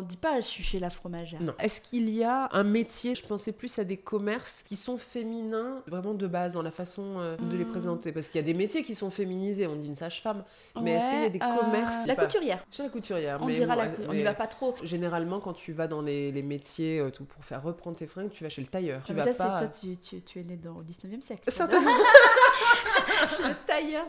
[0.00, 1.40] on dit pas je suis chez la fromagère.
[1.42, 1.54] Non.
[1.58, 5.82] Est-ce qu'il y a un métier, je pensais plus à des commerces qui sont féminins,
[5.86, 7.68] vraiment de base, dans la façon euh, de les Hmm.
[7.70, 8.12] présenter?
[8.12, 10.44] Parce qu'il y a des métiers qui sont féminisés, on dit une sage-femme.
[10.80, 12.64] Mais est-ce qu'il y a des commerces euh, La pas- couturière.
[12.70, 13.38] Chez la couturière.
[13.42, 14.74] On mais dira bon, la on n'y va pas trop.
[14.82, 18.30] Généralement, quand tu vas dans les, les métiers euh, tout pour faire reprendre tes fringues,
[18.30, 19.02] tu vas chez le tailleur.
[19.04, 19.58] Tu Ah, mais vas ça, pas...
[19.60, 21.42] c'est toi, tu, tu, tu es né dans, au 19e siècle.
[21.50, 21.90] Certainement.
[23.28, 24.06] chez le tailleur.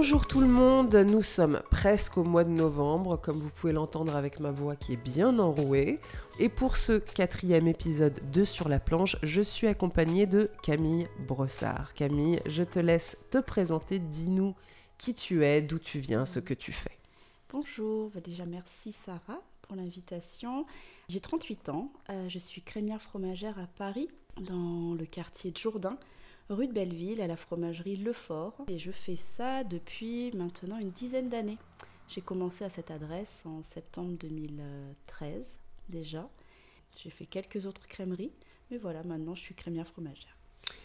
[0.00, 4.16] Bonjour tout le monde, nous sommes presque au mois de novembre, comme vous pouvez l'entendre
[4.16, 6.00] avec ma voix qui est bien enrouée.
[6.38, 11.92] Et pour ce quatrième épisode de Sur la planche, je suis accompagnée de Camille Brossard.
[11.92, 14.54] Camille, je te laisse te présenter, dis-nous
[14.96, 16.96] qui tu es, d'où tu viens, ce que tu fais.
[17.52, 20.64] Bonjour, Bah, déjà merci Sarah pour l'invitation.
[21.10, 24.08] J'ai 38 ans, euh, je suis crémière fromagère à Paris,
[24.40, 25.98] dans le quartier de Jourdain,
[26.50, 28.54] rue de Belleville, à la fromagerie Lefort.
[28.68, 31.58] Et je fais ça depuis maintenant une dizaine d'années.
[32.08, 35.50] J'ai commencé à cette adresse en septembre 2013
[35.88, 36.28] déjà.
[36.96, 38.32] J'ai fait quelques autres crèmeries,
[38.70, 40.36] mais voilà, maintenant je suis crémière fromagère.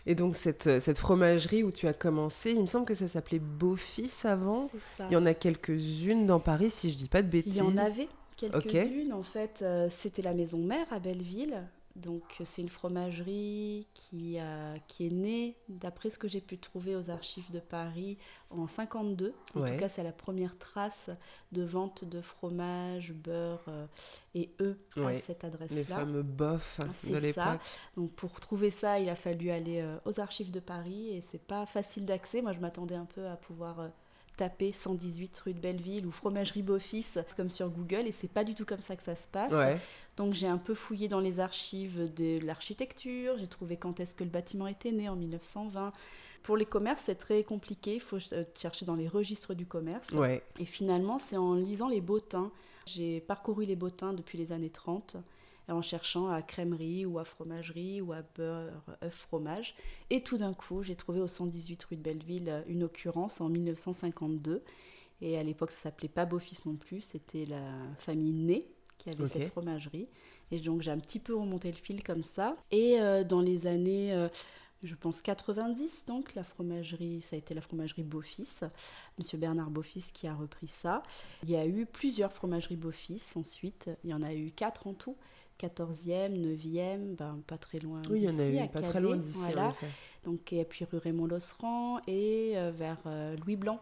[0.05, 3.39] Et donc cette, cette fromagerie où tu as commencé, il me semble que ça s'appelait
[3.39, 4.67] Beaufils avant.
[4.67, 5.07] C'est ça.
[5.09, 7.57] Il y en a quelques-unes dans Paris, si je dis pas de Il bêtises.
[7.57, 8.07] y en avait
[8.37, 9.13] quelques-unes.
[9.13, 11.63] En fait, euh, c'était la maison mère à Belleville.
[11.95, 16.57] Donc, euh, c'est une fromagerie qui, a- qui est née, d'après ce que j'ai pu
[16.57, 18.17] trouver aux archives de Paris,
[18.49, 19.33] en 52.
[19.55, 19.71] En Ouais.
[19.71, 21.09] tout cas, c'est la première trace
[21.53, 23.87] de vente de fromage, beurre euh,
[24.33, 25.13] et œufs Ouais.
[25.13, 25.95] à cette Les adresse-là.
[25.95, 27.19] fameux bofs Ah, c'est de ça.
[27.21, 27.61] l'époque.
[27.95, 31.41] Donc, pour trouver ça, il a fallu aller euh, aux archives de Paris et c'est
[31.41, 32.41] pas facile d'accès.
[32.41, 33.87] Moi, je m'attendais un peu à pouvoir euh,
[34.35, 38.55] taper 118 rue de Belleville ou fromagerie Beaufils comme sur Google et c'est pas du
[38.55, 39.53] tout comme ça que ça se passe.
[39.53, 39.77] Ouais.
[40.17, 44.23] Donc j'ai un peu fouillé dans les archives de l'architecture, j'ai trouvé quand est-ce que
[44.23, 45.91] le bâtiment était né en 1920.
[46.43, 50.09] Pour les commerces, c'est très compliqué, il faut euh, chercher dans les registres du commerce.
[50.11, 50.43] Ouais.
[50.59, 52.51] Et finalement, c'est en lisant les bottins.
[52.85, 55.17] J'ai parcouru les bottins depuis les années 30
[55.73, 59.75] en cherchant à crèmerie ou à fromagerie ou à beurre, œuf, fromage.
[60.09, 63.49] Et tout d'un coup, j'ai trouvé au 118 rue de Belleville euh, une occurrence en
[63.49, 64.63] 1952.
[65.21, 67.63] Et à l'époque, ça s'appelait pas Beaufils non plus, c'était la
[67.97, 68.67] famille Ney
[68.97, 70.07] qui avait cette fromagerie.
[70.51, 72.55] Et donc, j'ai un petit peu remonté le fil comme ça.
[72.71, 74.29] Et euh, dans les années, euh,
[74.83, 78.69] je pense 90, donc, la fromagerie, ça a été la fromagerie Beaufils.
[79.17, 81.01] Monsieur Bernard Beaufils qui a repris ça.
[81.43, 83.89] Il y a eu plusieurs fromageries Beaufils ensuite.
[84.03, 85.17] Il y en a eu quatre en tout.
[85.59, 88.93] 14e, 9e, ben, pas très loin Oui, il y en a d'ici, eu pas très
[88.93, 89.69] Cadet, loin d'ici, en voilà.
[89.69, 89.87] effet.
[90.25, 93.79] Donc, et puis rue Raymond Losserand et euh, vers euh, Louis Blanc.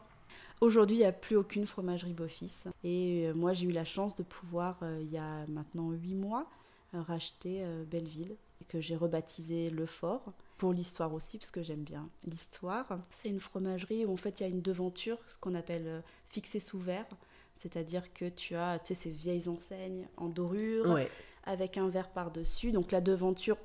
[0.61, 2.65] Aujourd'hui, il n'y a plus aucune fromagerie Beaufils.
[2.83, 6.15] Et euh, moi, j'ai eu la chance de pouvoir, euh, il y a maintenant 8
[6.15, 6.47] mois,
[6.93, 8.35] racheter Belleville,
[8.69, 10.31] que j'ai rebaptisé Le Fort.
[10.59, 12.99] Pour l'histoire aussi, parce que j'aime bien l'histoire.
[13.09, 16.59] C'est une fromagerie où en fait il y a une devanture, ce qu'on appelle fixée
[16.59, 17.07] sous verre.
[17.55, 21.09] C'est-à-dire que tu as tu sais, ces vieilles enseignes en dorure, Ouais.
[21.43, 22.71] Avec un verre par-dessus.
[22.71, 23.57] Donc la devanture,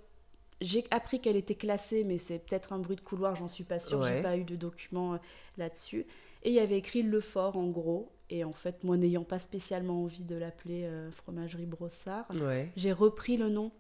[0.61, 3.79] j'ai appris qu'elle était classée, mais c'est peut-être un bruit de couloir, j'en suis pas
[3.79, 4.17] sûre, Ouais.
[4.17, 5.19] j'ai pas eu de documents euh,
[5.57, 6.07] là-dessus.
[6.43, 8.13] Et il y avait écrit Le Fort en gros.
[8.31, 12.71] Et en fait, moi n'ayant pas spécialement envie de l'appeler euh, fromagerie Brossard, Ouais.
[12.77, 13.73] j'ai repris le nom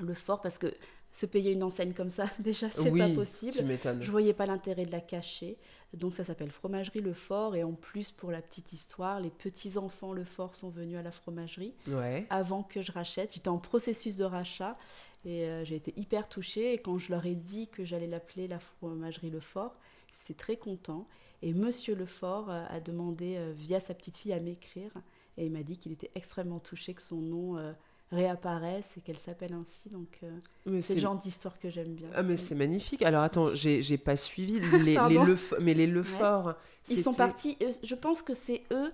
[0.00, 0.72] Le Fort parce que
[1.16, 3.52] se payer une enseigne comme ça, déjà, c'est oui, pas possible.
[3.52, 3.88] Tu.
[4.00, 5.56] Je voyais pas l'intérêt de la cacher.
[5.94, 7.56] Donc ça s'appelle Fromagerie Le Fort.
[7.56, 11.10] Et en plus, pour la petite histoire, les petits-enfants Le Fort sont venus à la
[11.10, 12.26] fromagerie Ouais.
[12.28, 13.32] avant que je rachète.
[13.32, 14.76] J'étais en processus de rachat
[15.24, 16.74] et euh, j'ai été hyper touchée.
[16.74, 19.74] Et quand je leur ai dit que j'allais l'appeler la fromagerie Le Fort,
[20.12, 21.08] c'était très content.
[21.40, 24.92] Et Monsieur Lefort euh, a demandé euh, via sa petite fille à m'écrire
[25.38, 27.74] et il m'a dit qu'il était extrêmement touché que son nom
[28.12, 29.88] euh, réapparaisse et qu'elle s'appelle ainsi.
[29.90, 32.08] Donc euh, c'est le genre d'histoire que j'aime bien.
[32.14, 33.02] Ah mais c'est magnifique.
[33.02, 34.96] Alors attends, j'ai pas suivi les, les.
[35.18, 36.54] Lef- mais les Lefort.
[36.88, 38.92] Ils sont partis, je pense que c'est eux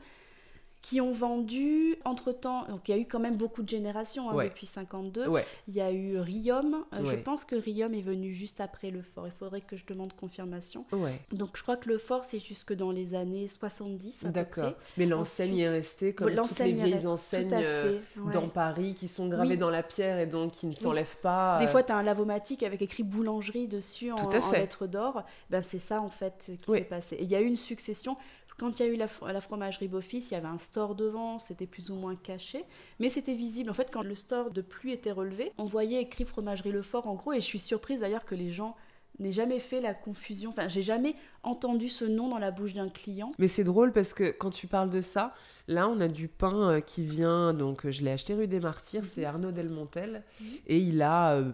[0.83, 4.35] qui ont vendu entre-temps, donc il y a eu quand même beaucoup de générations hein,
[4.35, 4.45] Ouais.
[4.49, 5.29] depuis 52.
[5.29, 5.45] Ouais.
[5.69, 9.01] Il y a eu Riom, euh, je pense que Riom est venu juste après le
[9.01, 10.85] fort, il faudrait que je demande confirmation.
[11.33, 14.73] Donc je crois que le fort c'est jusque dans les années 70 à peu D'accord.
[14.97, 17.99] Mais l'enseigne est restée comme toutes les vieilles enseignes euh,
[18.33, 19.59] dans Paris qui sont gravées Oui.
[19.59, 21.59] dans la pierre et donc qui ne s'enlèvent pas.
[21.59, 25.23] Des euh, fois, tu as un lavomatique avec écrit boulangerie dessus en, en lettres d'or.
[25.49, 26.79] Ben, c'est ça, en fait, qui Oui.
[26.79, 27.17] s'est passé.
[27.17, 28.17] Et il y a eu une succession.
[28.63, 30.95] Quand il y a eu la, fro- la fromagerie Beaufils, il y avait un store
[30.95, 32.65] devant, c'était plus ou moins caché,
[33.01, 33.69] mais c'était visible.
[33.71, 37.09] En fait, quand le store de pluie était relevé, on voyait écrit fromagerie Le Fort
[37.09, 38.77] en gros, et je suis surprise d'ailleurs que les gens
[39.19, 40.51] n'ai jamais fait la confusion.
[40.51, 43.33] Enfin, j'ai jamais entendu ce nom dans la bouche d'un client.
[43.39, 45.35] Mais c'est drôle parce que quand tu parles de ça,
[45.67, 47.53] là, on a du pain euh, qui vient.
[47.53, 49.05] Donc, je l'ai acheté rue des Martyrs.
[49.05, 50.23] C'est Arnaud Delmontel.
[50.69, 51.51] Et il a euh,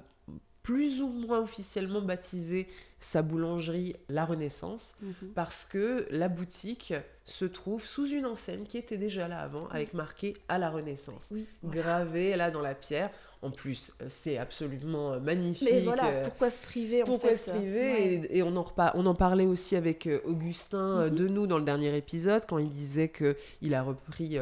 [0.62, 2.66] plus ou moins officiellement baptisé
[3.00, 5.12] sa boulangerie La Renaissance Mhm.
[5.34, 6.93] parce que la boutique
[7.25, 11.28] se trouve sous une enseigne qui était déjà là avant avec marqué à la Renaissance.
[11.32, 11.46] Oui.
[11.64, 13.10] Gravé là dans la pierre.
[13.40, 15.69] En plus, c'est absolument euh, magnifique.
[15.70, 18.14] Mais voilà, euh, pourquoi se priver en pourquoi fait se priver ouais.
[18.32, 21.14] et, et on, en on en parlait aussi avec euh, Augustin Mhm.
[21.14, 24.37] de nous dans le dernier épisode quand il disait que il a repris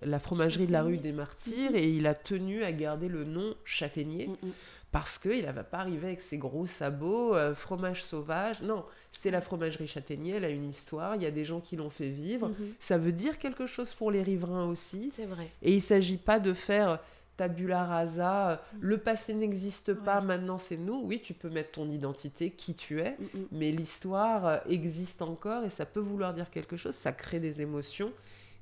[0.00, 3.54] la fromagerie de la rue des Martyrs et il a tenu à garder le nom
[3.66, 4.52] Châtaignier Mm, mm.
[4.90, 8.62] Parce qu'il ne va pas arriver avec ses gros sabots, euh, fromage sauvage.
[8.62, 11.76] Non, c'est la fromagerie Châtaignier, elle a une histoire, il y a des gens qui
[11.76, 12.48] l'ont fait vivre.
[12.48, 12.74] Mhm.
[12.78, 15.12] Ça veut dire quelque chose pour les riverains aussi.
[15.14, 15.50] C'est vrai.
[15.62, 16.98] Et il ne s'agit pas de faire
[17.36, 20.24] tabula rasa, euh, le passé n'existe pas, Ouais.
[20.26, 21.02] maintenant c'est nous.
[21.04, 23.46] Oui, tu peux mettre ton identité, qui tu es, Mm, mm.
[23.52, 27.60] mais l'histoire euh, existe encore et ça peut vouloir dire quelque chose, ça crée des
[27.62, 28.12] émotions.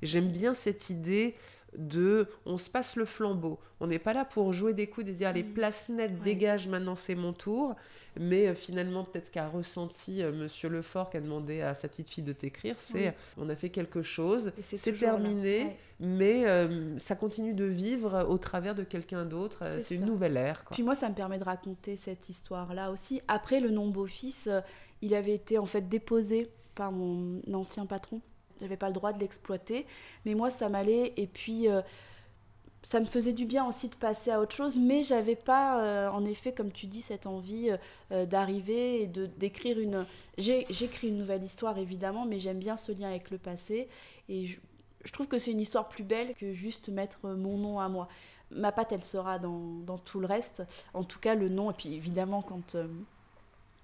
[0.03, 1.35] J'aime bien cette idée
[1.79, 3.59] de on se passe le flambeau.
[3.81, 5.53] On n'est pas là pour jouer des coups et dire allez, Mm.
[5.53, 6.25] place nette, Ouais.
[6.25, 7.75] dégage, maintenant c'est mon tour.
[8.19, 11.87] Mais euh, finalement, peut-être ce qu'a ressenti euh, Monsieur Lefort qui a demandé à sa
[11.89, 13.15] petite fille de t'écrire, c'est Oui.
[13.37, 15.77] on a fait quelque chose, c'est terminé, Ouais.
[16.01, 19.59] mais euh, ça continue de vivre au travers de quelqu'un d'autre.
[19.63, 20.65] Euh, C'est une nouvelle ère.
[20.65, 20.75] Quoi.
[20.75, 23.21] Puis moi, ça me permet de raconter cette histoire-là aussi.
[23.29, 24.61] Après, le nom beau-fils, euh,
[25.03, 28.21] il avait été en fait déposé par mon ancien patron.
[28.61, 29.87] J'avais pas le droit de l'exploiter,
[30.25, 31.13] mais moi, ça m'allait.
[31.17, 31.83] Et puis, euh,
[32.83, 36.09] ça me faisait du bien aussi de passer à autre chose, mais j'avais pas, euh,
[36.09, 37.71] en effet, comme tu dis, cette envie
[38.13, 40.07] euh, d'arriver et de d'écrire une.
[40.39, 43.89] J'écris une nouvelle histoire évidemment, mais j'aime bien ce lien avec le passé
[44.29, 44.59] et je,
[45.05, 48.09] je trouve que c'est une histoire plus belle que juste mettre mon nom à moi.
[48.53, 50.63] Ma patte, elle sera dans, dans tout le reste.
[50.95, 51.73] En tout cas, le nom.
[51.73, 52.77] Et puis évidemment, quand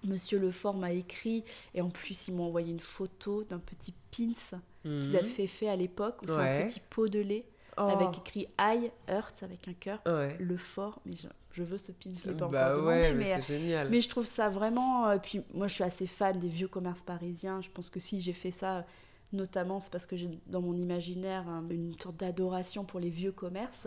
[0.04, 1.44] Monsieur Lefort m'a écrit,
[1.75, 4.32] et en plus, il m'a envoyé une photo d'un petit pins
[4.82, 5.16] qu'ils Mhm.
[5.16, 7.46] avaient fait à l'époque, où c'est un petit pot de lait
[7.78, 10.00] Oh, avec écrit I Heart avec un cœur.
[10.06, 10.37] ouais.
[10.38, 13.25] Le fort, mais je, je veux ce pin, je l'ai pas Bah encore ouais, demandé,
[13.25, 13.88] mais, mais, c'est génial.
[13.88, 15.08] mais je trouve ça vraiment.
[15.08, 17.60] euh, puis moi, je suis assez fan des vieux commerces parisiens.
[17.62, 18.84] Je pense que si j'ai fait ça,
[19.32, 23.32] notamment, c'est parce que j'ai dans mon imaginaire un- une sorte d'adoration pour les vieux
[23.32, 23.87] commerces.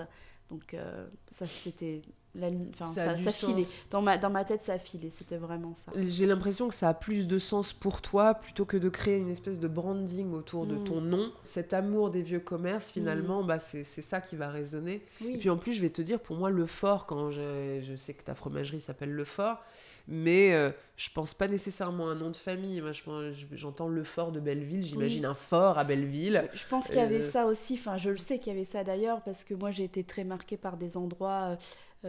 [0.49, 2.01] Donc euh, ça, c'était.
[2.35, 3.63] La Ça ça, ça filait.
[3.91, 5.09] Dans ma, dans ma tête, ça filait.
[5.09, 5.91] C'était vraiment ça.
[5.95, 9.29] J'ai l'impression que ça a plus de sens pour toi plutôt que de créer une
[9.31, 10.83] espèce de branding autour de Mm.
[10.83, 11.31] ton nom.
[11.43, 15.01] Cet amour des vieux commerces, finalement, bah, c'est ça qui va résonner.
[15.21, 15.35] Oui.
[15.35, 17.95] Et puis en plus, je vais te dire, pour moi, le fort, quand je, je
[17.95, 19.59] sais que ta fromagerie s'appelle le fort,
[20.07, 22.79] mais euh, je pense pas nécessairement à un nom de famille.
[22.81, 26.47] Moi, je pense- je- j'entends le fort de Belleville, j'imagine un fort à Belleville.
[26.53, 28.65] Je pense qu'il y avait Euh, ça aussi, enfin je le sais qu'il y avait
[28.65, 31.55] ça d'ailleurs, parce que moi j'ai été très marquée par des endroits euh,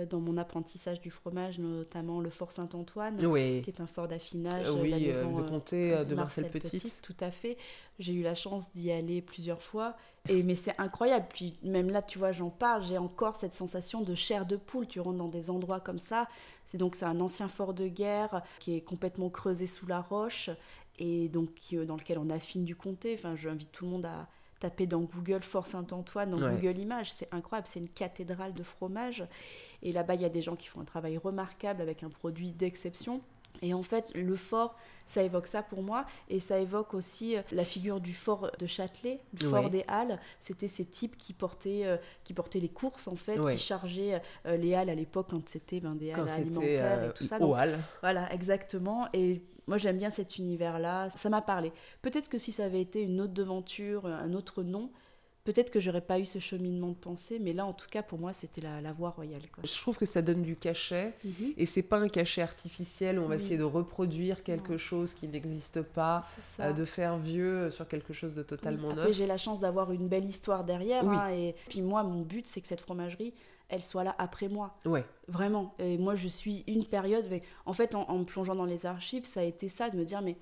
[0.04, 4.66] dans mon apprentissage du fromage, notamment le Fort Saint-Antoine, Oui, qui est un fort d'affinage,
[4.66, 6.93] Euh, oui, la euh, maison le euh, comté euh, de Marcel, Petit.
[7.02, 7.56] Tout à fait.
[7.98, 9.96] J'ai eu la chance d'y aller plusieurs fois.
[10.28, 11.26] Et, mais c'est incroyable.
[11.32, 14.87] Puis même là, tu vois, j'en parle, j'ai encore cette sensation de chair de poule.
[14.87, 16.28] Tu rentres dans des endroits comme ça.
[16.64, 20.50] C'est donc c'est un ancien fort de guerre qui est complètement creusé sous la roche
[20.98, 23.14] et donc euh, dans lequel on affine du comté.
[23.14, 24.28] Enfin, j'invite tout le monde à
[24.61, 26.55] taper dans Google Fort Saint-Antoine, dans Ouais.
[26.56, 27.12] Google Images.
[27.12, 27.67] C'est incroyable.
[27.70, 29.25] C'est une cathédrale de fromage.
[29.82, 32.53] Et là-bas, il y a des gens qui font un travail remarquable avec un produit
[32.53, 33.20] d'exception.
[33.62, 34.76] Et en fait, le fort,
[35.06, 36.05] ça évoque ça pour moi.
[36.29, 40.20] Et ça évoque aussi euh, la figure du fort de Châtelet, du fort des Halles.
[40.41, 43.56] C'était ces types qui portaient, euh, qui portaient les courses, en fait, Ouais.
[43.56, 47.15] qui chargeaient euh, les Halles à l'époque quand c'était ben, des Halles alimentaires euh, et
[47.15, 47.36] tout ça.
[47.36, 47.79] au Donc, hall.
[48.03, 49.08] voilà, exactement.
[49.15, 51.11] Et moi, j'aime bien cet univers-là.
[51.11, 51.73] Ça m'a parlé.
[52.03, 54.91] Peut-être que si ça avait été une autre devanture, un autre nom,
[55.44, 57.39] peut-être que j'aurais pas eu ce cheminement de pensée.
[57.41, 59.43] Mais là, en tout cas, pour moi, c'était la, la voie royale.
[59.53, 59.63] Quoi.
[59.65, 61.15] Je trouve que ça donne du cachet.
[61.25, 61.53] Mhm.
[61.56, 63.43] Et c'est pas un cachet artificiel où on va Oui.
[63.43, 64.79] essayer de reproduire quelque Non.
[64.79, 66.25] chose qui n'existe pas,
[66.61, 69.15] euh, de faire vieux sur quelque chose de totalement Oui, Après, neuf.
[69.17, 71.05] j'ai la chance d'avoir une belle histoire derrière.
[71.05, 71.17] Oui.
[71.17, 73.32] hein, et puis moi, mon but, c'est que cette fromagerie,
[73.69, 74.77] elle soit là après moi.
[74.85, 75.75] Ouais, Vraiment.
[75.79, 77.27] Et moi, je suis une période.
[77.31, 79.96] mais en fait, en, en me plongeant dans les archives, ça a été ça, de
[79.96, 80.37] me dire, mais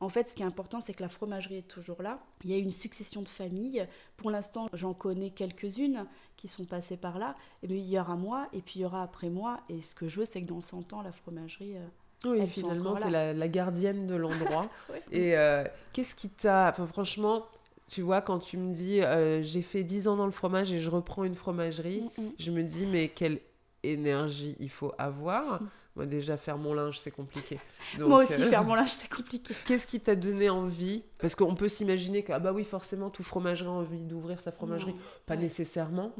[0.00, 2.20] en fait, ce qui est important, c'est que la fromagerie est toujours là.
[2.44, 3.84] Il y a une succession de familles.
[4.16, 6.06] Pour l'instant, j'en connais quelques-unes
[6.36, 7.34] qui sont passées par là.
[7.64, 9.58] Et bien, il y aura moi, et puis il y aura après moi.
[9.68, 11.76] Et ce que je veux, c'est que dans 100 ans, la fromagerie.
[11.76, 11.84] euh,
[12.26, 14.68] oui Elles finalement, tu es la, la gardienne de l'endroit.
[14.92, 15.02] ouais.
[15.10, 16.68] Et euh, qu'est-ce qui t'a.
[16.70, 17.46] Enfin, franchement,
[17.88, 20.78] tu vois, quand tu me dis euh, j'ai fait 10 ans dans le fromage et
[20.80, 22.30] je reprends une fromagerie, Mm, mm.
[22.38, 23.40] je me dis mais quelle
[23.82, 25.60] énergie il faut avoir.
[25.98, 27.58] Moi, déjà, faire mon linge, c'est compliqué.
[27.98, 29.52] Donc, Moi aussi, euh, faire mon linge, c'est compliqué.
[29.66, 31.02] Qu'est-ce qui t'a donné envie?
[31.18, 34.52] Parce qu'on peut s'imaginer que, ah bah oui, forcément, tout fromagerie a envie d'ouvrir sa
[34.52, 34.94] fromagerie.
[35.26, 36.12] Pas nécessairement.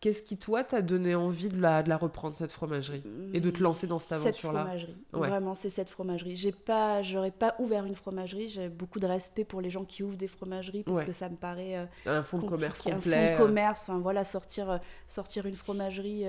[0.00, 3.02] Qu'est-ce qui, toi, t'a donné envie de la, de la reprendre, cette fromagerie?
[3.34, 4.60] Et de te lancer dans cette aventure-là?
[4.60, 4.96] Cette fromagerie.
[5.12, 6.36] Vraiment, c'est cette fromagerie.
[6.36, 8.48] J'ai pas, j'aurais pas ouvert une fromagerie.
[8.48, 11.36] J'ai beaucoup de respect pour les gens qui ouvrent des fromageries parce que ça me
[11.36, 11.76] paraît.
[11.76, 13.16] Euh, un fonds de commerce complet.
[13.16, 13.82] Un fonds de commerce.
[13.82, 16.24] Enfin, voilà, sortir, euh, sortir une fromagerie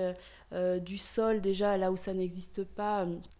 [0.52, 2.97] euh, du sol, déjà, là où ça n'existe pas.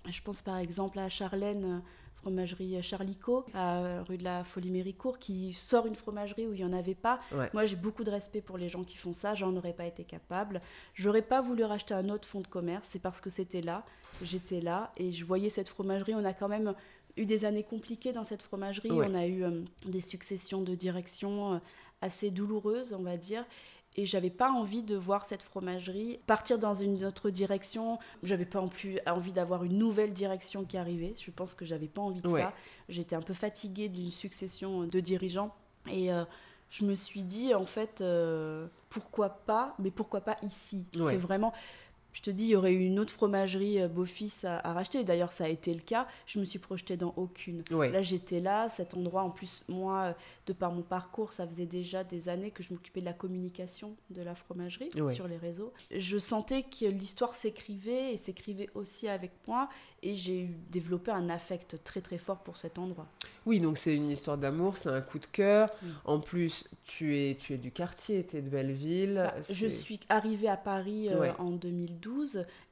[0.09, 1.83] Je pense par exemple à Charlène
[2.19, 6.65] fromagerie Charlicot, à rue de la Folie Méricourt, qui sort une fromagerie où il n'y
[6.65, 7.21] en avait pas.
[7.53, 9.35] Moi, j'ai beaucoup de respect pour les gens qui font ça.
[9.35, 10.61] J'en aurais pas été capable.
[10.95, 12.89] J'aurais pas voulu racheter un autre fonds de commerce.
[12.91, 13.85] C'est parce que c'était là.
[14.21, 16.15] J'étais là et je voyais cette fromagerie.
[16.15, 16.75] On a quand même
[17.17, 18.91] eu des années compliquées dans cette fromagerie.
[18.91, 21.59] On a eu euh, des successions de directions euh,
[22.01, 23.45] assez douloureuses, on va dire
[23.99, 27.99] et j'avais pas envie de voir cette fromagerie partir dans une autre direction.
[28.23, 31.15] J'avais pas en plus envie d'avoir une nouvelle direction qui arrivait.
[31.19, 32.53] Je pense que j'avais pas envie de ça.
[32.89, 35.53] J'étais un peu fatiguée d'une succession de dirigeants
[35.91, 36.25] et euh,
[36.71, 40.87] je me suis dit en fait euh, pourquoi pas, mais pourquoi pas ici?
[40.95, 41.53] C'est vraiment
[42.19, 45.05] je te dis, il y aurait eu une autre fromagerie euh, beau-fils à, racheter.
[45.05, 46.09] D'ailleurs, ça a été le cas.
[46.27, 47.63] Je me suis projetée dans aucune.
[47.71, 49.23] Là, j'étais là, cet endroit.
[49.23, 52.99] En plus, moi, de par mon parcours, ça faisait déjà des années que je m'occupais
[52.99, 55.73] de la communication de la fromagerie sur les réseaux.
[55.95, 59.69] Je sentais que l'histoire s'écrivait et s'écrivait aussi avec moi.
[60.03, 63.07] Et j'ai développé un affect très très fort pour cet endroit.
[63.47, 65.71] Oui, donc c'est une histoire d'amour, c'est un coup de cœur.
[66.05, 69.15] En plus, tu es, tu es du quartier, tu es de Belleville.
[69.15, 72.08] Bah, je suis arrivée à Paris euh, en 2012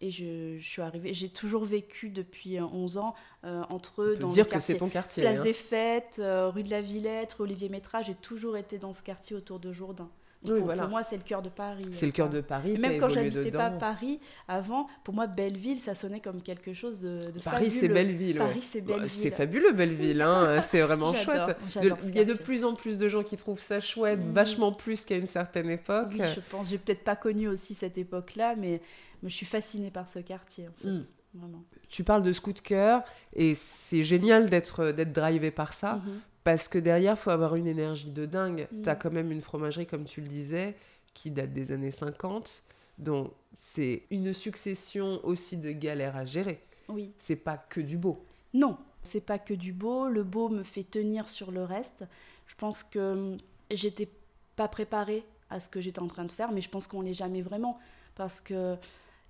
[0.01, 1.15] et je, je suis arrivée.
[1.15, 3.15] J'ai toujours vécu depuis 11 euh, ans
[3.45, 4.17] euh, entre eux.
[4.17, 5.23] dans dire que c'est ton quartier.
[5.23, 5.43] Place hein.
[5.43, 8.03] des Fêtes, rue de la Villette, Olivier Métra.
[8.03, 10.11] J'ai toujours été dans ce quartier autour de Jourdain
[10.47, 11.85] pour, moi, c'est le cœur de Paris.
[11.93, 12.73] C'est le cœur de Paris.
[12.75, 17.01] Et même quand j'habitais pas Paris avant, pour moi, Belleville, ça sonnait comme quelque chose
[17.01, 18.37] de, de Paris, c'est Belleville.
[18.37, 19.09] Paris, c'est bah, Belleville.
[19.09, 20.23] C'est fabuleux, Belleville.
[20.23, 21.57] Hein c'est vraiment chouette.
[21.83, 24.33] Il y a de plus en plus de gens qui trouvent ça chouette, mm.
[24.33, 26.09] vachement plus qu'à une certaine époque.
[26.13, 26.69] Oui, je pense.
[26.69, 28.81] J'ai peut-être pas connu aussi cette époque-là, mais,
[29.23, 30.89] je suis fascinée par ce quartier, en fait.
[30.89, 31.01] Mm.
[31.35, 31.65] Vraiment.
[31.89, 33.03] Tu parles de ce coup de cœur
[33.35, 35.97] et c'est génial d'être drivé par ça.
[35.97, 36.19] Mm-hmm.
[36.45, 38.69] Parce que derrière, il faut avoir une énergie de dingue.
[38.71, 38.83] Mm.
[38.83, 40.77] Tu as quand même une fromagerie, comme tu le disais,
[41.13, 42.63] qui date des années 50.
[42.99, 46.63] Donc, c'est une succession aussi de galères à gérer.
[46.89, 47.13] Oui.
[47.19, 48.25] C'est pas que du beau.
[48.55, 50.09] Non, c'est pas que du beau.
[50.09, 52.05] Le beau me fait tenir sur le reste.
[52.47, 53.37] Je pense que hum,
[53.71, 54.09] j'étais
[54.57, 57.15] pas préparée à ce que j'étais en train de faire, mais je pense qu'on l'est
[57.15, 57.79] jamais vraiment.
[58.15, 58.77] Parce que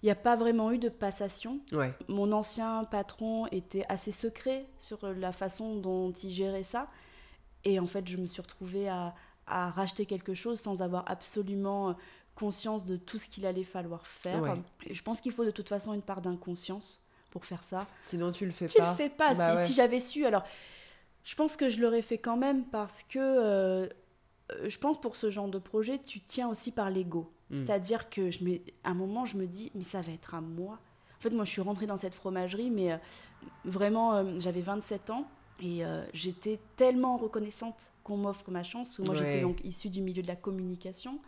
[0.02, 1.60] il n'y a pas vraiment eu de passation.
[2.08, 6.88] Mon ancien patron était assez secret sur la façon dont il gérait ça.
[7.64, 9.14] Et en fait, je me suis retrouvée à,
[9.48, 11.92] racheter quelque chose sans avoir absolument euh,
[12.34, 14.56] conscience de tout ce qu'il allait falloir faire.
[14.84, 17.00] Et je pense qu'il faut de toute façon une part d'inconscience
[17.30, 17.86] pour faire ça.
[18.02, 18.72] Sinon, tu le fais pas.
[18.72, 19.34] Tu le fais pas.
[19.34, 20.42] Bah si, j'avais su, alors,
[21.22, 23.88] je pense que je l'aurais fait quand même parce que, euh,
[24.66, 27.32] je pense pour ce genre de projet, tu tiens aussi par l'ego.
[27.50, 27.56] Hmm.
[27.56, 28.44] C'est-à-dire que je
[28.84, 30.78] à un moment, je me dis, mais ça va être à moi.
[31.18, 32.98] En fait, moi, je suis rentrée dans cette fromagerie, mais
[33.64, 35.26] vraiment, j'avais 27 ans.
[35.60, 38.98] Et euh, j'étais tellement reconnaissante qu'on m'offre ma chance.
[38.98, 41.18] Moi, j'étais donc issue du milieu de la communication.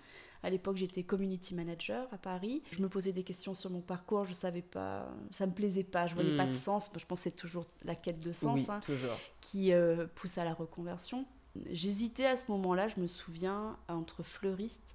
[0.42, 2.62] À l'époque, j'étais community manager à Paris.
[2.70, 4.24] Je me posais des questions sur mon parcours.
[4.24, 6.06] Je savais pas, ça me plaisait pas.
[6.06, 6.52] Je voyais pas de hmm.
[6.52, 6.90] sens.
[6.96, 8.80] Je pensais toujours la quête de sens hein,
[9.40, 11.24] qui euh, pousse à la reconversion.
[11.70, 12.88] J'hésitais à ce moment-là.
[12.88, 14.94] Je me souviens entre fleuriste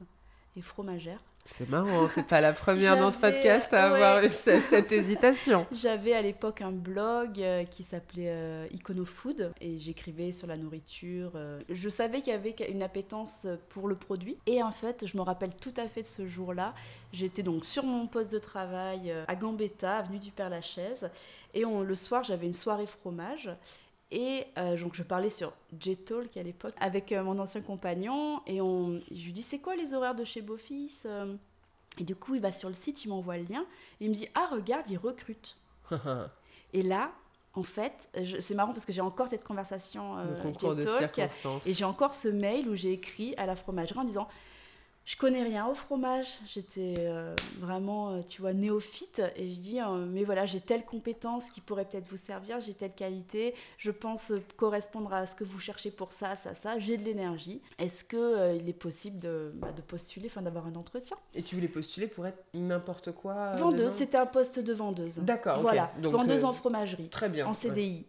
[0.55, 1.19] et fromagère.
[1.45, 5.67] C'est marrant, t'es pas la première dans ce podcast à avoir cette, hésitation.
[5.73, 11.33] J'avais à l'époque un blog euh, qui s'appelait euh, Iconofood et j'écrivais sur la nourriture.
[11.35, 11.59] Euh.
[11.67, 15.21] Je savais qu'il y avait une appétence pour le produit et en fait, je me
[15.21, 16.73] rappelle tout à fait de ce jour-là.
[17.11, 21.09] J'étais donc sur mon poste de travail à Gambetta, avenue du Père-Lachaise
[21.53, 23.51] et on, le soir, j'avais une soirée fromage
[24.13, 28.61] et euh, donc je parlais sur J-Talk à l'époque avec euh, mon ancien compagnon et
[28.61, 31.35] on, je lui dis c'est quoi les horaires de chez Beaufils euh?
[31.99, 33.65] Et du coup il va sur le site, il m'envoie le lien
[33.99, 35.57] et il me dit ah regarde il recrute.
[36.73, 37.11] et là
[37.55, 38.07] en fait
[38.39, 40.53] c'est marrant parce que j'ai encore cette conversation euh,
[41.65, 44.27] et j'ai encore ce mail où j'ai écrit à la fromagerie en disant
[45.05, 46.39] je connais rien au fromage.
[46.45, 49.21] J'étais euh, vraiment, euh, tu vois, néophyte.
[49.35, 52.73] Et je dis, euh, mais voilà, j'ai telle compétence qui pourrait peut-être vous servir, j'ai
[52.73, 56.97] telle qualité, je pense correspondre à ce que vous cherchez pour ça, ça, ça, j'ai
[56.97, 57.61] de l'énergie.
[57.79, 61.17] Est-ce qu'il il est possible de, bah, de postuler, enfin d'avoir un entretien?
[61.33, 65.17] Et tu voulais postuler pour être n'importe quoi Vendeuse, c'était un poste de vendeuse.
[65.17, 67.09] D'accord, Voilà, vendeuse en fromagerie.
[67.09, 67.45] Très bien.
[67.47, 68.05] En CDI.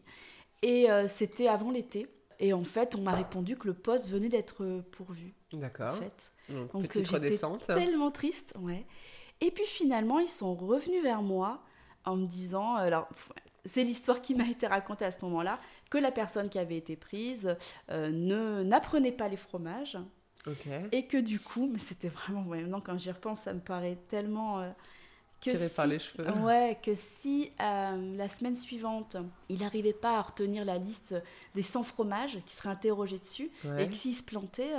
[0.62, 2.08] Et c'était avant l'été.
[2.40, 5.34] Et en fait, on m'a répondu que le poste venait d'être pourvu.
[5.52, 5.94] D'accord.
[5.94, 6.32] En fait.
[6.48, 7.66] Donc, Petite redescente.
[7.66, 8.86] Tellement triste, ouais.
[9.40, 11.62] Et puis finalement, ils sont revenus vers moi
[12.04, 13.08] en me disant, alors
[13.64, 15.58] c'est l'histoire qui m'a été racontée à ce moment-là,
[15.90, 17.56] que la personne qui avait été prise
[17.90, 19.98] euh, ne n'apprenait pas les fromages.
[20.92, 24.60] Et que du coup, mais c'était vraiment, maintenant quand j'y repense, ça me paraît tellement...
[24.60, 24.70] Euh,
[25.40, 26.26] que Tiré par les cheveux.
[26.42, 29.16] Ouais, que si euh, la semaine suivante,
[29.48, 31.14] il n'arrivait pas à retenir la liste
[31.54, 34.72] des 100 fromages, qui serait interrogé dessus, et que s'il se plantait,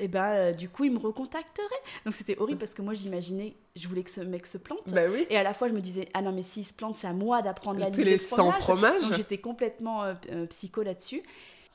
[0.00, 1.66] et ben euh, du coup il me recontacterait.
[2.04, 4.92] Donc c'était horrible parce que moi j'imaginais, je voulais que ce mec se plante.
[4.92, 5.26] Bah oui.
[5.30, 7.12] Et à la fois je me disais ah non mais s'il se plante c'est à
[7.12, 9.02] moi d'apprendre la liste les des fromages.
[9.02, 11.22] Donc j'étais complètement euh, euh, psycho là-dessus.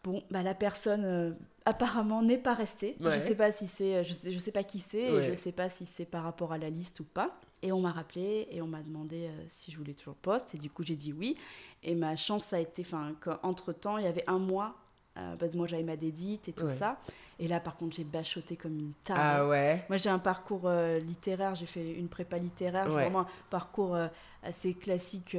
[0.03, 2.98] Bon, bah, la personne apparemment n'est pas restée.
[3.00, 5.53] Je sais pas si c'est, je sais, je sais pas qui c'est, et je sais
[5.53, 7.39] pas si c'est par rapport à la liste ou pas.
[7.62, 10.56] Et on m'a rappelé et on m'a demandé si je voulais toujours poste.
[10.56, 11.38] Et du coup, j'ai dit oui.
[11.84, 14.75] Et ma chance, ça a été, enfin, qu'entre temps, il y avait un mois
[15.15, 17.00] euh, bah, moi j'avais ma dédite et tout ça.
[17.39, 19.20] Et là par contre j'ai bachoté comme une table.
[19.22, 19.84] Ah ouais.
[19.89, 24.08] Moi j'ai un parcours euh, littéraire, j'ai fait une prépa littéraire, vraiment un parcours euh,
[24.41, 25.38] assez classique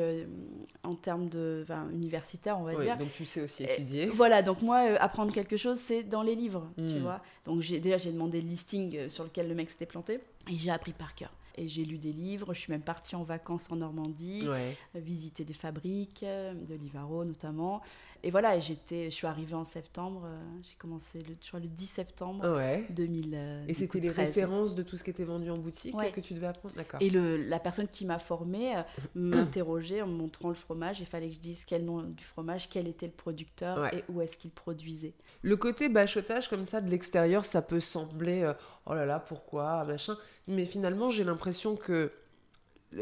[0.85, 2.97] en termes de universitaire on va dire.
[2.97, 4.07] Donc tu sais aussi étudier.
[4.07, 6.99] voilà, donc moi apprendre quelque chose c'est dans les livres, tu hmm.
[7.01, 7.21] vois.
[7.45, 10.93] Donc déjà j'ai demandé le listing sur lequel le mec s'était planté et j'ai appris
[10.93, 12.55] par cœur et j'ai lu des livres.
[12.55, 14.47] Je suis même partie en vacances en Normandie,
[14.95, 17.83] visiter des fabriques, de Livaro notamment.
[18.25, 20.23] Et voilà, j'étais, je suis arrivée en septembre.
[20.25, 22.59] Euh, j'ai commencé le, je le 10 septembre
[22.89, 23.65] 2000.
[23.69, 26.47] et c'était les références de tout ce qui était vendu en boutique que tu devais
[26.47, 26.75] apprendre?
[26.75, 27.03] D'accord.
[27.03, 28.83] Et le, la personne qui m'a formée euh,
[29.15, 31.01] m'interrogeait en me montrant le fromage.
[31.01, 34.23] Il fallait que je dise quel nom du fromage, quel était le producteur et où
[34.23, 35.13] est-ce qu'il produisait.
[35.43, 38.55] Le côté bachotage comme ça de l'extérieur, ça peut sembler euh,
[38.87, 40.17] oh là là, pourquoi, machin.
[40.47, 42.13] Mais finalement, j'ai l'impression que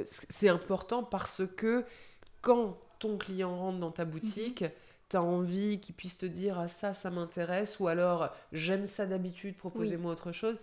[0.07, 1.85] c'est important parce que
[2.41, 4.71] quand ton client rentre dans ta boutique, mhm.
[5.09, 9.07] tu as envie qu'il puisse te dire ah ça ça m'intéresse ou alors j'aime ça
[9.07, 10.59] d'habitude proposez-moi autre chose.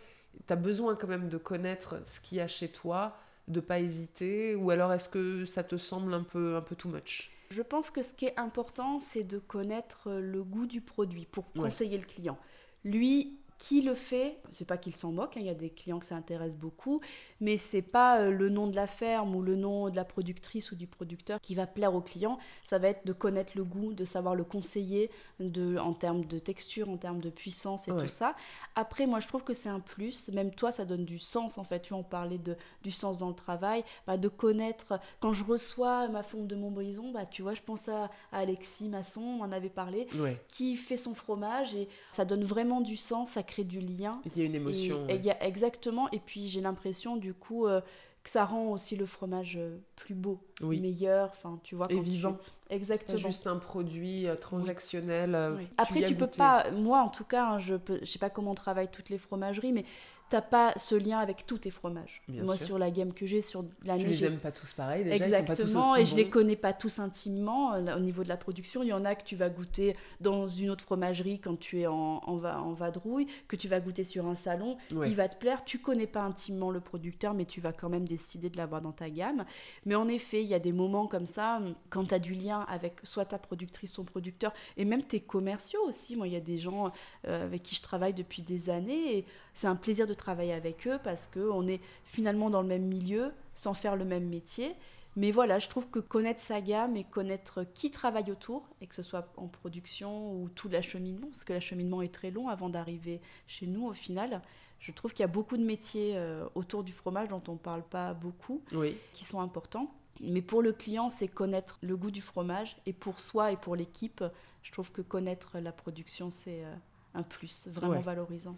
[0.47, 3.15] Tu as besoin quand même de connaître ce qu'il y a chez toi
[3.47, 6.89] de pas hésiter ou alors est-ce que ça te semble un peu un peu too
[6.89, 7.31] much?
[7.49, 11.51] Je pense que ce qui est important c'est de connaître le goût du produit pour
[11.51, 12.37] conseiller le client.
[12.85, 15.99] Lui qui le fait, c'est pas qu'il s'en moque, hein, il y a des clients
[15.99, 17.01] que ça intéresse beaucoup,
[17.41, 20.71] mais c'est pas euh, le nom de la ferme ou le nom de la productrice
[20.71, 23.93] ou du producteur qui va plaire au client, ça va être de connaître le goût,
[23.93, 28.07] de savoir le conseiller de, en termes de texture, en termes de puissance et tout
[28.07, 28.35] ça.
[28.75, 31.63] Après, moi je trouve que c'est un plus, même toi ça donne du sens en
[31.63, 35.43] fait, tu en parlais de, du sens dans le travail, bah, de connaître, quand je
[35.43, 39.51] reçois ma fonte de Montbrison, bah, tu vois, je pense à, Alexis Masson, on en
[39.51, 40.07] avait parlé,
[40.47, 44.21] qui fait son fromage et ça donne vraiment du sens, ça crée du lien.
[44.25, 45.07] Il y a une émotion.
[45.07, 46.09] Et, y a, exactement.
[46.11, 47.81] Et puis j'ai l'impression du coup euh,
[48.23, 51.29] que ça rend aussi le fromage euh, plus beau, meilleur.
[51.29, 52.37] Enfin, tu vois, et vivant.
[52.69, 53.17] Exactement.
[53.17, 55.37] C'est juste un produit euh, transactionnel.
[55.77, 56.69] Après, tu peux pas.
[56.71, 57.99] Moi, en tout cas, hein, je peux.
[58.01, 59.85] Je sais pas comment on travaille toutes les fromageries, mais
[60.29, 62.21] t'as pas ce lien avec tous tes fromages.
[62.27, 64.03] Moi, sur la gamme que j'ai, sur l'année.
[64.03, 65.25] Tu les aimes pas tous pareil, déjà.
[65.25, 68.83] Exactement, et je les connais pas tous intimement euh, au niveau de la production.
[68.83, 71.87] Il y en a que tu vas goûter dans une autre fromagerie quand tu es
[71.87, 74.77] en, en, en vadrouille, que tu vas goûter sur un salon.
[74.91, 75.65] Il va te plaire.
[75.65, 78.91] Tu connais pas intimement le producteur, mais tu vas quand même décider de l'avoir dans
[78.91, 79.45] ta gamme.
[79.85, 82.65] Mais en effet, il y a des moments comme ça, quand tu as du lien
[82.69, 86.15] avec soit ta productrice, ton producteur, et même tes commerciaux aussi.
[86.15, 86.91] Moi, il y a des gens
[87.27, 89.17] euh, avec qui je travaille depuis des années.
[89.17, 89.25] Et,
[89.59, 93.33] c'est un plaisir de travailler avec eux parce qu'on est finalement dans le même milieu
[93.53, 94.73] sans faire le même métier.
[95.17, 98.95] Mais voilà, je trouve que connaître sa gamme et connaître qui travaille autour, et que
[98.95, 103.19] ce soit en production ou tout l'acheminement, parce que l'acheminement est très long avant d'arriver
[103.47, 104.41] chez nous au final,
[104.79, 107.57] je trouve qu'il y a beaucoup de métiers euh, autour du fromage dont on ne
[107.57, 108.63] parle pas beaucoup,
[109.11, 109.93] qui sont importants.
[110.21, 112.77] Mais pour le client, c'est connaître le goût du fromage.
[112.85, 114.23] Et pour soi et pour l'équipe,
[114.63, 116.73] je trouve que connaître la production, c'est euh,
[117.13, 118.55] un plus vraiment valorisant.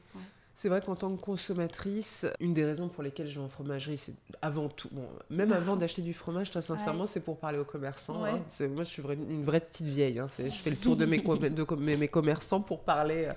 [0.61, 3.97] C'est vrai qu'en tant que consommatrice, une des raisons pour lesquelles je vais en fromagerie,
[3.97, 7.65] c'est avant tout, bon, même avant d'acheter du fromage, très sincèrement, c'est pour parler aux
[7.65, 8.23] commerçants.
[8.23, 8.43] Hein.
[8.67, 10.19] moi, je suis une vraie petite vieille.
[10.19, 10.27] Hein.
[10.37, 11.17] Je fais le tour de mes,
[11.49, 13.29] de mes, commerçants pour parler.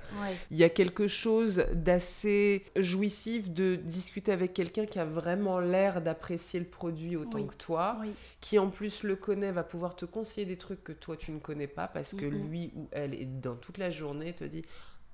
[0.51, 6.03] Il y a quelque chose d'assez jouissif de discuter avec quelqu'un qui a vraiment l'air
[6.03, 7.97] d'apprécier le produit autant que toi,
[8.43, 11.39] qui en plus le connaît, va pouvoir te conseiller des trucs que toi tu ne
[11.39, 14.63] connais pas parce que lui ou elle est dans toute la journée te dit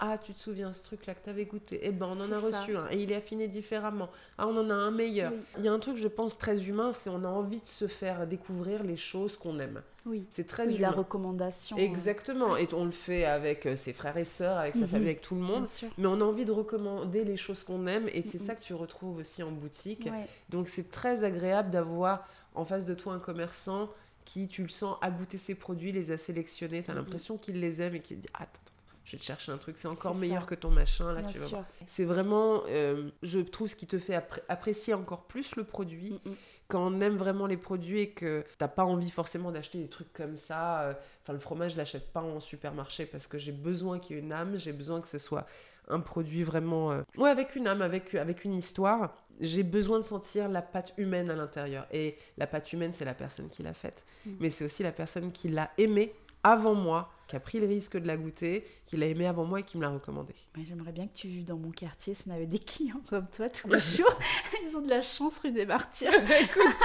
[0.02, 2.38] ah, tu te souviens ce truc-là que tu avais goûté Eh ben, on en a
[2.38, 4.08] reçu un et il est affiné différemment.
[4.38, 5.30] Ah, on en a un meilleur.
[5.58, 7.86] Il y a un truc, je pense, très humain, c'est on a envie de se
[7.86, 9.82] faire découvrir les choses qu'on aime.
[10.06, 10.24] Oui.
[10.30, 11.76] C'est très oui, la recommandation.
[11.76, 12.56] Exactement.
[12.56, 14.88] Et on le fait avec euh, ses frères et sœurs, avec sa mhm.
[14.88, 15.66] famille, avec tout le monde.
[15.98, 18.72] Mais on a envie de recommander les choses qu'on aime et c'est ça que tu
[18.72, 20.08] retrouves aussi en boutique.
[20.48, 23.90] Donc, c'est très agréable d'avoir en face de toi un commerçant
[24.24, 26.82] qui, tu le sens, a goûté ses produits, les a sélectionnés.
[26.82, 28.69] Tu as l'impression qu'il les aime et qu'il dit Attends,
[29.10, 31.64] je vais te chercher un truc, c'est encore meilleur que ton machin, là, tu vois.
[31.84, 34.14] C'est vraiment, euh, je trouve, ce qui te fait
[34.48, 36.20] apprécier encore plus le produit.
[36.68, 40.12] quand on aime vraiment les produits et que t'as pas envie forcément d'acheter des trucs
[40.12, 40.94] comme ça, euh,
[41.24, 44.22] enfin le fromage je l'achète pas en supermarché parce que j'ai besoin qu'il y ait
[44.22, 45.46] une âme, j'ai besoin que ce soit
[45.88, 49.12] un produit vraiment, euh, ouais avec une âme, avec avec une histoire.
[49.40, 53.14] J'ai besoin de sentir la pâte humaine à l'intérieur et la pâte humaine c'est la
[53.14, 54.30] personne qui l'a faite, Mm.
[54.38, 57.96] mais c'est aussi la personne qui l'a aimée avant moi, qui a pris le risque
[57.96, 60.34] de la goûter, qui l'a aimée avant moi et qui me l'a recommandée.
[60.56, 63.28] Ouais, J'aimerais bien que tu vives dans mon quartier si on avait des clients comme
[63.30, 64.18] toi tous les jours.
[64.66, 66.10] Ils ont de la chance rue des Martyrs.
[66.40, 66.76] Écoute,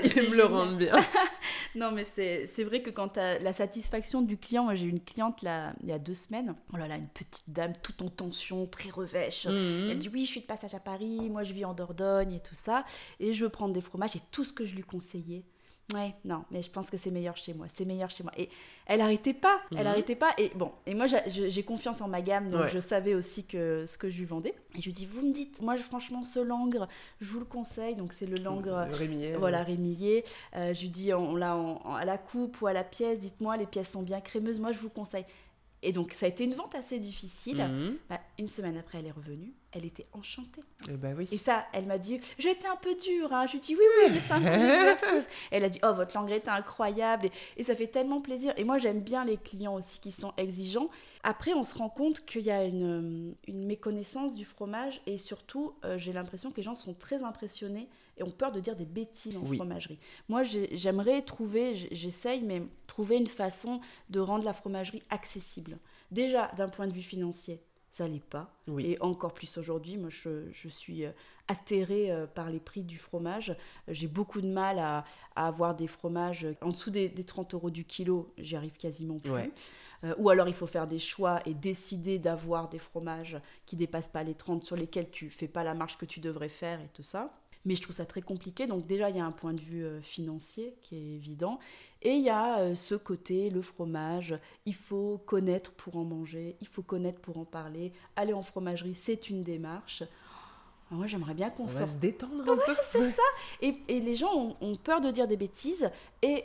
[0.00, 0.94] C'est ils me le rendent bien.
[1.74, 4.86] Non, mais c'est c'est vrai que quand tu as la satisfaction du client, moi j'ai
[4.86, 6.54] eu une cliente là, il y a deux semaines.
[6.72, 9.46] Oh là là, une petite dame toute en tension, très revêche.
[9.46, 9.90] Mhm.
[9.90, 12.40] Elle dit oui, je suis de passage à Paris, moi je vis en Dordogne et
[12.40, 12.84] tout ça,
[13.20, 15.44] et je veux prendre des fromages et tout ce que je lui conseillais.
[15.92, 18.32] Ouais, non, mais je pense que c'est meilleur chez moi, c'est meilleur chez moi.
[18.38, 18.48] Et
[18.86, 19.86] elle arrêtait pas, elle Mhm.
[19.86, 20.32] arrêtait pas.
[20.38, 22.70] Et bon, et moi j'ai- confiance en ma gamme, donc Ouais.
[22.70, 24.54] je savais aussi que ce que je lui vendais.
[24.74, 26.88] Et je lui dis, vous me dites, moi franchement ce langre,
[27.20, 28.86] je vous le conseille, donc c'est le langre.
[28.88, 30.24] Le Rémillet, Voilà, rémillier.
[30.56, 33.66] Euh, je lui dis, on l'a à la coupe ou à la pièce, dites-moi, les
[33.66, 35.26] pièces sont bien crémeuses, moi je vous conseille.
[35.82, 37.58] Et donc ça a été une vente assez difficile.
[37.58, 37.96] Mhm.
[38.08, 40.60] Bah, une semaine après, elle est revenue, elle était enchantée.
[40.88, 41.28] Eh ben oui.
[41.32, 43.32] Et ça, elle m'a dit, été un peu dure.
[43.32, 43.46] Hein.
[43.46, 44.46] Je lui dis, oui, oui, mais c'est un bon
[44.94, 45.26] exercice.
[45.50, 47.26] Elle a dit, oh, votre langue est incroyable.
[47.26, 48.54] Et, et ça fait tellement plaisir.
[48.56, 50.88] Et moi, j'aime bien les clients aussi qui sont exigeants.
[51.24, 55.00] Après, on se rend compte qu'il y a une, une méconnaissance du fromage.
[55.06, 58.60] Et surtout, euh, j'ai l'impression que les gens sont très impressionnés et ont peur de
[58.60, 59.56] dire des bêtises en Oui.
[59.56, 59.98] fromagerie.
[60.28, 65.78] Moi, j'ai- j'aimerais trouver, j'essaye, mais trouver une façon de rendre la fromagerie accessible.
[66.12, 67.60] Déjà, d'un point de vue financier,
[67.94, 68.50] ça l'est pas.
[68.66, 68.86] Oui.
[68.86, 71.12] Et encore plus aujourd'hui, moi je, je suis euh,
[71.46, 73.56] atterrée euh, par les prix du fromage.
[73.86, 75.04] J'ai beaucoup de mal à,
[75.36, 79.20] à avoir des fromages en dessous des, des 30 euros du kilo, j'y arrive quasiment
[79.20, 79.30] plus.
[79.30, 79.52] Ouais.
[80.02, 84.08] Euh, ou alors il faut faire des choix et décider d'avoir des fromages qui dépassent
[84.08, 86.88] pas les 30 sur lesquels tu fais pas la marge que tu devrais faire et
[86.94, 87.30] tout ça.
[87.64, 88.66] Mais je trouve ça très compliqué.
[88.66, 91.60] Donc déjà, il y a un point de vue financier qui est évident.
[92.04, 96.54] Et il y a euh, ce côté, le fromage, il faut connaître pour en manger,
[96.60, 97.92] il faut connaître pour en parler.
[98.14, 100.02] Aller en fromagerie, c'est une démarche.
[100.90, 102.76] Alors moi, j'aimerais bien qu'on On va se détendre un peu.
[102.82, 103.22] c'est ça.
[103.62, 105.90] Et, et les gens ont, ont peur de dire des bêtises.
[106.20, 106.44] Et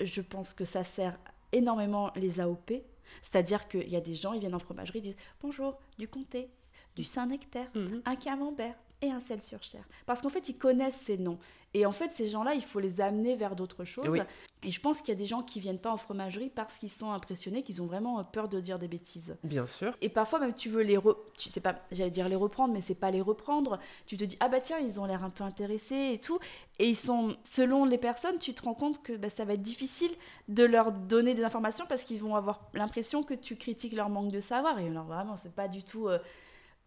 [0.00, 1.18] je pense que ça sert
[1.52, 2.72] énormément les AOP.
[3.20, 6.48] C'est-à-dire qu'il y a des gens, ils viennent en fromagerie, ils disent Bonjour, du comté,
[6.94, 8.02] du Saint-Nectaire, Mhm.
[8.04, 9.82] un camembert et un sel sur chair.
[10.06, 11.38] Parce qu'en fait, ils connaissent ces noms.
[11.72, 14.08] Et en fait, ces gens-là, il faut les amener vers d'autres choses.
[14.08, 14.20] Oui.
[14.62, 16.90] Et je pense qu'il y a des gens qui viennent pas en fromagerie parce qu'ils
[16.90, 19.36] sont impressionnés, qu'ils ont vraiment peur de dire des bêtises.
[19.44, 19.96] Bien sûr.
[20.00, 21.16] Et parfois même tu veux les re...
[21.38, 23.78] tu sais pas, j'allais dire les reprendre, mais c'est pas les reprendre.
[24.06, 26.38] Tu te dis ah bah tiens ils ont l'air un peu intéressés et tout,
[26.78, 29.62] et ils sont selon les personnes, tu te rends compte que bah, ça va être
[29.62, 30.10] difficile
[30.48, 34.30] de leur donner des informations parce qu'ils vont avoir l'impression que tu critiques leur manque
[34.30, 34.78] de savoir.
[34.78, 36.18] Et alors vraiment c'est pas du tout, euh,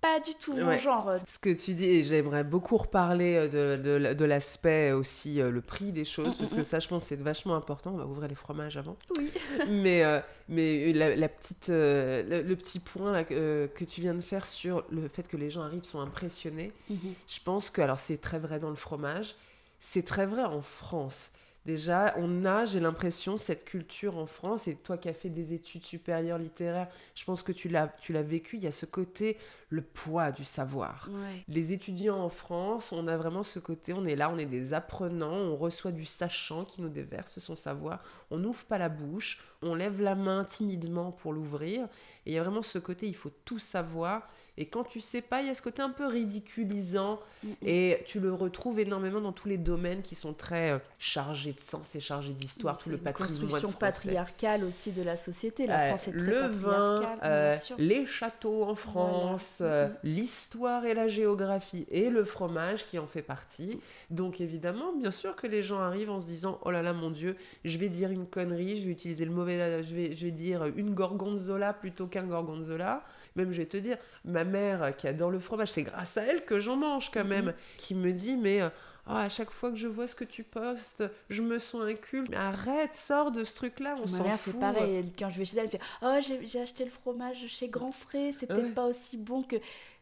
[0.03, 0.77] pas du tout mon Ouais.
[0.79, 1.13] genre.
[1.25, 5.49] Ce que tu dis, et j'aimerais beaucoup reparler euh, de, de, de l'aspect aussi, euh,
[5.49, 6.65] le prix des choses, Mm, parce mm, que mm.
[6.65, 7.91] ça, je pense, c'est vachement important.
[7.93, 8.97] On va ouvrir les fromages avant.
[9.17, 9.31] Oui.
[9.69, 13.85] mais euh, mais la, la petite, euh, le, le petit point là, que, euh, que
[13.85, 17.69] tu viens de faire sur le fait que les gens arrivent, sont impressionnés, je pense
[17.69, 19.35] que, alors c'est très vrai dans le fromage,
[19.79, 21.31] c'est très vrai en France.
[21.65, 25.53] Déjà, on a, j'ai l'impression, cette culture en France, et toi qui as fait des
[25.53, 28.85] études supérieures littéraires, je pense que tu l'as, tu l'as vécu, il y a ce
[28.85, 29.37] côté,
[29.69, 31.09] le poids du savoir.
[31.09, 31.43] Ouais.
[31.47, 34.73] Les étudiants en France, on a vraiment ce côté, on est là, on est des
[34.73, 39.41] apprenants, on reçoit du sachant qui nous déverse son savoir, on n'ouvre pas la bouche,
[39.61, 41.85] on lève la main timidement pour l'ouvrir,
[42.25, 45.21] et il y a vraiment ce côté, il faut tout savoir, et quand tu sais
[45.21, 47.19] pas, il y a ce côté un peu ridiculisant,
[47.65, 51.59] et tu le retrouves énormément dans tous les domaines qui sont très euh, chargés de
[51.59, 55.67] sens et chargés d'histoire, tout le patrimoine construction patriarcale aussi de la société.
[55.67, 60.93] La Euh, France est très le vin, euh, les châteaux en France, euh, l'histoire et
[60.93, 63.79] la géographie et le fromage qui en fait partie.
[64.09, 67.09] Donc évidemment, bien sûr que les gens arrivent en se disant oh là là mon
[67.09, 67.35] dieu,
[67.65, 70.65] je vais dire une connerie, je vais utiliser le mauvais, je vais, je vais dire
[70.75, 73.03] une gorgonzola plutôt qu'un gorgonzola.
[73.35, 76.23] Même je vais te dire, ma mère euh, qui adore le fromage, c'est grâce à
[76.23, 77.29] elle que j'en mange quand Mhm.
[77.29, 78.69] même, qui me dit mais euh,
[79.05, 82.29] Oh, à chaque fois que je vois ce que tu postes, je me sens inculte.
[82.29, 84.53] Mais arrête, sors de ce truc-là, on s'en fout.
[84.53, 85.11] c'est pareil.
[85.19, 86.15] Quand je vais chez elle, elle fait Oh,
[86.45, 88.73] j'ai acheté le fromage chez Grand Frais, c'est peut-être Ouais.
[88.73, 89.57] pas aussi bon que.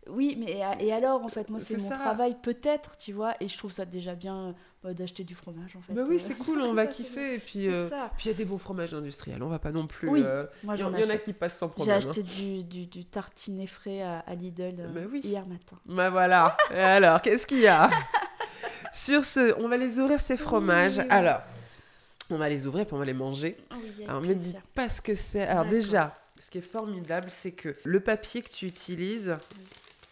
[0.07, 1.95] Oui, mais et, alors, en fait, moi, c'est C'est mon ça.
[1.97, 4.53] travail, peut-être, tu vois, et je trouve ça déjà bien
[4.85, 5.93] euh, d'acheter du fromage, en fait.
[5.93, 6.19] Bah oui, euh.
[6.19, 7.35] c'est cool, on va kiffer.
[7.35, 7.89] Et puis, euh,
[8.23, 10.09] il y a des bons fromages industriels, on va pas non plus.
[10.09, 11.95] Oui, euh, Moi, Il y, en- a qui passent sans J'ai problème.
[12.03, 12.09] hein.
[12.09, 13.05] acheté du, du, du
[13.67, 15.21] frais à, à Lidl euh, Bah oui.
[15.23, 15.77] hier matin.
[15.85, 16.57] Bah voilà.
[16.71, 17.89] Et alors, qu'est-ce qu'il y a?
[18.93, 20.97] Sur ce, on va les ouvrir ces fromages.
[20.97, 21.09] oui, oui.
[21.11, 21.41] Alors,
[22.29, 23.57] on va les ouvrir puis on va les manger.
[23.71, 25.43] Oh oui, avec Alors, me dis pas ce que c'est.
[25.43, 29.37] Alors déjà, ce qui est formidable, c'est que le papier que tu utilises,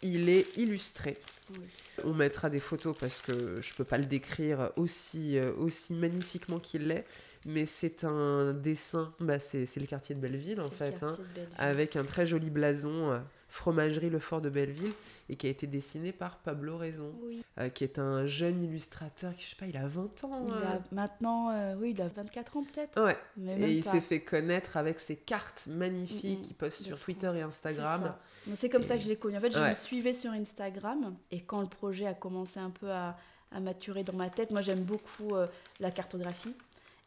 [0.01, 1.17] il est illustré.
[1.53, 1.65] Oui.
[2.03, 6.59] On mettra des photos parce que je peux pas le décrire aussi, euh, aussi magnifiquement
[6.59, 7.05] qu'il l'est.
[7.45, 11.17] Mais c'est un dessin, bah c'est le quartier de Belleville en fait, hein,
[11.57, 14.91] avec un très joli blason, euh, fromagerie Le Fort de Belleville,
[15.29, 17.41] et qui a été dessiné par Pablo Raison, Oui.
[17.59, 20.45] euh, qui est un jeune illustrateur qui, je sais pas, il a 20 ans.
[20.47, 23.01] Il a maintenant, euh, oui, il a 24 ans peut-être.
[23.01, 26.81] Ouais, Mais et il s'est fait connaître avec ses cartes magnifiques Mm, mm, qu'il poste
[26.81, 27.05] sur France.
[27.05, 28.13] Twitter et Instagram.
[28.55, 29.37] C'est comme ça que je l'ai connu.
[29.37, 29.69] En fait, je Ouais.
[29.69, 33.17] me suivais sur Instagram et quand le projet a commencé un peu à,
[33.51, 35.47] à maturer dans ma tête, moi j'aime beaucoup euh,
[35.79, 36.53] la cartographie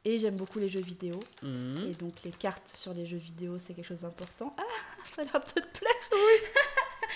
[0.05, 1.19] et j'aime beaucoup les jeux vidéo.
[1.43, 1.89] Mhm.
[1.91, 4.55] Et donc les cartes sur les jeux vidéo, c'est quelque chose d'important.
[4.59, 4.63] Ah,
[5.05, 5.93] ça a l'air de te plaire.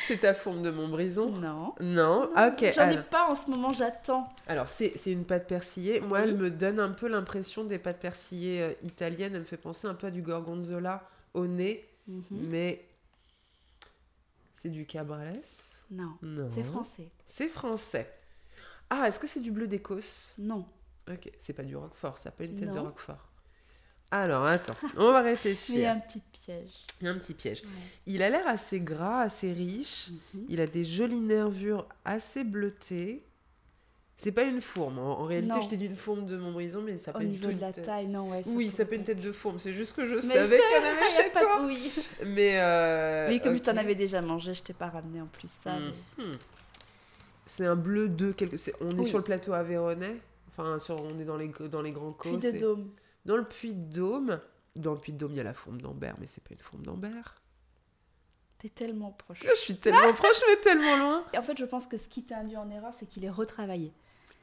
[0.06, 1.30] C'est ta forme de Montbrison?
[1.30, 1.74] Non.
[1.80, 2.58] Non, Ah, ok.
[2.74, 4.28] J'en ai alors- pas en ce moment, j'attends.
[4.46, 6.00] Alors, c'est c'est une pâte persillée.
[6.00, 6.24] Moi, Oui.
[6.28, 9.32] elle me donne un peu l'impression des pâtes persillées euh, italiennes.
[9.34, 12.22] Elle me fait penser un peu à du gorgonzola au nez, Mhm.
[12.30, 12.84] mais
[14.66, 15.40] c'est du cabrales?
[15.92, 16.50] Non, Non.
[16.52, 17.08] c'est français.
[17.24, 18.12] C'est français.
[18.90, 20.34] Ah, est-ce que c'est du bleu d'Écosse?
[20.38, 20.66] Non.
[21.08, 23.28] Ok, c'est pas du roquefort, ça n'a pas une tête de roquefort.
[24.10, 25.90] Alors, attends, on va Il y a réfléchir.
[25.90, 26.70] un petit piège.
[27.00, 27.62] Il y a un petit piège.
[27.62, 27.68] Ouais.
[28.06, 30.10] Il a l'air assez gras, assez riche.
[30.34, 30.46] Mhm.
[30.48, 33.24] Il a des jolies nervures assez bleutées.
[34.18, 34.98] C'est pas une fourme.
[34.98, 35.60] En, en réalité, Non.
[35.60, 37.60] je t'ai dit une fourme de Montbrison, mais ça peut Au être niveau une de
[37.60, 38.42] la taille, non, ouais.
[38.46, 39.58] Oui, ça peut une tête de fourme.
[39.58, 41.62] C'est juste que je Mais savais en avait chez pas de- toi.
[41.66, 41.92] Oui.
[42.24, 45.74] Mais, euh, comme tu en avais déjà mangé, je t'ai pas ramené en plus ça.
[46.18, 46.38] mais- Mhm.
[47.44, 48.56] C'est un bleu de quelque.
[48.80, 50.16] On est sur le plateau Aveyronais.
[50.50, 51.00] Enfin, sur...
[51.00, 52.42] on est dans les, dans les grands Puy côtes.
[52.42, 52.90] de c'est- Dôme.
[53.26, 54.40] Dans le Puy de Dôme.
[54.74, 56.58] Dans le Puy de Dôme, il y a la fourme d'Ambert, mais c'est pas une
[56.60, 57.34] fourme d'Ambert.
[58.58, 59.40] T'es tellement proche.
[59.44, 61.24] Je suis tellement proche, mais tellement loin.
[61.34, 63.30] Et en fait, je pense que ce qui t'a induit en erreur, c'est qu'il est
[63.30, 63.92] retravaillé.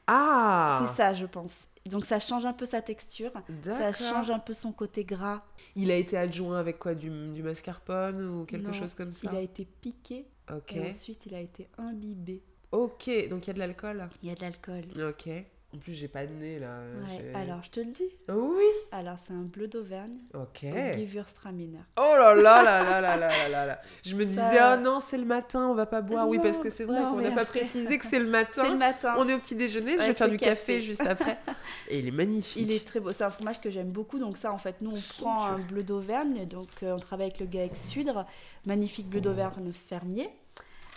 [0.06, 1.60] Ah C'est ça, je pense.
[1.86, 3.30] Donc ça change un peu sa texture.
[3.62, 5.42] Ça change un peu son côté gras.
[5.76, 6.94] Il a été adjoint avec quoi?
[6.94, 9.28] Du, du mascarpone ou quelque Non, chose comme ça?
[9.30, 10.74] Il a été piqué Ok.
[10.76, 12.42] et ensuite il a été imbibé.
[12.72, 14.08] Ok, donc il y a de l'alcool?
[14.22, 14.84] Il y a de l'alcool.
[15.08, 15.28] Ok.
[15.74, 16.68] En plus, j'ai pas de nez là.
[17.08, 18.08] Ouais, alors je te le dis.
[18.28, 20.60] Oui Alors c'est un bleu d'Auvergne Ok.
[20.64, 21.80] au Gewürztraminer.
[21.96, 24.76] Oh là là là là là là là là là Je me disais, Ça- ah
[24.76, 26.28] non, c'est le matin, on va pas boire.
[26.28, 28.62] oui, parce que c'est vrai qu'on n'a pas après- précisé que c'est le matin.
[28.64, 29.14] C'est le matin.
[29.18, 30.82] On est au petit déjeuner, je vais faire du café, café.
[30.82, 31.38] juste après.
[31.90, 32.62] Et il est magnifique.
[32.62, 33.10] Il est très beau.
[33.10, 34.20] C'est un fromage que j'aime beaucoup.
[34.20, 36.46] Donc ça, en fait, nous, on prend un bleu d'Auvergne.
[36.46, 38.26] Donc euh, on travaille avec le GAEX Sudre.
[38.64, 40.30] Magnifique bleu d'Auvergne fermier.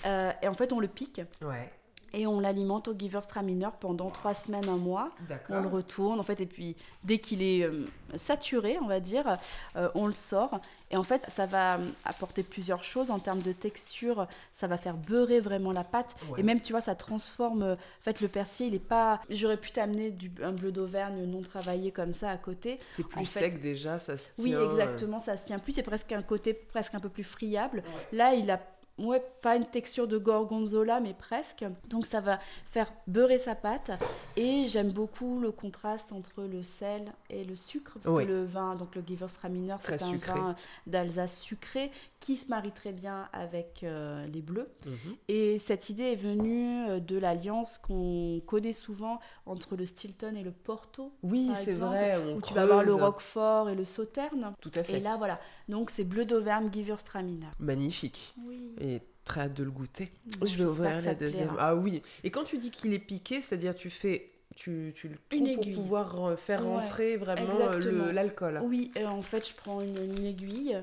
[0.05, 1.71] Euh, et en fait, on le pique Ouais,
[2.17, 5.12] et on l'alimente au Gewürztraminer pendant trois semaines, un mois.
[5.49, 9.38] On le retourne, en fait, et puis dès qu'il est euh, saturé, on va dire,
[9.75, 10.60] euh, on le sort.
[10.89, 14.25] Et en fait, ça va euh, apporter plusieurs choses en termes de texture.
[14.51, 16.15] Ça va faire beurrer vraiment la pâte.
[16.32, 16.39] Ouais.
[16.39, 17.62] Et même, tu vois, ça transforme.
[17.63, 19.21] En fait, le persil, il est pas.
[19.30, 22.80] J'aurais pu t'amener du un bleu d'Auvergne non travaillé comme ça à côté.
[22.89, 24.60] C'est plus en fait- sec déjà, ça se Oui, tient.
[24.60, 24.71] euh.
[24.71, 25.73] exactement, ça se tient plus.
[25.73, 27.84] C'est presque un côté presque un peu plus friable.
[27.86, 28.17] Ouais.
[28.17, 28.60] Là, il a
[28.97, 31.65] ouais, pas une texture de gorgonzola, mais presque.
[31.89, 33.91] Donc ça va faire beurrer sa pâte.
[34.36, 37.93] Et j'aime beaucoup le contraste entre le sel et le sucre.
[38.01, 38.25] Parce Oui.
[38.25, 40.33] que le vin, donc le Gewürztraminer, c'est un sucré.
[40.39, 40.55] vin
[40.86, 44.69] d'Alsace sucré qui se marie très bien avec euh, les bleus.
[44.86, 45.15] Mhm.
[45.27, 50.43] Et cette idée est venue euh, de l'alliance qu'on connaît souvent entre le Stilton et
[50.43, 51.12] le Porto.
[51.23, 52.17] Oui, c'est vrai.
[52.17, 52.93] On Où tu vas avoir le.
[52.97, 54.53] Roquefort et le Sauterne.
[54.60, 54.97] Tout à fait.
[54.97, 55.39] Et là, voilà.
[55.69, 57.45] Donc, c'est bleu d'Auvergne, Gewürztraminer.
[57.60, 58.33] Magnifique.
[58.45, 58.71] Oui.
[58.79, 58.87] Et
[59.27, 60.11] très hâte de le goûter.
[60.39, 61.49] Bon, je vais ouvrir la deuxième.
[61.49, 61.69] plaira.
[61.69, 62.01] Ah oui.
[62.23, 65.63] Et quand tu dis qu'il est piqué, c'est-à-dire tu fais, tu, tu le Une pour
[65.63, 65.75] aiguille.
[65.75, 68.61] pouvoir euh, faire Ouais, rentrer vraiment euh, l'alcool.
[68.63, 70.77] Oui, euh, en fait, je prends une, une aiguille.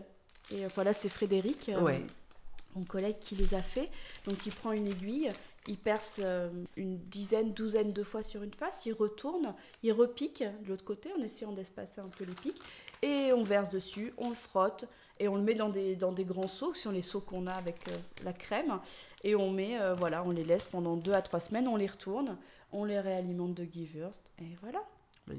[0.52, 2.02] Et voilà, c'est Frédéric, euh, Ouais.
[2.76, 3.88] mon collègue, qui les a fait.
[4.26, 5.28] Donc, il prend une aiguille,
[5.66, 10.42] il perce euh, une dizaine, douzaine de fois sur une face, il retourne, il repique
[10.62, 12.60] de l'autre côté en essayant d'espacer un peu les pics.
[13.02, 14.84] Et on verse dessus, on le frotte
[15.20, 17.46] et on le met dans des, dans des grands seaux, qui sont les seaux qu'on
[17.46, 18.78] a avec euh, la crème.
[19.22, 21.86] Et on met, euh, voilà, on les laisse pendant deux à trois semaines, on les
[21.86, 22.36] retourne,
[22.72, 24.20] on les réalimente de Gewürz.
[24.40, 24.82] Et voilà.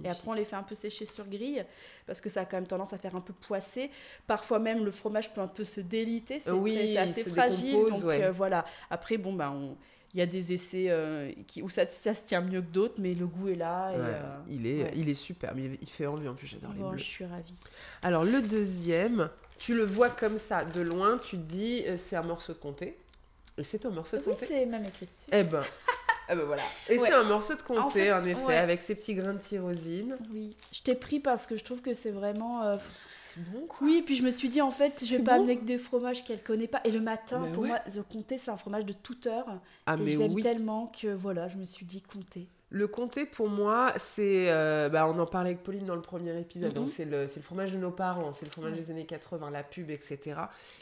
[0.04, 1.64] Et après, on les fait un peu sécher sur grille
[2.08, 3.92] parce que ça a quand même tendance à faire un peu poisser.
[4.26, 6.40] Parfois même, le fromage peut un peu se déliter.
[6.40, 7.74] C'est Oui, assez se fragile.
[7.92, 8.24] Donc ouais.
[8.24, 8.66] euh, voilà.
[8.90, 9.78] Après, bon, bah, on-
[10.16, 12.96] il y a des essais euh, qui, où ça, ça se tient mieux que d'autres,
[13.00, 13.92] mais le goût est là.
[13.92, 14.94] Et, Ouais, euh, il, est, ouais.
[14.96, 16.98] il est superbe, il, il fait envie en plus, j'adore les bon, bleus.
[17.00, 17.54] je suis ravie.
[18.02, 22.16] Alors le deuxième, tu le vois comme ça, de loin, tu te dis euh, c'est
[22.16, 22.98] un morceau de comté.
[23.58, 24.48] Et c'est un morceau de Oui, comté.
[24.48, 25.28] c'est même écrit dessus.
[25.32, 25.64] Eh ben,
[26.30, 26.64] eh ben voilà.
[26.90, 27.08] Et Ouais.
[27.08, 28.58] c'est un morceau de comté, en, effet, ouais.
[28.58, 30.18] avec ses petits grains de tyrosine.
[30.34, 32.64] Oui, je t'ai pris parce que je trouve que c'est vraiment.
[32.64, 32.76] euh,
[33.34, 33.88] C'est bon quoi.
[33.88, 36.26] Oui, puis je me suis dit en fait, je vais pas amener que des fromages
[36.26, 36.82] qu'elle connaît pas.
[36.84, 37.70] Et le matin, Mais pour ouais.
[37.70, 39.46] moi, le comté, c'est un fromage de toute heure.
[39.86, 42.48] Ah et mais je l'aime oui, tellement que voilà, je me suis dit comté.
[42.78, 44.52] Le comté, pour moi, c'est.
[44.52, 46.72] euh, bah, on en parlait avec Pauline dans le premier épisode.
[46.72, 46.76] Mhm.
[46.76, 49.64] donc c'est le, le fromage de nos parents, c'est le fromage des années 80, la
[49.64, 50.20] pub, etc.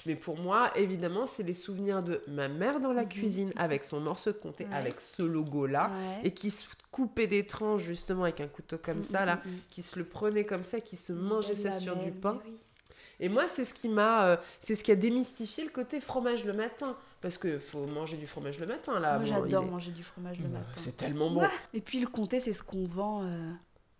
[0.07, 3.09] Mais pour moi, évidemment, c'est les souvenirs de ma mère dans la Mhm.
[3.09, 4.75] cuisine avec son morceau de comté, Ouais.
[4.75, 6.27] avec ce logo-là, Ouais.
[6.29, 9.83] et qui se coupait des tranches justement avec un couteau comme Mm, ça, là, qui
[9.83, 12.39] se le prenait comme ça, qui se mangeait ça Belle sur du pain.
[12.43, 12.53] oui.
[13.19, 16.43] Et moi, c'est ce qui m'a, euh, c'est ce qui a démystifié le côté fromage
[16.45, 19.17] le matin, parce que faut manger du fromage le matin là.
[19.17, 20.71] Moi, bon, j'adore est- manger du fromage le Bah, matin.
[20.75, 21.41] C'est tellement bon.
[21.73, 23.23] Et puis le comté, c'est ce qu'on vend.
[23.23, 23.51] euh,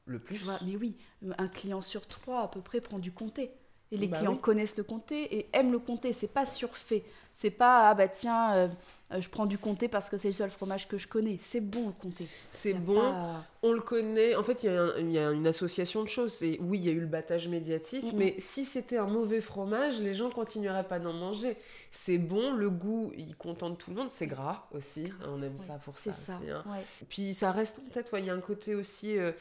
[0.06, 0.38] Le plus.
[0.38, 0.96] tu vois, mais oui,
[1.40, 3.50] un client sur trois à peu près prend du comté.
[3.92, 4.40] Et les Bah clients oui.
[4.42, 6.14] connaissent le comté et aiment le comté.
[6.14, 7.04] C'est pas surfait.
[7.34, 8.68] C'est pas ah bah tiens, euh,
[9.14, 11.38] euh, je prends du comté parce que c'est le seul fromage que je connais.
[11.42, 12.28] C'est bon le comté.
[12.50, 12.96] C'est bon.
[13.00, 14.36] pas- On le connaît.
[14.36, 14.72] En fait, il
[15.12, 16.34] y, a y une association de choses.
[16.34, 20.02] C'est oui, il y a eu le battage médiatique, mais si c'était un mauvais fromage,
[20.02, 21.56] les gens continueraient pas d'en manger.
[21.92, 24.10] C'est bon, le goût, il contente tout le monde.
[24.10, 25.06] C'est gras aussi.
[25.22, 26.38] hein, On aime Ouais, ça pour ça, ça.
[26.40, 26.50] aussi.
[26.50, 26.64] hein.
[26.68, 26.84] ouais.
[27.10, 28.12] Puis ça reste en tête.
[28.12, 29.18] ouais, Il y a un côté aussi.
[29.18, 29.32] euh,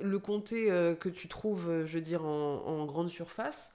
[0.00, 3.74] le comté euh, que tu trouves, je veux dire, en, en grande surface.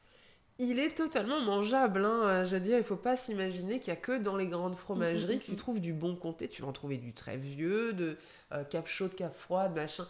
[0.58, 2.22] Il est totalement mangeable, hein.
[2.24, 4.76] Euh, je veux dire, il faut pas s'imaginer qu'il y a que dans les grandes
[4.78, 5.58] fromageries Mhm, que tu mhm.
[5.58, 6.48] trouves du bon comté.
[6.48, 8.18] Tu vas en trouver du très vieux, de
[8.54, 10.08] euh, cave chaude, cave froide, machin.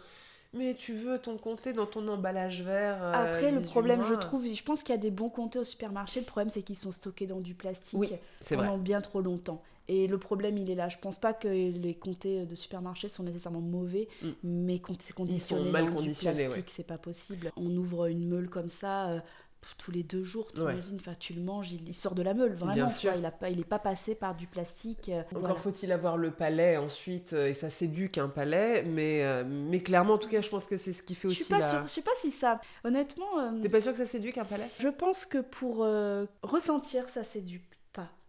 [0.54, 2.98] Mais tu veux ton comté dans ton emballage vert.
[3.02, 4.16] euh, Après, le 18 problème, je mois.
[4.18, 6.20] trouve, je pense qu'il y a des bons comtés au supermarché.
[6.20, 8.08] Le problème, c'est qu'ils sont stockés dans du plastique Oui,
[8.40, 8.66] c'est vrai.
[8.66, 9.62] pendant bien trop longtemps.
[9.88, 10.88] Et le problème, il est là.
[10.88, 14.28] Je pense pas que les comtés de supermarché sont nécessairement mauvais, Mm.
[14.44, 17.52] mais c'est conditionné mal dans conditionnés, du plastique, c'est pas possible.
[17.56, 19.20] On ouvre une meule comme ça euh,
[19.76, 20.74] tous les deux jours, Ouais.
[20.96, 22.72] Enfin, tu le manges, il, il sort de la meule, vraiment.
[22.74, 23.10] Bien tu sûr.
[23.10, 25.08] vois, il, a pas, il est pas passé par du plastique.
[25.08, 25.54] euh, Encore voilà.
[25.56, 30.14] faut-il avoir le palais ensuite, euh, et ça s'éduque un palais, mais, euh, mais clairement,
[30.14, 31.82] en tout cas, je pense que c'est ce qui fait aussi la...
[31.84, 32.60] je sais pas si ça.
[32.84, 34.68] Honnêtement, euh, T'es pas sûr que ça s'éduque un palais?
[34.78, 35.86] je pense que pour
[36.42, 37.62] ressentir, ça s'éduque.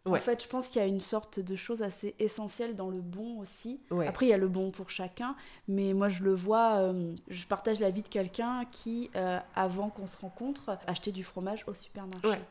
[0.08, 0.20] Ouais.
[0.20, 3.02] En fait, je pense qu'il y a une sorte de chose assez essentielle dans le
[3.02, 3.80] bon aussi.
[3.92, 4.08] Ouais.
[4.08, 5.36] Après, il y a le bon pour chacun,
[5.68, 9.90] mais moi, je le vois, euh, je partage la vie de quelqu'un qui, euh, avant
[9.90, 12.28] qu'on se rencontre, achetait du fromage au supermarché.
[12.28, 12.42] Ouais.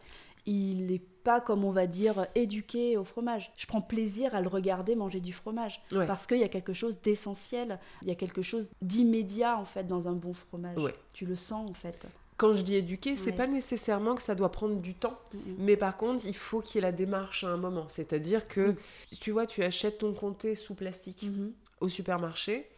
[0.49, 3.51] Il n'est pas, comme on va dire, éduqué au fromage.
[3.57, 7.01] Je prends plaisir à le regarder manger du fromage, parce qu'il y a quelque chose
[7.01, 10.79] d'essentiel, il y a quelque chose d'immédiat, en fait, dans un bon fromage.
[11.13, 12.07] Tu le sens, en fait.
[12.37, 13.37] Quand je dis éduquer, c'est Ouais.
[13.37, 15.19] pas nécessairement que ça doit prendre du temps.
[15.33, 15.41] Mhm.
[15.59, 17.89] Mais par contre, il faut qu'il y ait la démarche à un moment.
[17.89, 18.75] C'est-à-dire que,
[19.21, 21.53] tu vois, tu achètes ton comté sous plastique Mhm.
[21.81, 22.69] au supermarché.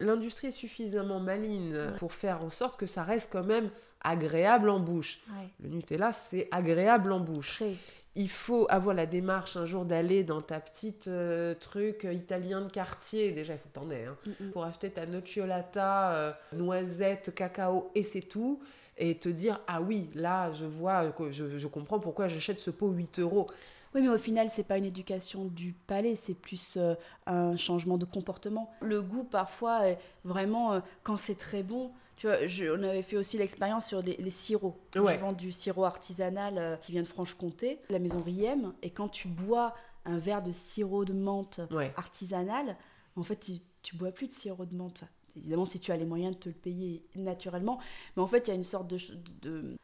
[0.00, 1.96] L'industrie est suffisamment maligne Ouais.
[1.98, 3.70] pour faire en sorte que ça reste quand même
[4.02, 5.18] agréable en bouche.
[5.30, 5.48] Ouais.
[5.60, 7.56] Le Nutella, c'est agréable en bouche.
[7.56, 7.72] Très.
[8.14, 12.60] Il faut avoir la démarche un jour d'aller dans ta petite euh, truc euh, italien
[12.60, 13.32] de quartier.
[13.32, 14.06] Déjà, il faut que t'en aies.
[14.06, 14.16] hein.
[14.52, 18.60] Pour acheter ta nocciolata, euh, noisette, cacao et c'est tout.
[19.00, 22.70] Et te dire, ah oui, là, je vois, que je, je comprends pourquoi j'achète ce
[22.70, 23.46] pot 8 euros.
[23.94, 26.94] Oui, mais au final, c'est pas une éducation du palais, c'est plus euh,
[27.26, 28.70] un changement de comportement.
[28.80, 33.02] Le goût, parfois, est vraiment, euh, quand c'est très bon, tu vois, je- on avait
[33.02, 34.76] fait aussi l'expérience sur les, les sirops.
[34.96, 35.14] Ouais.
[35.14, 39.08] Je vends du sirop artisanal euh, qui vient de Franche-Comté, la maison Riem, et quand
[39.08, 41.92] tu bois un verre de sirop de menthe Ouais.
[41.96, 42.76] artisanal,
[43.14, 45.02] en fait, tu, tu bois plus de sirop de menthe.
[45.02, 45.06] Enfin,
[45.38, 47.78] évidemment, si tu as les moyens de te le payer naturellement,
[48.16, 48.98] mais en fait, il y a une sorte de...
[49.42, 49.76] de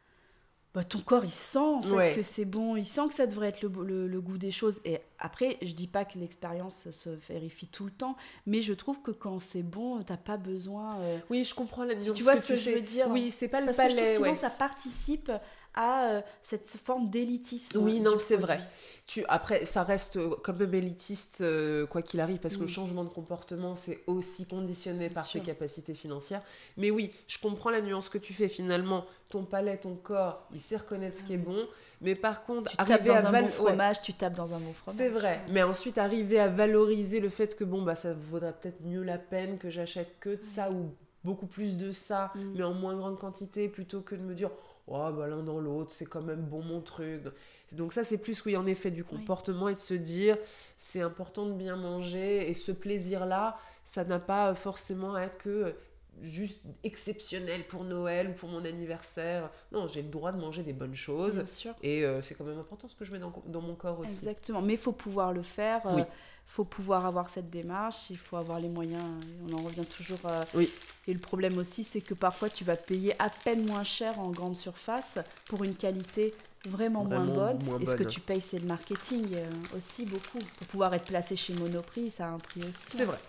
[0.73, 2.13] bah, ton corps, il sent en fait, Ouais.
[2.17, 4.81] que c'est bon, il sent que ça devrait être le, le- le goût des choses.
[4.83, 9.01] Et après, je dis pas que l'expérience se vérifie tout le temps, mais je trouve
[9.01, 10.99] que quand c'est bon, t'as pas besoin.
[10.99, 13.07] euh, Oui, je comprends la tu vois ce que je veux dire?
[13.09, 14.15] Oui, c'est pas le Parce que je trouve palais.
[14.15, 14.35] sinon ouais.
[14.35, 15.31] ça participe
[15.75, 17.77] à euh, cette forme d'élitisme.
[17.79, 18.59] Oui, non, c'est vrai.
[19.07, 22.65] Tu, après, ça reste euh, quand même élitiste, euh, quoi qu'il arrive, parce que le
[22.65, 22.69] Mm.
[22.69, 25.39] changement de comportement, c'est aussi conditionné Bien par sûr.
[25.41, 26.41] tes capacités financières.
[26.77, 28.47] Mais oui, je comprends la nuance que tu fais.
[28.47, 31.67] Finalement, ton palais, ton corps, il sait reconnaître ce qui est bon.
[32.01, 33.53] Mais par contre, Tu tapes arriver dans à un val- bon ouais.
[33.53, 34.97] fromage, tu tapes dans un bon fromage.
[34.97, 38.81] C'est vrai, mais ensuite arriver à valoriser le fait que bon bah ça vaudrait peut-être
[38.81, 40.89] mieux la peine que j'achète que de ça ou
[41.23, 42.53] beaucoup plus de ça, Mm.
[42.55, 44.49] mais en moins grande quantité plutôt que de me dire
[44.87, 47.23] oh bah l'un dans l'autre c'est quand même bon mon truc.
[47.71, 50.37] Donc ça c'est plus oui en effet du comportement et de se dire
[50.77, 55.37] c'est important de bien manger et ce plaisir là ça n'a pas forcément à être
[55.37, 55.75] que
[56.21, 59.49] juste exceptionnel pour Noël ou pour mon anniversaire.
[59.71, 61.35] Non, j'ai le droit de manger des bonnes choses.
[61.35, 61.73] Bien sûr.
[61.83, 64.11] Et euh, c'est quand même important ce que je mets dans, dans mon corps aussi.
[64.11, 66.01] Exactement, mais il faut pouvoir le faire, il Oui.
[66.47, 69.03] faut pouvoir avoir cette démarche, il faut avoir les moyens,
[69.49, 70.19] on en revient toujours.
[70.25, 70.69] euh, Oui.
[71.07, 74.29] Et le problème aussi, c'est que parfois tu vas payer à peine moins cher en
[74.31, 76.33] grande surface pour une qualité
[76.67, 77.63] vraiment, Vraiment moins bonne.
[77.65, 79.45] moins et ce que tu payes, c'est le marketing euh,
[79.77, 80.39] aussi beaucoup.
[80.57, 82.73] Pour pouvoir être placé chez Monoprix, ça a un prix aussi.
[82.89, 83.19] C'est vrai.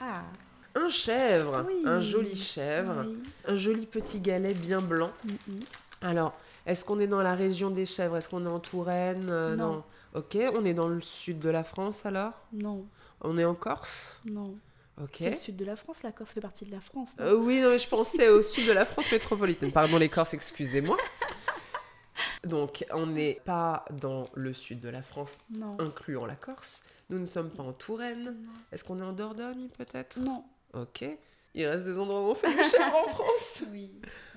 [0.00, 0.24] Ah,
[0.74, 1.82] Un chèvre, Oui.
[1.84, 3.18] un joli chèvre, oui.
[3.46, 5.10] un joli petit galet bien blanc.
[5.24, 5.60] Mm, mm.
[6.02, 6.32] Alors,
[6.66, 8.16] est-ce qu'on est dans la région des chèvres?
[8.16, 9.28] Est-ce qu'on est en Touraine?
[9.30, 9.82] Euh, Non.
[10.14, 12.32] Ok, on est dans le sud de la France alors?
[12.52, 12.84] Non,
[13.20, 14.20] On est en Corse?
[14.24, 14.56] Non.
[15.00, 15.16] Ok.
[15.18, 17.16] C'est le sud de la France, la Corse fait partie de la France.
[17.18, 17.24] non?
[17.26, 19.72] Euh, oui, non, mais je pensais au sud de la France métropolitaine.
[19.72, 20.96] Pardon, les Corses, excusez-moi.
[22.44, 25.76] Donc, on n'est pas dans le sud de la France, non.
[25.78, 26.84] incluant la Corse.
[27.10, 28.36] Nous ne sommes pas en Touraine.
[28.72, 30.18] Est-ce qu'on est en Dordogne, peut-être?
[30.18, 30.44] Non.
[30.74, 31.04] Ok.
[31.52, 33.64] Il reste des endroits où on fait du chèvre en France.
[33.72, 33.90] Oui,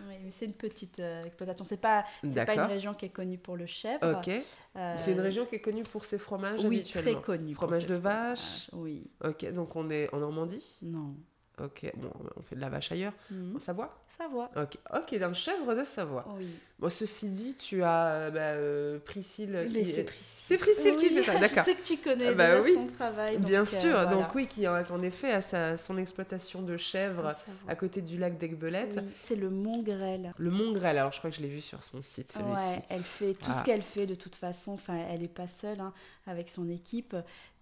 [0.08, 1.64] oui, mais c'est une petite euh, exploitation.
[1.64, 4.18] C'est pas, pas une région qui est connue pour le chèvre.
[4.18, 4.34] Ok.
[4.76, 7.12] Euh, C'est une région qui est connue pour ses fromages oui, habituellement.
[7.14, 7.54] très connue.
[7.54, 8.68] Fromage de vache.
[8.74, 10.78] Oui, Ok, donc on est en Normandie.
[10.82, 11.16] non.
[11.62, 13.14] Ok, bon, on fait de la vache ailleurs.
[13.30, 13.58] Mhm.
[13.58, 14.50] En Savoie Savoie.
[14.56, 16.26] Ok, ok, le chèvre de Savoie.
[16.36, 16.48] Oui.
[16.84, 20.28] Bon, ceci dit, tu as bah, euh, Priscille Mais qui c'est est- Priscille.
[20.46, 21.64] C'est Priscille qui fait ça, d'accord.
[21.66, 22.74] Je sais que tu connais Ah bah oui.
[22.74, 23.38] son travail.
[23.38, 24.12] Bien donc, euh, sûr, voilà.
[24.12, 27.36] donc oui, qui en, effet a sa, son exploitation de chèvres Savoie.
[27.70, 28.96] à côté du lac d'Aigbelette.
[28.98, 30.34] Oui, C'est le Mont Grêle.
[30.38, 32.52] Le Mont Grêle, alors je crois que je l'ai vu sur son site celui-ci.
[32.52, 33.60] Ouais, elle fait tout Ah.
[33.62, 34.74] ce qu'elle fait de toute façon.
[34.74, 35.94] Enfin, elle n'est pas seule hein,
[36.28, 37.16] avec son équipe.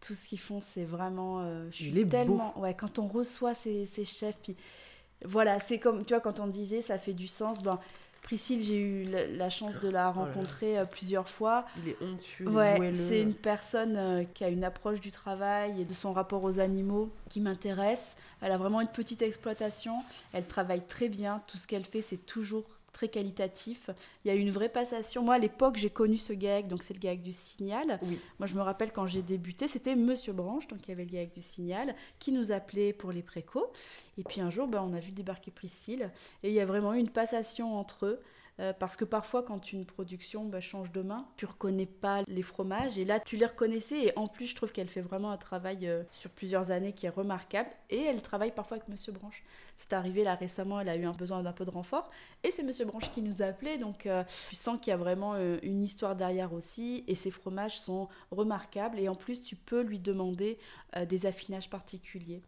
[0.04, 1.42] Tout ce qu'ils font, c'est vraiment.
[1.44, 2.10] euh, je suis beau.
[2.10, 2.60] tellement.
[2.60, 4.56] Ouais, quand on reçoit ces, ces chefs, puis
[5.24, 7.62] voilà, c'est comme tu vois quand on disait, ça fait du sens.
[7.62, 7.80] Ben,
[8.32, 11.66] Priscille, j'ai eu la, la chance de la Oh rencontrer euh, plusieurs fois.
[11.84, 15.84] Il est est Ouais, c'est une personne euh, qui a une approche du travail et
[15.84, 18.16] de son rapport aux animaux qui m'intéresse.
[18.40, 19.98] Elle a vraiment une petite exploitation.
[20.32, 21.44] Elle travaille très bien.
[21.46, 23.90] Tout ce qu'elle fait, c'est toujours très qualitatif.
[24.24, 25.24] Il y a une vraie passation.
[25.24, 28.00] Moi, à l'époque, j'ai connu ce gag, donc c'est le gag du signal.
[28.04, 28.20] Oui.
[28.40, 31.12] Moi, je me rappelle quand j'ai débuté, c'était Monsieur Branche, donc il y avait le
[31.12, 33.72] gag du signal, qui nous appelait pour les précos.
[34.18, 36.10] Et puis un jour, ben, on a vu débarquer Priscille,
[36.44, 38.22] et il y a vraiment eu une passation entre eux.
[38.62, 42.44] Euh, parce que parfois, quand une production ben, change de main, tu reconnais pas les
[42.44, 44.06] fromages, et là, tu les reconnaissais.
[44.06, 47.08] Et en plus, je trouve qu'elle fait vraiment un travail euh, sur plusieurs années qui
[47.08, 47.70] est remarquable.
[47.90, 49.44] Et elle travaille parfois avec Monsieur Branche.
[49.78, 52.10] C'est arrivé là récemment, elle a eu un besoin d'un peu de renfort.
[52.44, 53.80] Et c'est Monsieur Branche qui nous a appelés.
[53.80, 57.04] Donc, euh, tu sens qu'il y a vraiment euh, une histoire derrière aussi.
[57.08, 59.00] Et ces fromages sont remarquables.
[59.00, 60.60] Et en plus, tu peux lui demander
[61.08, 62.42] des affinages particuliers.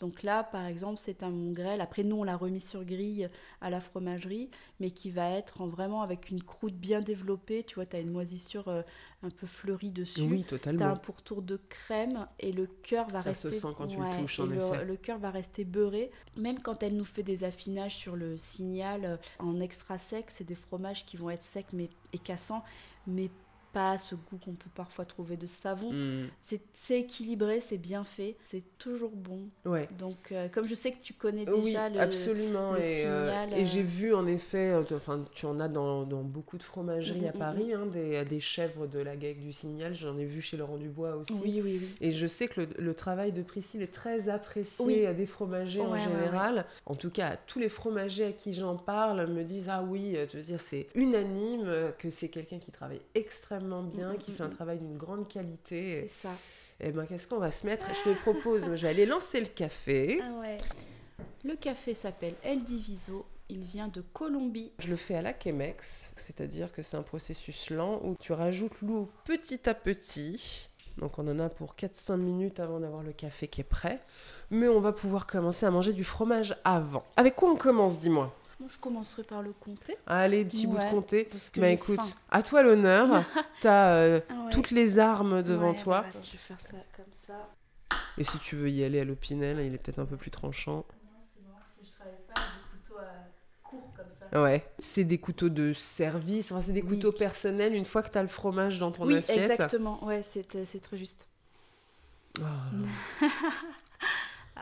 [0.00, 1.80] Donc là, par exemple, c'est un mongrel.
[1.82, 3.28] Après, nous, on l'a remis sur grille
[3.60, 4.48] à la fromagerie,
[4.80, 7.64] mais qui va être en- vraiment avec une croûte bien développée.
[7.64, 8.82] Tu vois, tu as une moisissure euh,
[9.22, 10.22] un peu fleurie dessus.
[10.22, 10.96] Oui, Tu as un totalement.
[10.96, 13.50] pourtour de crème et le cœur va Ça rester.
[13.50, 14.84] se sent quand tu le touches, en le, effet.
[14.86, 16.10] le cœur va rester beurré.
[16.36, 20.44] Même quand elle nous fait des affinages sur le signal euh, en extra sec, c'est
[20.44, 22.64] des fromages qui vont être secs mais, et cassants,
[23.06, 23.30] mais
[23.72, 25.92] pas ce goût qu'on peut parfois trouver de savon.
[25.92, 26.26] Hmm,
[26.72, 29.46] C'est équilibré, c'est bien fait, c'est toujours bon.
[29.64, 29.88] Ouais.
[29.98, 32.00] Donc, euh, comme je sais que tu connais Oui, déjà le.
[32.00, 32.72] absolument.
[32.72, 36.04] le et euh, signal, et euh, j'ai vu en effet, enfin, tu en as dans,
[36.04, 39.38] dans beaucoup de fromageries Mm, à mm, Paris, hein, des, des chèvres de la Gague
[39.40, 39.94] du Signal.
[39.94, 41.32] J'en ai vu chez Laurent Dubois aussi.
[41.34, 41.88] Oui, oui, oui.
[42.00, 45.06] Et je sais que le, le travail de Priscille est très apprécié Oui.
[45.06, 46.64] à des fromagers en Ouais, ouais, général.
[46.86, 50.36] En tout cas, tous les fromagers à qui j'en parle me disent Ah oui, je
[50.38, 54.42] veux dire, c'est unanime que c'est quelqu'un qui travaille extrêmement bien, Mm, qui mm, fait
[54.42, 54.54] un mm.
[54.54, 56.06] travail d'une grande qualité.
[56.08, 56.34] C'est ça.
[56.80, 57.86] Et ben, qu'est-ce qu'on va se mettre?
[57.94, 60.20] Je te propose, je vais aller lancer le café.
[60.22, 60.56] Ah ouais.
[61.44, 63.26] Le café s'appelle El Diviso.
[63.48, 64.72] Il vient de Colombie.
[64.78, 68.80] Je le fais à la Chemex, c'est-à-dire que c'est un processus lent où tu rajoutes
[68.80, 70.68] l'eau petit à petit.
[70.98, 74.00] Donc on en a pour 4-5 minutes avant d'avoir le café qui est prêt.
[74.50, 77.04] Mais on va pouvoir commencer à manger du fromage avant.
[77.16, 78.32] Avec quoi on commence, dis-moi?
[78.60, 79.96] Moi, je commencerai par le comté.
[80.06, 81.28] Allez, petit bout de comté.
[81.56, 82.14] Bah écoute, faim.
[82.30, 83.24] à toi l'honneur.
[83.60, 84.50] T'as euh, Ah ouais.
[84.50, 86.00] toutes les armes devant Ouais, toi.
[86.02, 87.48] ouais, attends, je vais faire ça comme ça.
[88.18, 90.76] Et si tu veux y aller à l'opinel, il est peut-être un peu plus tranchant.
[90.76, 90.84] Non,
[91.24, 93.20] c'est bon, si je travaille pas avec des couteaux euh,
[93.62, 94.42] courts comme ça.
[94.42, 94.66] Ouais.
[94.78, 96.88] C'est des couteaux de service, enfin c'est des Oui.
[96.96, 99.50] couteaux personnels une fois que t'as le fromage dans ton oui, assiette.
[99.52, 100.04] exactement.
[100.04, 101.26] Ouais, c'est euh, c'est très juste.
[102.38, 102.44] Oh.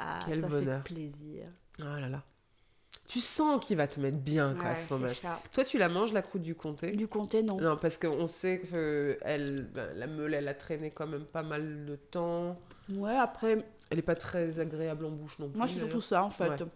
[0.00, 0.82] Ah, Quel ça bonheur.
[0.86, 1.46] fait plaisir.
[1.80, 2.22] Oh là là.
[3.08, 5.40] Tu sens qu'il va te mettre bien, quoi, Ouais, ce ça.
[5.52, 6.92] Toi, tu la manges, la croûte du comté?
[6.92, 7.56] Du comté, non.
[7.58, 11.42] Non, parce qu'on sait que elle, ben, la meule, elle a traîné quand même pas
[11.42, 12.58] mal de temps.
[12.90, 15.56] Ouais, après, Elle est pas très agréable en bouche non plus.
[15.58, 16.48] moi, c'est surtout ça, en fait.
[16.50, 16.66] Ouais.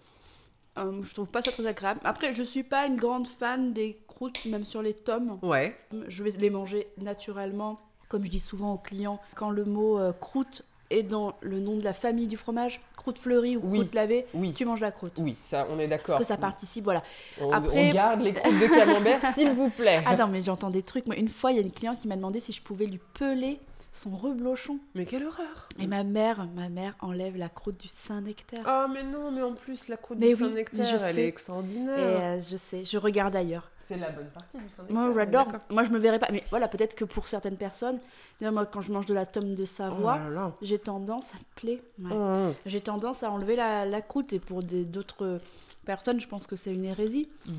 [0.78, 2.00] Euh, je trouve pas ça très agréable.
[2.02, 5.38] Après, je suis pas une grande fan des croûtes, même sur les tomes.
[5.42, 5.76] Ouais.
[6.08, 7.78] Je vais les manger naturellement.
[8.08, 11.76] Comme je dis souvent aux clients, quand le mot euh, croûte est dans le nom
[11.76, 13.78] de la famille du fromage, croûte fleurie ou Oui.
[13.80, 14.52] croûte lavée, Oui.
[14.52, 15.14] tu manges la croûte.
[15.18, 16.16] Oui, ça, on est d'accord.
[16.16, 17.02] Parce que ça participe, voilà.
[17.40, 20.00] On, Après- on garde les croûtes de camembert, s'il vous plaît.
[20.06, 21.06] Ah non, mais j'entends des trucs.
[21.06, 23.00] Moi, une fois, il y a une cliente qui m'a demandé si je pouvais lui
[23.14, 23.58] peler
[23.94, 24.78] son reblochon.
[24.94, 28.62] Mais quelle horreur Et ma mère, ma mère enlève la croûte du Saint-Nectaire.
[28.64, 31.20] Ah, mais non, mais en plus, la croûte Mais du oui, Saint-Nectaire, elle sais.
[31.20, 31.96] est Et extraordinaire.
[31.98, 33.70] euh, je sais, je regarde ailleurs.
[33.78, 34.96] C'est la bonne partie du Saint-Nectaire.
[34.96, 35.48] Moi, j'adore.
[35.70, 36.28] Moi, je me verrais pas.
[36.32, 37.98] Mais voilà, peut-être que pour certaines personnes,
[38.40, 40.56] moi, quand je mange de la tome de Oh Savoie, là.
[40.62, 42.10] j'ai tendance, ça te plaît Ouais.
[42.12, 42.54] Oh.
[42.64, 44.32] J'ai tendance à enlever la, la croûte.
[44.32, 45.40] Et pour d'autres
[45.84, 47.28] personnes, je pense que c'est une hérésie.
[47.46, 47.52] Mm.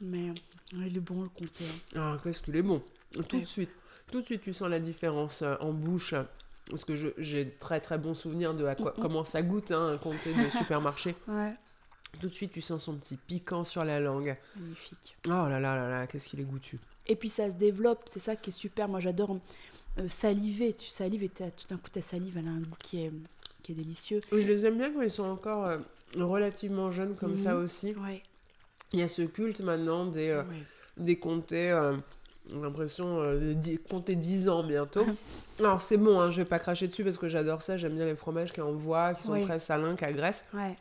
[0.00, 0.26] Mais
[0.72, 1.64] il est bon, le comté.
[1.94, 2.14] hein.
[2.14, 2.80] Ah, qu'est-ce qu'il est bon.
[3.28, 3.70] Tout de suite.
[4.12, 6.14] Tout de suite, tu sens la différence euh, en bouche.
[6.70, 9.98] Parce que j'ai très très bon souvenir de à quoi, comment ça goûte, hein, un
[9.98, 11.14] comté de supermarché.
[11.28, 11.52] Ouais.
[12.20, 14.36] Tout de suite, tu sens son petit piquant sur la langue.
[14.56, 15.16] Magnifique.
[15.26, 16.78] Oh là là là là, qu'est-ce qu'il est goûtu.
[17.06, 18.88] Et puis ça se développe, c'est ça qui est super.
[18.88, 19.36] Moi j'adore
[19.98, 20.72] euh, saliver.
[20.72, 23.12] Tu salives et tout d'un coup ta salive elle a un goût qui est,
[23.62, 24.22] qui est délicieux.
[24.32, 25.76] Oui, je les aime bien quand ils sont encore euh,
[26.16, 27.64] relativement jeunes comme ça Mhm.
[27.64, 27.94] aussi.
[27.96, 28.22] Ouais.
[28.94, 30.62] Il y a ce culte maintenant des, euh, ouais.
[30.96, 31.70] des comtés,
[32.52, 35.04] l'impression euh, de compter 10 ans bientôt.
[35.58, 38.04] Alors c'est bon, hein, je vais pas cracher dessus parce que j'adore ça, j'aime bien
[38.06, 39.44] les fromages qui envoient, qui sont Oui.
[39.44, 40.76] très salins, qui agressent, Ouais.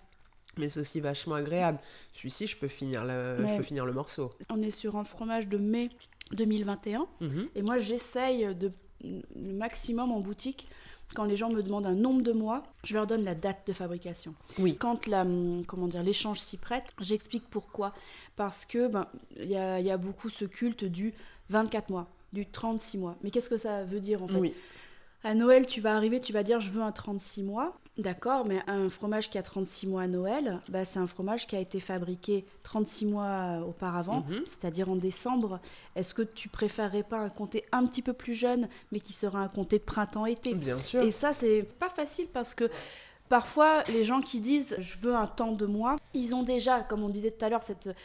[0.58, 1.80] mais c'est aussi vachement agréable.
[2.14, 4.32] Celui-ci, je peux finir le, je peux finir le morceau.
[4.52, 5.90] On est sur un fromage de mai
[6.32, 7.08] 2021.
[7.22, 7.48] Mhm.
[7.56, 8.72] Et moi, j'essaye de
[9.04, 10.68] le maximum en boutique.
[11.16, 13.74] Quand les gens me demandent un nombre de mois, je leur donne la date de
[13.74, 14.34] fabrication.
[14.58, 14.76] Oui.
[14.78, 15.26] Quand la,
[15.68, 17.94] comment dire, l'échange s'y prête, j'explique pourquoi.
[18.36, 19.06] Parce que ben,
[19.36, 21.14] il y, a, il y a beaucoup ce culte du
[21.54, 23.16] 24 mois, du 36 mois.
[23.24, 24.54] Mais qu'est-ce que ça veut dire en fait Oui,
[25.24, 27.78] À Noël, tu vas arriver, tu vas dire je veux un 36 mois.
[28.00, 31.56] D'accord, mais un fromage qui a 36 mois à Noël, bah, c'est un fromage qui
[31.56, 34.44] a été fabriqué 36 mois auparavant, Mhm.
[34.48, 35.60] c'est-à-dire en décembre.
[35.96, 39.40] Est-ce que tu préférerais pas un comté un petit peu plus jeune, mais qui sera
[39.42, 40.56] un comté de printemps-été?
[40.56, 41.04] Bien sûr.
[41.04, 42.68] Et ça, c'est pas facile parce que
[43.30, 47.04] parfois, les gens qui disent je veux un temps de mois, ils ont déjà, comme
[47.04, 47.62] on disait tout à l'heure,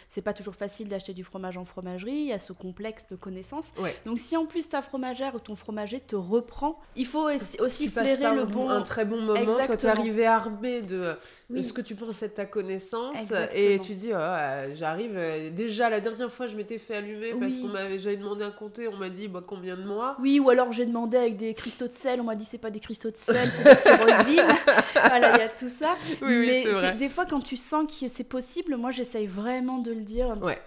[0.08, 3.16] c'est pas toujours facile d'acheter du fromage en fromagerie, il y a ce complexe de
[3.16, 3.66] connaissances.
[3.78, 3.96] Ouais.
[4.06, 7.28] Donc si en plus ta fromagère ou ton fromager te reprend, il faut
[7.60, 8.70] aussi, tu flairer par le un, bon.
[8.70, 9.92] un très bon moment quand tu es Exactement.
[9.92, 11.16] arrivé armé de,
[11.50, 13.62] de ce que tu penses être ta connaissance Exactement.
[13.62, 17.34] et tu dis oh, euh, j'arrive euh, déjà la dernière fois je m'étais fait allumer
[17.38, 20.16] parce qu'on m'avait j'avais demandé un compté on m'a dit bah, combien de mois?
[20.20, 22.70] Oui, ou alors j'ai demandé avec des cristaux de sel, on m'a dit c'est pas
[22.70, 24.42] des cristaux de sel, c'est des.
[25.08, 25.96] voilà, il y a tout ça.
[26.22, 26.96] Oui, oui, Mais vrai.
[26.96, 30.36] des fois, quand tu sens que c'est possible, moi j'essaye vraiment de le dire.
[30.42, 30.58] Ouais.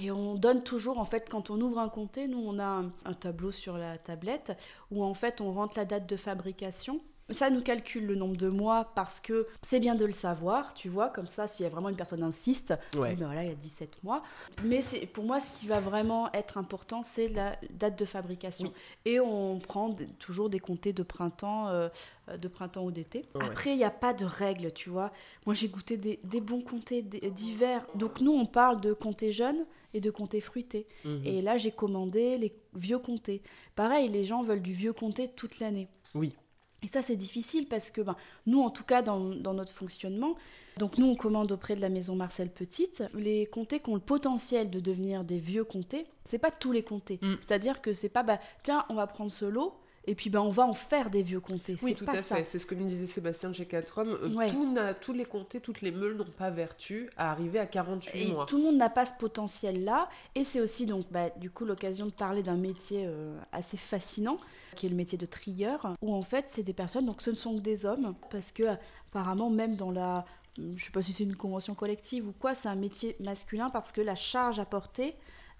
[0.00, 2.92] Et on donne toujours, en fait, quand on ouvre un comté, nous on a un,
[3.06, 4.52] un tableau sur la tablette
[4.90, 7.00] où en fait on rentre la date de fabrication.
[7.30, 10.88] Ça nous calcule le nombre de mois parce que c'est bien de le savoir, tu
[10.88, 13.10] vois, comme ça, s'il y a vraiment une personne insiste, Ouais.
[13.10, 14.22] oui, ben voilà, il y a 17 mois.
[14.64, 18.68] Mais c'est pour moi, ce qui va vraiment être important, c'est la date de fabrication.
[18.68, 19.12] Oui.
[19.12, 21.88] Et on prend toujours des comtés de printemps, euh,
[22.28, 23.24] euh, de printemps ou d'été.
[23.34, 23.44] Ouais.
[23.44, 25.10] Après, il n'y a pas de règles, tu vois.
[25.46, 27.84] Moi, j'ai goûté des, des bons comtés d- d'hiver.
[27.96, 30.86] Donc nous, on parle de comtés jeunes et de comtés fruités.
[31.04, 31.22] Mhm.
[31.24, 33.42] Et là, j'ai commandé les vieux comtés.
[33.74, 35.88] Pareil, les gens veulent du vieux comté toute l'année.
[36.14, 36.36] Oui.
[36.82, 38.16] Et ça, c'est difficile parce que ben,
[38.46, 40.36] nous, en tout cas, dans, dans notre fonctionnement,
[40.76, 43.02] donc nous, on commande auprès de la maison Marcel Petite.
[43.14, 46.82] Les comtés qui ont le potentiel de devenir des vieux comtés, c'est pas tous les
[46.82, 47.18] comtés.
[47.22, 47.34] Mm.
[47.40, 49.74] C'est-à-dire que c'est pas, bah, tiens, on va prendre ce lot
[50.06, 51.76] et puis ben, on va en faire des vieux comtés.
[51.82, 52.36] Oui, tout pas à ça.
[52.36, 52.44] fait.
[52.44, 54.18] C'est ce que nous disait Sébastien chez 4 hommes.
[54.22, 54.46] Euh, Ouais.
[54.48, 58.32] tout tous les comtés, toutes les meules n'ont pas vertu à arriver à 48 Et
[58.32, 58.46] mois.
[58.46, 60.08] tout le monde n'a pas ce potentiel-là.
[60.34, 64.38] Et c'est aussi donc bah, du coup l'occasion de parler d'un métier euh, assez fascinant,
[64.74, 67.34] qui est le métier de trieur, où en fait c'est des personnes, donc ce ne
[67.36, 68.64] sont que des hommes, parce que
[69.10, 70.24] apparemment même dans la,
[70.58, 73.92] je sais pas si c'est une convention collective ou quoi, c'est un métier masculin parce
[73.92, 75.14] que la charge à porter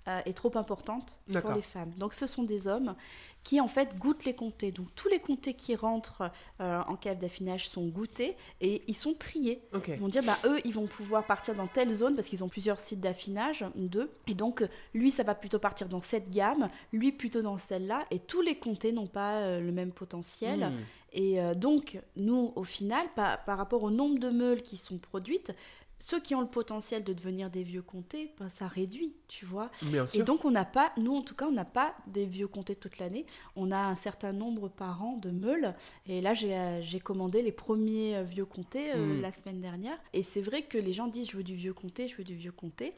[0.09, 1.93] euh, est trop importante pour les femmes.
[1.97, 2.95] Donc ce sont des hommes
[3.43, 4.71] qui en fait goûtent les comtés.
[4.71, 6.31] Donc tous les comtés qui rentrent
[6.61, 9.63] euh, en cave d'affinage sont goûtés et ils sont triés.
[9.89, 12.49] Ils vont dire, bah, eux, ils vont pouvoir partir dans telle zone parce qu'ils ont
[12.49, 14.11] plusieurs sites d'affinage, deux.
[14.29, 18.05] Et donc, lui, ça va plutôt partir dans cette gamme, lui plutôt dans celle-là.
[18.11, 20.71] Et tous les comtés n'ont pas euh, le même potentiel.
[20.71, 20.85] Hmm.
[21.13, 25.55] Et donc, nous, au final, par, par rapport au nombre de meules qui sont produites,
[25.99, 29.71] ceux qui ont le potentiel de devenir des vieux comtés, bah, ça réduit, tu vois.
[30.13, 32.77] Et donc, on n'a pas, nous en tout cas, on n'a pas des vieux comtés
[32.77, 33.25] toute l'année.
[33.57, 35.75] On a un certain nombre par an de meules.
[36.07, 39.21] Et là, j'ai euh, commandé les premiers euh, vieux comtés euh, Mm.
[39.21, 39.99] la semaine dernière.
[40.13, 42.35] Et c'est vrai que les gens disent Je veux du vieux comté, je veux du
[42.35, 42.93] vieux comté.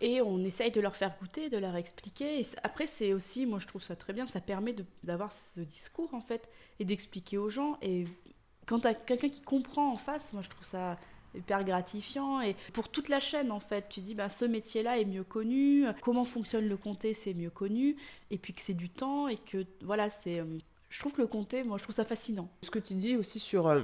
[0.00, 2.40] Et on essaye de leur faire goûter, de leur expliquer.
[2.40, 6.12] Et après, c'est aussi, moi je trouve ça très bien, ça permet d'avoir ce discours
[6.12, 7.78] en fait et d'expliquer aux gens.
[7.80, 8.04] Et
[8.66, 10.98] quand tu as quelqu'un qui comprend en face, moi je trouve ça
[11.34, 14.98] hyper gratifiant et pour toute la chaîne en fait tu dis bah, ce métier là
[14.98, 17.96] est mieux connu comment fonctionne le comté c'est mieux connu
[18.30, 20.44] et puis que c'est du temps et que voilà c'est euh,
[20.88, 23.38] je trouve que le comté moi je trouve ça fascinant Ce que tu dis aussi
[23.38, 23.80] sur euh,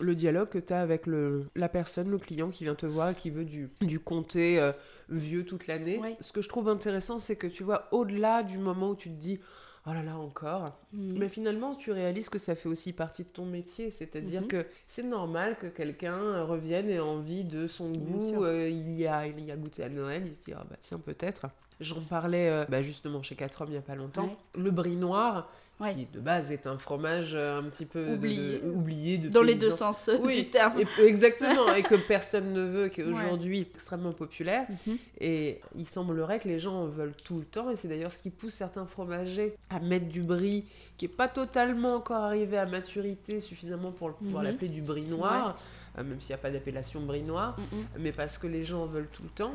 [0.00, 3.10] le dialogue que tu as avec le, la personne, le client qui vient te voir
[3.10, 4.72] et qui veut du, du comté euh,
[5.08, 5.98] vieux toute l'année.
[5.98, 6.16] Ouais.
[6.20, 9.14] Ce que je trouve intéressant, c'est que tu vois, au-delà du moment où tu te
[9.14, 9.38] dis
[9.86, 11.18] oh là là, encore, Mhm.
[11.18, 13.90] mais finalement, tu réalises que ça fait aussi partie de ton métier.
[13.90, 14.48] C'est-à-dire Mhm.
[14.48, 18.44] que c'est normal que quelqu'un revienne et ait envie de son goût.
[18.44, 20.76] euh, il, y a, il y a goûté à Noël, il se dit ah bah
[20.80, 21.46] tiens, peut-être.
[21.80, 24.36] J'en parlais euh, bah, justement chez 4 hommes il n'y a pas longtemps.
[24.56, 25.50] Le brie noir,
[25.82, 29.54] qui de base est un fromage euh, un petit peu oublié, de, oublié dans les
[29.54, 30.80] deux sens du terme.
[31.02, 34.66] exactement, et que personne ne veut, qui est aujourd'hui extrêmement populaire.
[34.86, 34.98] Mhm.
[35.20, 38.18] Et il semblerait que les gens en veulent tout le temps, et c'est d'ailleurs ce
[38.18, 40.64] qui pousse certains fromagers à mettre du brie
[40.96, 44.50] qui n'est pas totalement encore arrivé à maturité suffisamment pour pouvoir mhm.
[44.50, 45.58] l'appeler du brie noir.
[45.98, 47.56] Euh, même s'il n'y a pas d'appellation brie noir,
[47.98, 49.52] mais parce que les gens en veulent tout le temps.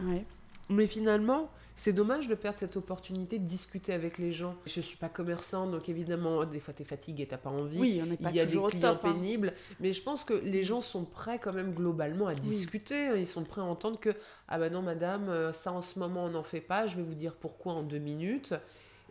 [0.69, 1.49] Mais finalement,
[1.79, 4.53] c'est dommage de perdre cette opportunité de discuter avec les gens.
[4.65, 7.79] Je suis pas commerçant, donc évidemment, des fois tu es fatigué, tu pas envie.
[7.79, 8.99] Oui, on pas Il y a des clients hein.
[9.01, 9.53] pénibles.
[9.79, 13.17] Mais je pense que les gens sont prêts quand même globalement à discuter.
[13.17, 14.09] Ils sont prêts à entendre que,
[14.49, 17.03] ah ben non, madame, euh, ça en ce moment on n'en fait pas, je vais
[17.03, 18.53] vous dire pourquoi en deux minutes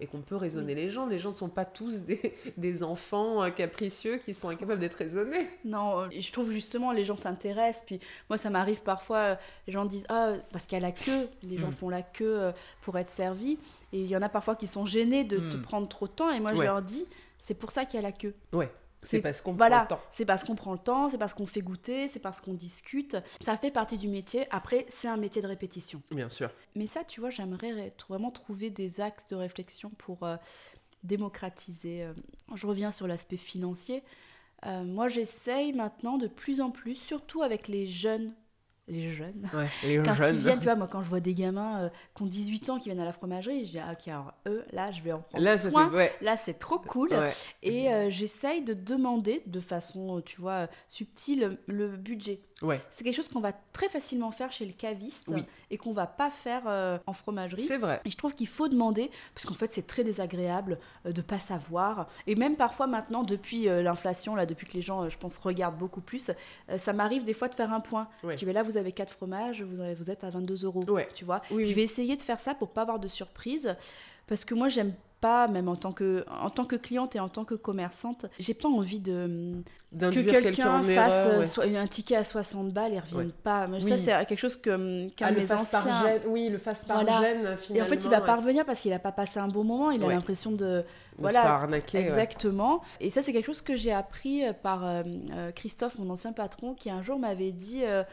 [0.00, 1.06] et qu'on peut raisonner les gens.
[1.06, 4.94] Les gens ne sont pas tous des, des, enfants euh, capricieux qui sont incapables d'être
[4.94, 5.48] raisonnés.
[5.64, 7.84] Non, euh, je trouve justement les gens s'intéressent.
[7.84, 9.36] Puis moi, ça m'arrive parfois, euh,
[9.66, 11.72] les gens disent Ah, parce qu'il y a la queue, les gens mm.
[11.72, 13.58] font la queue pour être servis.
[13.92, 15.62] Et il y en a parfois qui sont gênés de te mm.
[15.62, 16.30] prendre trop de temps.
[16.30, 17.06] Et moi, je leur dis
[17.40, 18.34] C'est pour ça qu'il y a la queue.
[18.52, 18.70] Ouais.
[19.02, 20.00] C'est parce qu'on prend le temps.
[20.12, 23.16] C'est parce qu'on prend le temps, c'est parce qu'on fait goûter, c'est parce qu'on discute.
[23.40, 24.46] Ça fait partie du métier.
[24.50, 26.02] Après, c'est un métier de répétition.
[26.10, 26.50] Bien sûr.
[26.74, 30.36] Mais ça, tu vois, j'aimerais vraiment trouver des axes de réflexion pour euh,
[31.04, 32.04] démocratiser.
[32.04, 32.12] Euh.
[32.54, 34.02] Je reviens sur l'aspect financier.
[34.66, 38.34] Euh, moi, j'essaye maintenant de plus en plus, surtout avec les jeunes
[38.88, 39.46] les jeunes.
[39.52, 42.70] quand ils viennent, tu vois, moi quand je vois des gamins euh, qui ont 18
[42.70, 45.12] ans qui viennent à la fromagerie, je dis ah, ok alors eux là je vais
[45.12, 45.90] en prendre là, soin.
[46.20, 47.10] Là c'est trop cool.
[47.62, 52.40] Et euh, j'essaye de demander de façon tu vois subtile le budget.
[52.92, 55.32] C'est quelque chose qu'on va très facilement faire chez le caviste
[55.70, 57.62] et qu'on va pas faire euh, en fromagerie.
[57.62, 58.00] C'est vrai.
[58.04, 61.40] Et je trouve qu'il faut demander, parce qu'en fait c'est très désagréable de de pas
[61.40, 62.08] savoir.
[62.28, 66.00] Et même parfois maintenant, depuis l'inflation, là, depuis que les gens, je pense, regardent beaucoup
[66.00, 66.30] plus,
[66.76, 68.08] ça m'arrive des fois de faire un point.
[68.22, 70.84] Je dis, mais là vous avez quatre fromages, vous, vous êtes à 22 euros.
[71.14, 73.74] Tu vois Je vais essayer de faire ça pour pas avoir de surprise.
[74.28, 77.28] Parce que moi, j'aime pas, même en tant que, en tant que cliente et en
[77.28, 79.62] tant que commerçante, j'ai pas envie de
[79.92, 83.68] que quelqu'un fasse un ticket à 60 balles et revienne pas.
[83.80, 86.20] ça, c'est quelque chose que qu'un ah, mes anciens.
[86.26, 87.74] oui, le face par gêne, finalement.
[87.74, 89.90] Et en fait, il va pas revenir parce qu'il a pas passé un bon moment.
[89.90, 90.84] Il a l'impression de
[91.18, 91.98] voilà, se faire arnaquer.
[91.98, 92.82] Exactement.
[93.00, 95.02] Et ça, c'est quelque chose que j'ai appris par euh,
[95.32, 97.82] euh, Christophe, mon ancien patron, qui un jour m'avait dit.
[97.84, 98.04] Euh,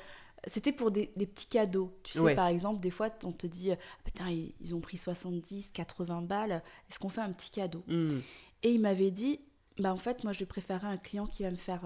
[0.47, 1.93] c'était pour des, petits cadeaux.
[2.03, 5.69] Tu sais, par exemple, des fois, on te dit, ah, putain, ils ont pris 70,
[5.73, 7.83] 80 balles, est-ce qu'on fait un petit cadeau?
[7.87, 8.19] Hmm.
[8.63, 9.39] Et il m'avait dit,
[9.77, 11.81] bah en fait, moi, je préférerais un client qui va me faire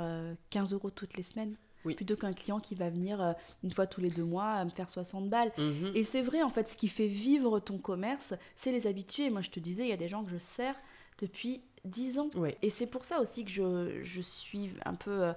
[0.49, 1.55] 15 euh, euros toutes les semaines.
[1.83, 3.33] Plutôt qu'un client qui va venir euh,
[3.63, 5.51] une fois tous les deux mois à me faire 60 balles.
[5.57, 5.93] Mhm.
[5.95, 9.29] Et c'est vrai, en fait, ce qui fait vivre ton commerce, c'est les habitués.
[9.29, 10.75] Moi, je te disais, il y a des gens que je sers
[11.19, 12.29] depuis 10 ans.
[12.61, 15.23] Et c'est pour ça aussi que je, je suis un peu...
[15.23, 15.33] Euh,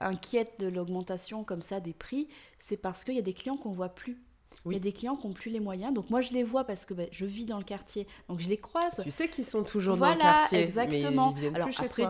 [0.00, 2.28] inquiète de l'augmentation comme ça des prix,
[2.58, 4.20] c'est parce qu'il y a des clients qu'on voit plus.
[4.66, 5.92] Il y a des clients qui n'ont plus les moyens.
[5.92, 8.06] Donc moi, je les vois parce que ben, je vis dans le quartier.
[8.28, 8.94] Donc je les croise.
[9.02, 10.60] Tu sais qu'ils sont toujours dans le quartier.
[10.60, 11.34] exactement.
[11.54, 12.06] Alors après,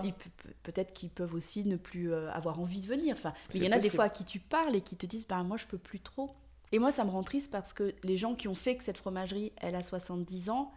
[0.62, 3.16] peut-être qu'ils peuvent aussi ne plus euh, avoir envie de venir.
[3.16, 5.26] Enfin, il y en a des fois à qui tu parles et qui te disent,
[5.26, 6.34] bah, moi, je peux plus trop.
[6.72, 8.98] Et moi, ça me rend triste parce que les gens qui ont fait que cette
[8.98, 10.72] fromagerie, elle a 70 ans,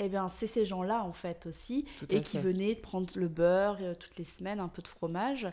[0.00, 3.94] eh bien, c'est ces gens-là, en fait, aussi, et qui venaient prendre le beurre euh,
[3.98, 5.48] toutes les semaines, un peu de fromage.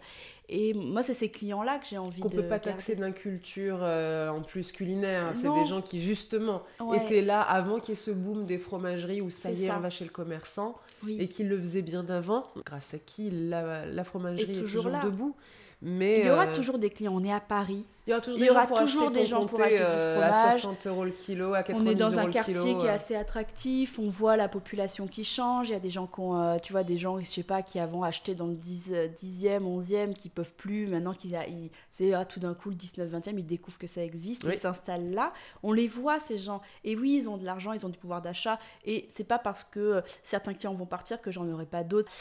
[0.50, 2.36] Et moi, c'est ces clients-là que j'ai envie Qu'on de.
[2.36, 5.34] Qu'on peut pas taxer d'une culture euh, en plus culinaire.
[5.36, 9.22] C'est des gens qui, justement, étaient là avant qu'il y ait ce boom des fromageries
[9.22, 10.76] où ça y est, on va chez le commerçant,
[11.08, 15.36] et qui le faisaient bien d'avant, grâce à qui la, fromagerie est toujours, debout.
[15.82, 17.14] Mais il y aura euh, toujours des clients.
[17.16, 17.86] On est à Paris.
[18.08, 20.46] Il y aura toujours des, gens, pour acheter du euh, fromage.
[20.46, 23.16] À 60 euros le kilo, à 90 On est dans un quartier qui est assez
[23.16, 23.98] attractif.
[23.98, 25.70] On voit la population qui change.
[25.70, 27.64] Il y a des gens qui ont, euh, tu vois, des gens, je sais pas,
[27.64, 30.86] qui avant achetaient dans le 10, 10e, 11e, qui peuvent plus.
[30.86, 31.36] Maintenant, qu'ils
[31.90, 34.44] c'est ah, tout d'un coup le 19, 20e, ils découvrent que ça existe.
[34.46, 35.34] Ils s'installent là.
[35.64, 36.62] On les voit, ces gens.
[36.84, 38.60] Et oui, ils ont de l'argent, ils ont du pouvoir d'achat.
[38.86, 42.12] Et c'est pas parce que certains clients vont partir que j'en aurai pas d'autres.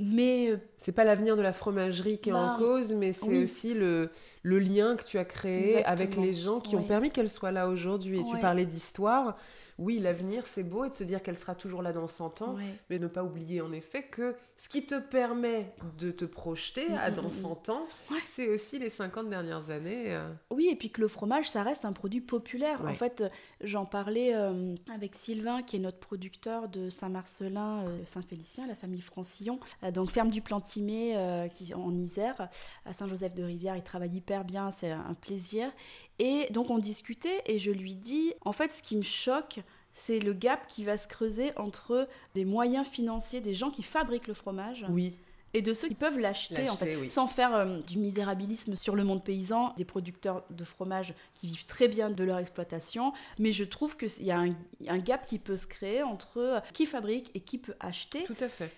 [0.00, 3.42] Mais euh, c'est pas l'avenir de la fromagerie qui est en bah, cause, mais c'est
[3.42, 4.10] aussi le,
[4.44, 7.68] le, lien que tu as créé avec les gens qui ont permis qu'elle soit là
[7.68, 8.20] aujourd'hui.
[8.20, 9.36] Et tu parlais d'histoire.
[9.76, 12.56] Oui, l'avenir, c'est beau et de se dire qu'elle sera toujours là dans 100 ans,
[12.90, 17.12] mais ne pas oublier en effet que ce qui te permet de te projeter à
[17.12, 17.70] dans 100 mm, mm.
[17.70, 17.86] ans,
[18.24, 20.12] c'est aussi les 50 dernières années.
[20.16, 20.28] Euh.
[20.50, 22.84] Oui, et puis que le fromage, ça reste un produit populaire.
[22.84, 23.22] En fait,
[23.60, 29.00] j'en parlais euh, avec Sylvain, qui est notre producteur de Saint-Marcelin, euh, Saint-Félicien, la famille
[29.00, 29.60] Francillon,
[29.94, 32.48] donc ferme du Plantimé qui, en Isère,
[32.84, 33.76] à Saint-Joseph-de-Rivière.
[33.76, 35.70] Il travaille hyper bien, c'est un plaisir.
[36.18, 39.60] Et donc on discutait et je lui dis, en fait, ce qui me choque,
[39.98, 44.28] c'est le gap qui va se creuser entre les moyens financiers des gens qui fabriquent
[44.28, 44.86] le fromage.
[44.88, 45.14] Oui.
[45.54, 49.02] Et de ceux qui peuvent l'acheter, en fait, sans faire euh, du misérabilisme sur le
[49.02, 53.12] monde paysan, des producteurs de fromage qui vivent très bien de leur exploitation.
[53.38, 54.54] Mais je trouve qu'il y a un,
[54.86, 58.24] un, gap qui peut se créer entre qui fabrique et qui peut acheter.
[58.24, 58.70] Tout à fait.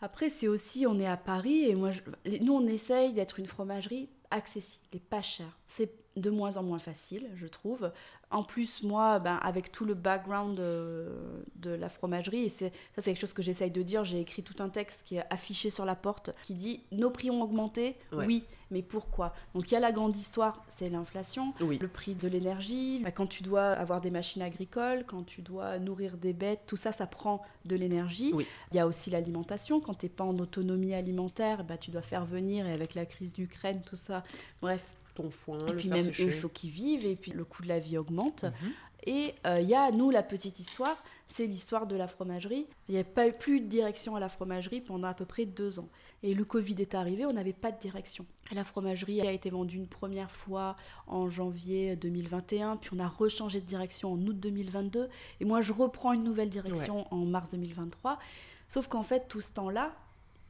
[0.00, 2.00] Après, c'est aussi, on est à Paris et moi, je-
[2.40, 5.58] nous, on essaye d'être une fromagerie accessible et pas chère.
[5.66, 7.92] C'est de moins en moins facile, je trouve.
[8.30, 11.12] En plus, moi, ben, avec tout le background de,
[11.56, 14.60] de la fromagerie, et ça c'est quelque chose que j'essaye de dire, j'ai écrit tout
[14.62, 18.26] un texte qui est affiché sur la porte qui dit nos prix ont augmenté, Ouais.
[18.26, 19.32] oui, mais pourquoi?
[19.54, 21.78] Donc il y a la grande histoire, c'est l'inflation, Oui.
[21.78, 25.78] le prix de l'énergie, ben, quand tu dois avoir des machines agricoles, quand tu dois
[25.78, 28.32] nourrir des bêtes, tout ça, ça prend de l'énergie.
[28.34, 28.46] Oui.
[28.72, 32.02] Il y a aussi l'alimentation, quand tu n'es pas en autonomie alimentaire, ben, tu dois
[32.02, 34.24] faire venir, et avec la crise d'Ukraine, tout ça,
[34.62, 34.84] bref,
[35.16, 36.24] Ton foin, et le puis faire même eux, sécher.
[36.26, 38.44] il faut qu'ils vivent, et puis le coût de la vie augmente.
[38.44, 38.72] Mhm.
[39.06, 40.96] Et euh, il y a, nous, la petite histoire,
[41.28, 42.66] c'est l'histoire de la fromagerie.
[42.88, 45.46] Il n'y a pas eu plus de direction à la fromagerie pendant à peu près
[45.46, 45.88] deux ans.
[46.24, 48.26] Et le Covid est arrivé, on n'avait pas de direction.
[48.50, 50.74] La fromagerie a été vendue une première fois
[51.06, 55.08] en janvier 2021, puis on a rechangé de direction en août 2022.
[55.40, 58.18] Et moi, je reprends une nouvelle direction en mars 2023.
[58.66, 59.94] Sauf qu'en fait, tout ce temps-là,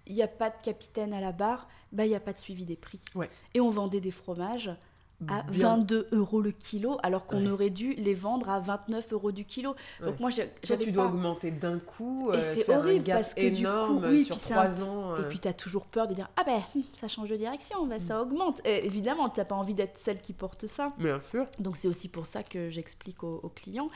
[0.07, 2.39] il n'y a pas de capitaine à la barre, bah, il n'y a pas de
[2.39, 3.01] suivi des prix.
[3.15, 3.31] Ouais.
[3.55, 4.71] Et on vendait des fromages
[5.29, 5.77] à Bien.
[5.77, 7.51] 22 euros le kilo, alors qu'on Ouais.
[7.51, 9.75] aurait dû les vendre à 29 euros du kilo.
[10.01, 10.17] Donc Ouais.
[10.21, 10.93] moi, j'avais tu pas...
[10.93, 14.45] dois augmenter d'un coup, Et euh, c'est horrible parce que du coup, oui, sur puis
[14.47, 15.17] c'est un- trois ans.
[15.17, 16.61] Et euh, puis tu as toujours peur de dire ah ben
[17.01, 18.61] ça change de direction, ben, ça augmente.
[18.67, 20.93] Et évidemment, tu n'as pas envie d'être celle qui porte ça.
[20.99, 21.47] Bien sûr.
[21.59, 23.89] Donc c'est aussi pour ça que j'explique aux, aux clients.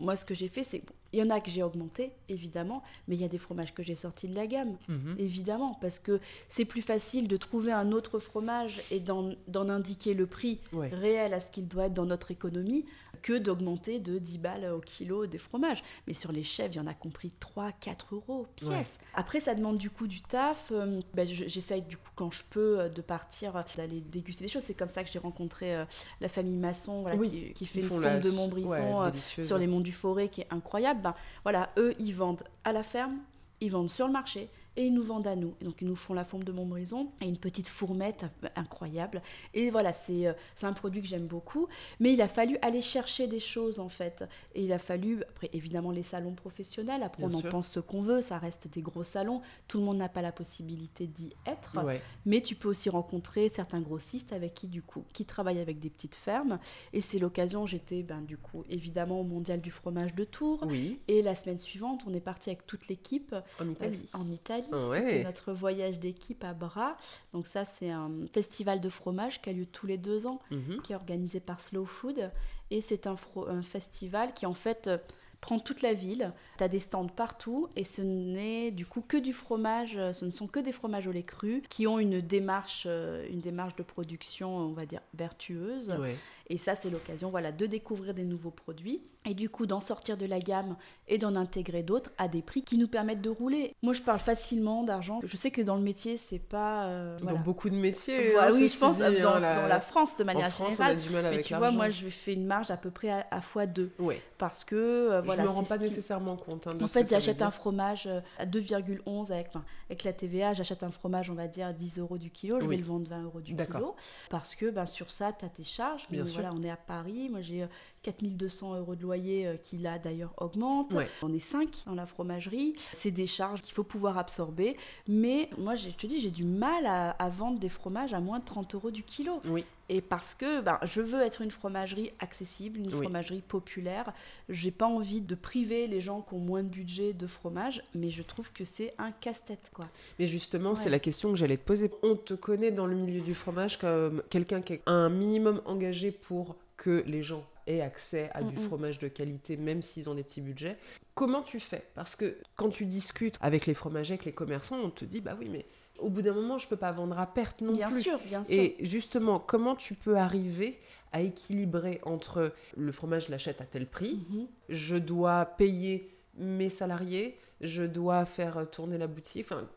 [0.00, 2.82] Moi, ce que j'ai fait, c'est bon, il y en a que j'ai augmenté, évidemment,
[3.06, 5.14] mais il y a des fromages que j'ai sortis de la gamme, Mhm.
[5.18, 6.18] évidemment, parce que
[6.48, 9.28] c'est plus facile de trouver un autre fromage et d'en
[9.68, 10.88] indiquer le prix Ouais.
[10.88, 12.84] réel à ce qu'il doit être dans notre économie
[13.22, 15.82] que d'augmenter de 10 balles au kilo des fromages.
[16.06, 18.68] Mais sur les chèvres, il y en a compris 3, 4 euros pièce.
[18.70, 18.82] Ouais.
[19.14, 20.70] Après, ça demande du coup du taf.
[20.72, 24.48] Euh, je- J'essaye du coup, quand je peux, euh, de partir, euh, d'aller déguster des
[24.50, 24.64] choses.
[24.64, 25.84] C'est comme ça que j'ai rencontré euh,
[26.20, 29.46] la famille Masson, voilà, Oui, qui, qui fait une la- de ouais, euh, délicieuse.
[29.46, 31.00] sur les monts du Forêt qui est incroyable.
[31.02, 33.16] Ben, voilà, eux, ils vendent à la ferme,
[33.62, 35.54] ils vendent sur le marché et ils nous vendent à nous.
[35.60, 39.22] Et donc, ils nous font la forme de Montbrison et une petite fourmette euh, incroyable.
[39.54, 41.68] Et voilà, c'est euh, c'est un produit que j'aime beaucoup.
[42.00, 44.24] Mais il a fallu aller chercher des choses, en fait.
[44.54, 47.02] Et il a fallu, après, évidemment, les salons professionnels.
[47.02, 47.48] Après, Bien on sûr.
[47.48, 48.20] en pense ce qu'on veut.
[48.20, 49.42] Ça reste des gros salons.
[49.68, 51.82] Tout le monde n'a pas la possibilité d'y être.
[51.84, 52.00] Ouais.
[52.26, 55.90] Mais tu peux aussi rencontrer certains grossistes avec qui, du coup, qui travaillent avec des
[55.90, 56.58] petites fermes.
[56.92, 60.64] Et c'est l'occasion, j'étais, ben, du coup, évidemment, au Mondial du fromage de Tours.
[60.66, 64.08] Oui, Et la semaine suivante, on est parti avec toute l'équipe en euh, Italie.
[64.12, 64.63] en Italie.
[64.72, 65.00] Ah ouais.
[65.08, 66.96] C'était notre voyage d'équipe à Bras.
[67.32, 70.80] Donc ça, c'est un festival de fromage qui a lieu tous les deux ans, Mhm.
[70.82, 72.30] qui est organisé par Slow Food.
[72.70, 73.16] Et c'est un
[73.62, 74.98] festival qui, en fait, euh,
[75.40, 76.32] prend toute la ville.
[76.58, 80.24] Tu as des stands partout et ce n'est du coup que du fromage, euh, ce
[80.24, 83.74] ne sont que des fromages au lait cru qui ont une démarche, euh, une démarche
[83.76, 85.90] de production, on va dire, vertueuse.
[86.00, 86.16] Ouais.
[86.50, 90.18] Et ça, c'est l'occasion voilà, de découvrir des nouveaux produits et du coup d'en sortir
[90.18, 90.76] de la gamme
[91.08, 93.74] et d'en intégrer d'autres à des prix qui nous permettent de rouler.
[93.82, 95.20] Moi, je parle facilement d'argent.
[95.24, 96.84] Je sais que dans le métier, c'est pas.
[96.84, 98.32] euh, Dans beaucoup de métiers.
[98.32, 100.72] Voilà, hein, oui, je pense dit, dans, hein, dans la France de en manière France,
[100.72, 100.96] générale.
[100.96, 102.90] on a du mal Mais avec tu vois, moi, je fais une marge à peu
[102.90, 104.20] près à, à fois deux Ouais.
[104.36, 105.44] parce que euh, voilà.
[105.44, 106.43] je me rends pas nécessairement compte.
[106.48, 110.54] Hein, de En fait, j'achète un fromage euh, à 2,11 avec, enfin, avec la TVA.
[110.54, 112.60] J'achète un fromage, on va dire, à 10 euros du kilo.
[112.60, 112.76] Je Oui.
[112.76, 113.94] vais le vendre 20 euros du kilo.
[114.30, 116.06] Parce que ben, sur ça, tu as tes charges.
[116.10, 116.34] Mais Bien sûr.
[116.40, 117.28] voilà, on est à Paris.
[117.28, 117.66] Moi, j'ai euh,
[118.04, 120.92] 4200 euros de loyer euh, qui, là, d'ailleurs, augmente.
[120.94, 121.08] Ouais.
[121.22, 122.74] On est 5 dans la fromagerie.
[122.92, 124.76] C'est des charges qu'il faut pouvoir absorber.
[125.08, 128.38] Mais moi, je te dis, j'ai du mal à, à vendre des fromages à moins
[128.38, 129.40] de 30 euros du kilo.
[129.46, 129.64] Oui.
[129.90, 133.02] Et parce que ben, je veux être une fromagerie accessible, une Oui.
[133.02, 134.14] fromagerie populaire.
[134.48, 138.10] J'ai pas envie de priver les gens qui ont moins de budget de fromage, mais
[138.10, 139.84] je trouve que c'est un casse-tête, quoi.
[140.18, 141.90] Mais justement, c'est la question que j'allais te poser.
[142.02, 146.10] On te connaît dans le milieu du fromage comme quelqu'un qui est un minimum engagé
[146.12, 148.66] pour que les gens aient accès à du Mm, mm.
[148.66, 150.76] fromage de qualité, même s'ils ont des petits budgets.
[151.14, 151.82] Comment tu fais?
[151.94, 155.36] Parce que quand tu discutes avec les fromagers, avec les commerçants, on te dit bah
[155.38, 155.64] oui, mais
[155.98, 158.02] au bout d'un moment, je peux pas vendre à perte non bien plus.
[158.02, 158.54] sûr, bien sûr.
[158.60, 160.78] Et justement, comment tu peux arriver
[161.12, 164.46] à équilibrer entre le fromage, je l'achète à tel prix, Mhm.
[164.68, 169.46] je dois payer mes salariés, je dois faire tourner la boutique.
[169.48, 169.68] Enfin,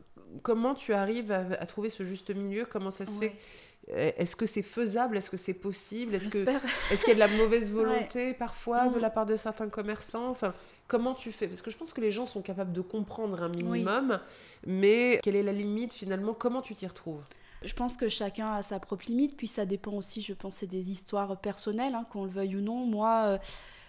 [0.41, 2.65] comment tu arrives à, à trouver ce juste milieu?
[2.65, 3.29] Comment ça se Ouais.
[3.29, 3.35] fait?
[3.95, 5.15] Est-ce que c'est faisable?
[5.17, 6.15] Est-ce que c'est possible?
[6.15, 6.61] Est-ce que J'espère.
[6.91, 9.01] est-ce qu'il y a de la mauvaise volonté parfois de Mm.
[9.01, 10.29] la part de certains commerçants?
[10.29, 10.53] Enfin,
[10.88, 11.47] comment tu fais?
[11.47, 14.19] Parce que je pense que les gens sont capables de comprendre un minimum,
[14.65, 16.33] mais quelle est la limite finalement?
[16.33, 17.23] Comment tu t'y retrouves?
[17.63, 20.91] Je pense que chacun a sa propre limite, puis ça dépend aussi, je pense, des
[20.91, 22.85] histoires personnelles, hein, qu'on le veuille ou non.
[22.85, 23.38] Moi, euh,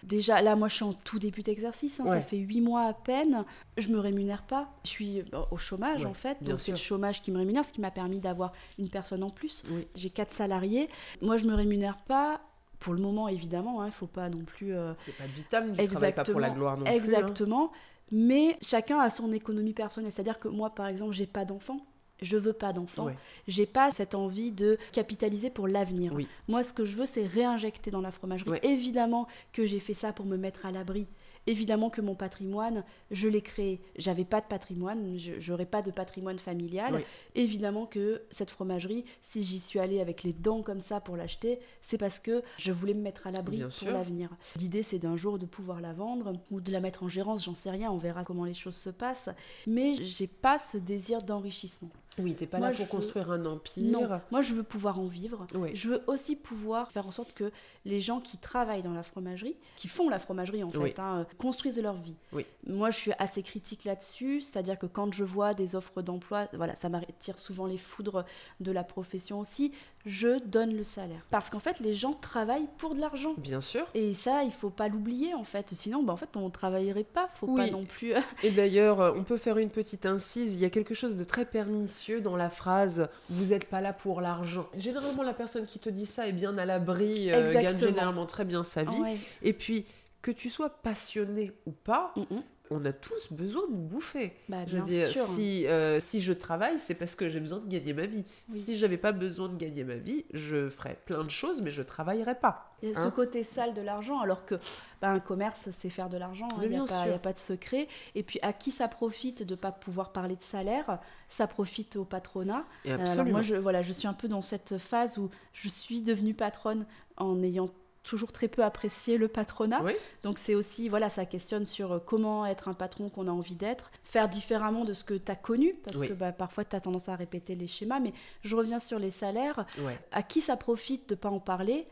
[0.02, 2.12] déjà, là, moi, je suis en tout début d'exercice, hein, Ouais.
[2.16, 3.44] ça fait huit mois à peine.
[3.76, 6.76] Je me rémunère pas, je suis euh, au chômage, Ouais, en fait, donc c'est le
[6.76, 9.62] chômage qui me rémunère, ce qui m'a permis d'avoir une personne en plus.
[9.70, 9.86] Oui.
[9.94, 10.88] J'ai quatre salariés.
[11.22, 12.40] Moi, je me rémunère pas.
[12.78, 14.72] Pour le moment, évidemment, il ne faut pas non plus...
[14.72, 16.92] euh, C'est pas de vitam, tu travailles pas pour la Exactement, gloire non plus.
[16.92, 16.96] hein.
[16.96, 17.72] Exactement.
[18.12, 20.12] Mais chacun a son économie personnelle.
[20.12, 21.80] C'est-à-dire que moi, par exemple, j'ai pas d'enfant.
[22.22, 23.06] Je veux pas d'enfant.
[23.06, 23.16] Ouais.
[23.46, 26.12] J'ai pas cette envie de capitaliser pour l'avenir.
[26.14, 26.26] Oui.
[26.48, 28.50] Moi, ce que je veux, c'est réinjecter dans la fromagerie.
[28.50, 28.60] Ouais.
[28.62, 31.06] Évidemment que j'ai fait ça pour me mettre à l'abri.
[31.46, 33.80] Évidemment que mon patrimoine, je l'ai créé.
[33.96, 36.96] J'avais pas de patrimoine, je j'aurais pas de patrimoine familial.
[36.96, 37.00] Oui.
[37.36, 41.58] Évidemment que cette fromagerie, si j'y suis allée avec les dents comme ça pour l'acheter,
[41.80, 44.28] c'est parce que je voulais me mettre à l'abri pour l'avenir.
[44.56, 47.54] L'idée, c'est d'un jour de pouvoir la vendre ou de la mettre en gérance, j'en
[47.54, 49.30] sais rien, on verra comment les choses se passent.
[49.66, 51.88] Mais j'ai pas ce désir d'enrichissement.
[52.18, 53.90] Oui, t'es pas Moi, là pour veux- construire un empire.
[53.92, 55.46] Non, moi je veux pouvoir en vivre.
[55.54, 55.70] Ouais.
[55.74, 57.50] Je veux aussi pouvoir faire en sorte que
[57.84, 60.94] les gens qui travaillent dans la fromagerie, qui font la fromagerie en fait, Oui.
[60.98, 62.14] hein, construisent leur vie.
[62.32, 62.44] Oui.
[62.66, 66.74] Moi je suis assez critique là-dessus, c'est-à-dire que quand je vois des offres d'emploi, voilà,
[66.76, 68.24] ça m'attire souvent les foudres
[68.60, 69.72] de la profession aussi,
[70.08, 71.24] je donne le salaire.
[71.30, 73.34] Parce qu'en fait les gens travaillent pour de l'argent.
[73.36, 73.86] Bien sûr.
[73.94, 75.66] Et ça, il faut pas l'oublier en fait.
[75.72, 77.28] Sinon, bah, en fait, on travaillerait pas.
[77.34, 78.14] Faut pas non plus.
[78.42, 80.54] Et d'ailleurs, euh, on peut faire une petite incise.
[80.54, 83.92] Il y a quelque chose de très pernicieux dans la phrase Vous n'êtes pas là
[83.92, 84.66] pour l'argent.
[84.76, 88.44] Généralement, la personne qui te dit ça est bien à l'abri, euh, gagne généralement très
[88.44, 89.00] bien sa vie.
[89.00, 89.16] Ouais.
[89.42, 89.84] Et puis,
[90.22, 92.42] que tu sois passionné ou pas, Mm, mm.
[92.70, 94.34] On a tous besoin de bouffer.
[94.48, 95.22] Bah, Je veux dire, sûr.
[95.24, 98.24] si, euh, si je travaille, c'est parce que j'ai besoin de gagner ma vie.
[98.50, 98.58] Oui.
[98.60, 101.82] Si j'avais pas besoin de gagner ma vie, je ferais plein de choses, mais je
[101.82, 102.74] travaillerais pas.
[102.82, 104.54] Il y a Hein ce côté sale de l'argent, alors que
[105.00, 106.48] bah, un commerce, c'est faire de l'argent.
[106.52, 106.60] hein.
[106.62, 106.84] Il n'y a,
[107.18, 107.88] pas- a de secret.
[108.14, 110.98] Et puis, à qui ça profite de ne pas pouvoir parler de salaire?
[111.28, 112.64] Ça profite au patronat.
[112.84, 113.30] Et Euh, Alors absolument.
[113.32, 116.86] moi, je, voilà, je suis un peu dans cette phase où je suis devenue patronne
[117.16, 117.70] en ayant
[118.08, 119.82] toujours très peu apprécié le patronat.
[119.84, 119.92] Oui.
[120.22, 123.54] Donc c'est aussi, voilà, ça questionne sur euh, comment être un patron qu'on a envie
[123.54, 126.08] d'être, faire différemment de ce que tu as connu, parce Oui.
[126.08, 129.10] que bah, parfois tu as tendance à répéter les schémas, mais je reviens sur les
[129.10, 129.66] salaires.
[129.80, 129.98] Ouais.
[130.10, 131.86] À qui ça profite de pas en parler?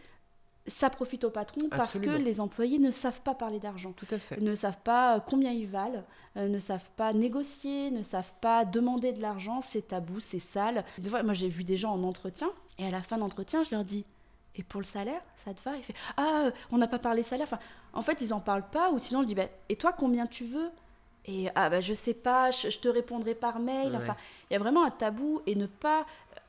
[0.69, 2.15] Ça profite au patron parce Absolument.
[2.19, 4.41] que les employés ne savent pas parler d'argent Tout à fait.
[4.41, 6.03] ne savent pas combien ils valent,
[6.37, 10.85] euh, ne savent pas négocier, ne savent pas demander de l'argent, c'est tabou, c'est sale.
[11.23, 12.49] Moi j'ai vu des gens en entretien,
[12.79, 14.05] et à la fin d'entretien, je leur dis
[14.57, 17.23] Et pour le salaire, ça te va Il fait Ah, euh, on n'a pas parlé
[17.23, 17.47] salaire.
[17.47, 17.59] Enfin,
[17.93, 20.45] en fait, ils en parlent pas, ou sinon je dis bah, Et toi, combien tu
[20.45, 20.71] veux?
[21.27, 23.91] Et ah, bah, je sais pas, je, je te répondrai par mail.
[23.91, 23.97] Ouais.
[23.97, 24.17] Enfin,
[24.49, 26.07] il y a vraiment un tabou, et ne pas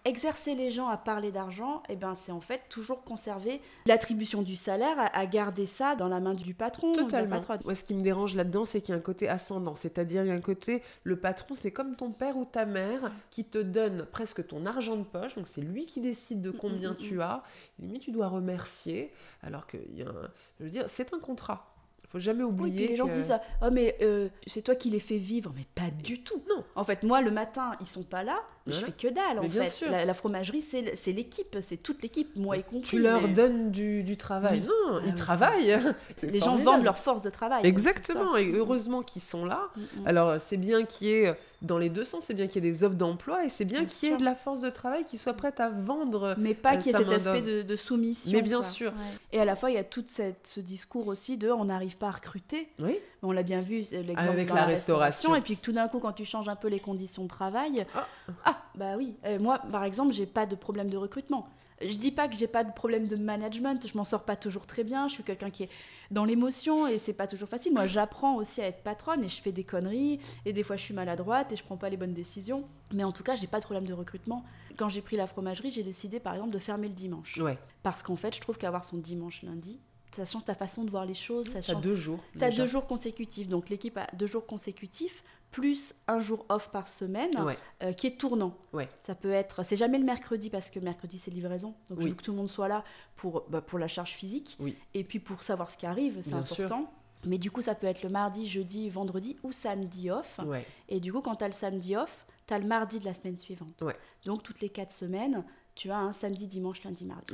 [0.08, 4.56] exercer les gens à parler d'argent, et ben c'est en fait toujours conserver l'attribution du
[4.56, 7.42] salaire, à, à garder ça dans la main du patron, Totalement.
[7.66, 9.76] Moi, ce qui me dérange là-dedans, c'est qu'il y a un côté ascendant.
[9.76, 13.12] C'est-à-dire, il y a un côté, le patron, c'est comme ton père ou ta mère
[13.30, 15.36] qui te donne presque ton argent de poche.
[15.36, 16.98] Donc, c'est lui qui décide de combien mm, mm.
[16.98, 17.44] tu as.
[17.80, 19.12] Limite, tu dois remercier.
[19.44, 21.74] Alors que, il y a un- je veux dire, c'est un contrat.
[22.04, 22.78] Il faut jamais Oui, oublier.
[22.78, 25.52] puis les gens que- disent Oh, mais euh, c'est toi qui les fais vivre.
[25.56, 26.42] Mais pas du tout.
[26.50, 26.64] Non.
[26.76, 28.38] En fait, moi, le matin, ils sont pas là.
[28.68, 29.70] Mais je fais que dalle, en Mais bien fait.
[29.70, 29.90] sûr.
[29.92, 31.58] La, la fromagerie, c'est l'équipe.
[31.62, 32.82] C'est toute l'équipe, moi y compris.
[32.82, 34.62] Tu leur mais donnes du, du travail.
[34.62, 35.78] Non, Ah ils travaillent.
[36.24, 37.66] Les gens vendent leur force de travail.
[37.66, 38.50] Exactement, et ça.
[38.52, 39.70] Mm, heureusement qu'ils sont là.
[39.76, 40.08] mm, mm.
[40.08, 42.72] Alors, c'est bien qu'il y ait, dans les deux sens, c'est bien qu'il y ait
[42.72, 45.04] des offres d'emploi et c'est bien Bien qu'il y ait de la force de travail
[45.06, 46.36] qui soit prête à vendre.
[46.38, 48.32] Mais pas euh, qu'il y ait cet aspect de, de soumission.
[48.32, 48.68] Mais bien quoi.
[48.68, 48.92] sûr.
[48.92, 49.18] Ouais.
[49.34, 52.08] Et à la fois, il y a tout ce discours aussi de on n'arrive pas
[52.08, 52.68] à recruter.
[52.80, 55.36] Oui, On l'a bien vu, l'exemple Avec dans la restauration.
[55.36, 57.86] Et puis que tout d'un coup, quand tu changes un peu les conditions de travail,
[57.96, 58.08] Ah.
[58.46, 59.16] ah, bah oui.
[59.26, 61.50] Euh, moi, par exemple, j'ai pas de problème de recrutement.
[61.82, 63.86] Je dis pas que j'ai pas de problème de management.
[63.88, 65.08] Je m'en sors pas toujours très bien.
[65.08, 65.70] Je suis quelqu'un qui est
[66.10, 67.74] dans l'émotion et c'est pas toujours facile.
[67.74, 70.82] Moi, j'apprends aussi à être patronne et je fais des conneries et des fois je
[70.82, 72.66] suis maladroite et je prends pas les bonnes décisions.
[72.94, 74.44] Mais en tout cas, j'ai pas de problème de recrutement.
[74.76, 77.58] Quand j'ai pris la fromagerie, j'ai décidé par exemple de fermer le dimanche ouais.
[77.84, 79.80] parce qu'en fait, je trouve qu'avoir son dimanche lundi,
[80.16, 82.20] ça change ta façon de voir les choses, ça change deux jours.
[82.40, 82.64] T'as déjà.
[82.64, 87.32] deux jours consécutifs, donc l'équipe a deux jours consécutifs, plus un jour off par semaine,
[87.42, 87.58] Ouais.
[87.84, 88.54] euh, qui est tournant.
[88.74, 88.90] Ouais.
[89.06, 92.10] Ça peut être, c'est jamais le mercredi parce que mercredi c'est livraison, donc je Oui.
[92.10, 92.84] veux que tout le monde soit là
[93.16, 94.76] pour, bah, pour la charge physique Oui.
[94.94, 96.66] et puis pour savoir ce qui arrive, c'est sûr.
[96.66, 96.92] important.
[97.26, 100.40] Mais du coup, ça peut être le mardi, jeudi, vendredi ou samedi off.
[100.46, 100.66] Ouais.
[100.88, 103.14] Et du coup, quand tu as le samedi off, tu as le mardi de la
[103.16, 103.84] semaine suivante.
[104.24, 105.44] Donc, toutes les quatre semaines,
[105.74, 107.34] tu as un samedi, dimanche, lundi, mardi.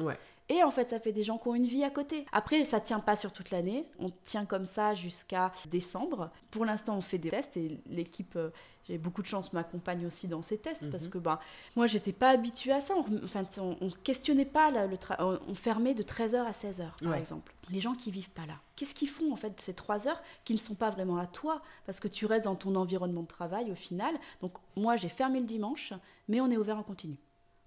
[0.50, 2.26] Et en fait, ça fait des gens qui ont une vie à côté.
[2.32, 3.88] Après, ça tient pas sur toute l'année.
[4.00, 6.32] On tient comme ça jusqu'à décembre.
[6.52, 8.50] Pour l'instant, on fait des tests et l'équipe, euh,
[8.90, 11.10] j'ai beaucoup de chance, m'accompagne aussi dans ces tests parce Mhm.
[11.12, 11.40] que ben,
[11.78, 12.94] moi, j'étais pas habituée à ça.
[12.96, 16.92] On, enfin, on, on questionnait pas là, le on on fermait de 13h à 16h,
[17.02, 17.20] par Ouais.
[17.20, 17.54] exemple.
[17.70, 20.22] Les gens qui vivent pas là, qu'est-ce qu'ils font en fait de ces 3 heures
[20.44, 21.62] qui ne sont pas vraiment à toi?
[21.86, 24.14] Parce que tu restes dans ton environnement de travail au final.
[24.42, 25.94] Donc, moi, j'ai fermé le dimanche,
[26.28, 27.16] mais on est ouvert en continu.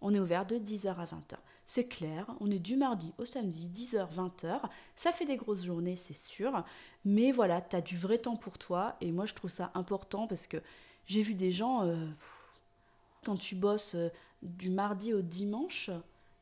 [0.02, 1.36] On est ouvert de 10h à 20h.
[1.66, 4.60] C'est clair, on est du mardi au samedi, 10h, 20h.
[4.94, 6.64] Ça fait des grosses journées, c'est sûr.
[7.04, 8.96] Mais voilà, tu as du vrai temps pour toi.
[9.00, 10.58] Et moi, je trouve ça important parce que
[11.06, 12.06] j'ai vu des gens, euh,
[13.24, 14.10] quand tu bosses euh,
[14.42, 15.90] du mardi au dimanche,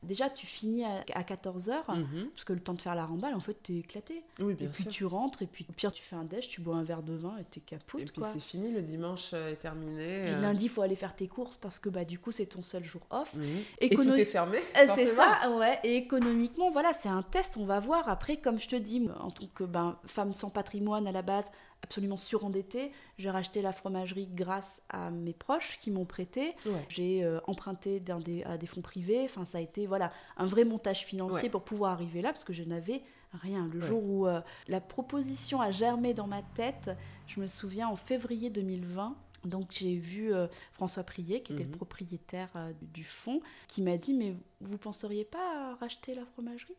[0.05, 2.29] déjà tu finis à, 14h, Mhm.
[2.33, 4.23] parce que le temps de faire la remballe, en fait, t'es éclaté.
[4.39, 4.91] Oui, Et puis sûr.
[4.91, 7.13] tu rentres, et puis au pire, tu fais un déj, tu bois un verre de
[7.13, 10.03] vin et t'es capoute, Et puis c'est fini, le dimanche euh, est terminé.
[10.03, 12.45] Et euh, lundi, il faut aller faire tes courses parce que bah, du coup, c'est
[12.45, 13.33] ton seul jour off.
[13.33, 13.45] mhm.
[13.79, 14.59] Et tout est fermé.
[14.77, 15.79] Euh, C'est ça, ouais.
[15.83, 18.07] Et économiquement, voilà, c'est un test, on va voir.
[18.09, 21.45] Après, comme je te dis, en tant que ben, femme sans patrimoine à la base,
[21.83, 26.53] absolument surendettée, j'ai racheté la fromagerie grâce à mes proches qui m'ont prêté.
[26.65, 26.85] Ouais.
[26.89, 29.21] J'ai euh, emprunté des, à des fonds privés.
[29.25, 31.49] Enfin, ça a été voilà un vrai montage financier Ouais.
[31.49, 33.03] pour pouvoir arriver là, parce que je n'avais
[33.33, 33.67] rien.
[33.71, 33.85] Le Ouais.
[33.85, 36.89] jour où euh, la proposition a germé dans ma tête,
[37.27, 39.15] je me souviens en février 2020.
[39.43, 41.71] Donc j'ai vu euh, François Prier, qui était Mhm.
[41.71, 46.15] le propriétaire euh, du- du fonds, qui m'a dit mais vous penseriez pas à racheter
[46.15, 46.73] la fromagerie?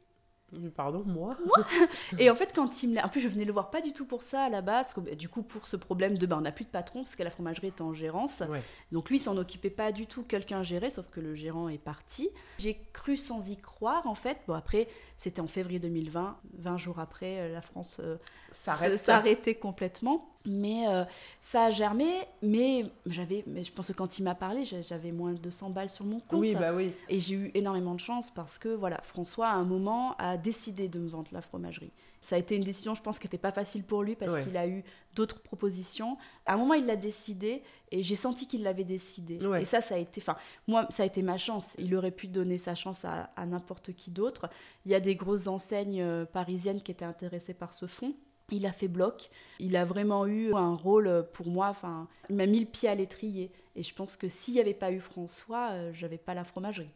[0.76, 1.36] Pardon, moi
[2.18, 3.92] Et en fait quand il me l'a, en plus je venais le voir pas du
[3.92, 6.38] tout pour ça à la base, que, bah, du coup pour ce problème de ben
[6.38, 8.62] on n'a plus de patron parce que la fromagerie est en gérance, Ouais.
[8.92, 12.30] donc lui s'en occupait pas du tout, quelqu'un gérait, sauf que le gérant est parti.
[12.58, 14.38] J'ai cru sans y croire en fait.
[14.46, 18.16] Bon après c'était en février 2020, 20 jours après euh, la France euh,
[18.52, 20.28] s'arrêtait complètement.
[20.46, 21.04] Mais euh,
[21.40, 22.06] ça a germé,
[22.42, 25.70] mais j'avais, mais je pense que quand il m'a parlé, j'a- j'avais moins de 200
[25.70, 26.40] balles sur mon compte.
[26.40, 26.92] Oui, bah oui.
[27.08, 30.88] Et j'ai eu énormément de chance parce que voilà, François à un moment a décidé
[30.88, 31.90] de me vendre la fromagerie.
[32.20, 34.42] Ça a été une décision, je pense, qui n'était pas facile pour lui parce Ouais.
[34.42, 34.82] qu'il a eu
[35.14, 36.16] d'autres propositions.
[36.44, 39.44] À un moment, il l'a décidé et j'ai senti qu'il l'avait décidé.
[39.46, 39.62] Ouais.
[39.62, 40.36] Et ça, ça a été, enfin,
[40.66, 41.66] moi, ça a été ma chance.
[41.78, 44.48] Il aurait pu donner sa chance à, à n'importe qui d'autre.
[44.84, 48.14] Il y a des grosses enseignes euh, parisiennes qui étaient intéressées par ce fonds.
[48.50, 49.28] Il a fait bloc.
[49.58, 51.68] Il a vraiment eu un rôle pour moi.
[51.68, 53.50] Enfin, il m'a mis le pied à l'étrier.
[53.74, 56.90] Et je pense que s'il n'y avait pas eu François, euh, j'avais pas la fromagerie.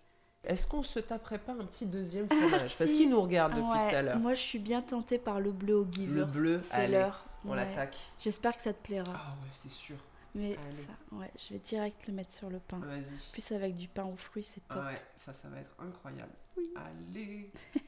[0.44, 2.50] Est-ce qu'on se taperait pas un petit deuxième fromage?
[2.50, 2.96] Parce Ah, si.
[2.96, 4.18] qu'il nous regarde depuis Ouais, tout à l'heure.
[4.18, 6.26] Moi, je suis bien tentée par le bleu au Givers.
[6.28, 7.26] bleu, c'est l'heure.
[7.44, 7.56] On Ouais.
[7.56, 7.96] l'attaque.
[8.20, 9.12] J'espère que ça te plaira.
[9.14, 9.96] Ah ouais, c'est sûr.
[10.34, 10.72] Mais allez.
[10.76, 12.78] ça, ouais, je vais direct le mettre sur le pain.
[12.78, 13.02] Vas-y.
[13.32, 14.78] Plus avec du pain aux fruits, c'est top.
[14.82, 16.32] Ah ouais, ça, ça va être incroyable.
[16.56, 16.72] Oui.
[16.76, 17.50] Allez.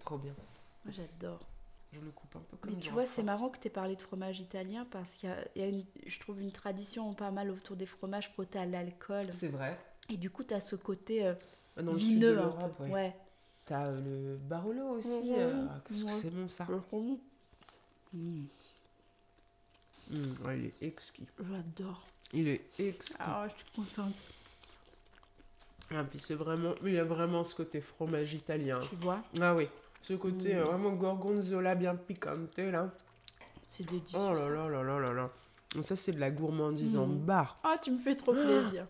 [0.00, 0.32] Trop bien.
[0.84, 1.40] Moi, j'adore.
[1.92, 3.96] Je le coupe un peu comme Mais tu vois, c'est marrant que tu aies parlé
[3.96, 7.12] de fromage italien parce qu'il y a, il y a une, je trouve une tradition
[7.12, 9.26] pas mal autour des fromages frottés à l'alcool.
[9.32, 9.78] C'est vrai.
[10.08, 11.34] Et du coup, tu as ce côté euh,
[11.76, 12.84] Dans le sud de vineux un l'Europe, peu.
[12.84, 12.90] ouais.
[12.92, 13.16] Ouais.
[13.66, 14.00] T'as euh,
[14.32, 15.30] le Barolo aussi.
[15.30, 15.34] Mhm.
[15.38, 16.12] euh, ah, que Ouais.
[16.20, 16.66] c'est bon ça
[18.14, 18.44] Mm,
[20.14, 21.26] Hum, ouais, Il est exquis.
[21.38, 22.02] J'adore.
[22.34, 23.14] Il est exquis.
[23.18, 24.14] Ah, je suis contente.
[25.90, 28.80] Ah, puis c'est vraiment, il a vraiment ce côté fromage italien.
[28.88, 29.68] Tu vois, Ah oui,
[30.02, 30.58] ce côté Mm.
[30.58, 32.90] euh, vraiment gorgonzola bien piquante là.
[33.66, 34.18] c'est délicieux.
[34.20, 35.28] Oh là là là là là là.
[35.80, 37.18] Ça c'est de la gourmandise en Mm.
[37.24, 37.58] barre.
[37.64, 38.86] Ah, tu me fais trop plaisir.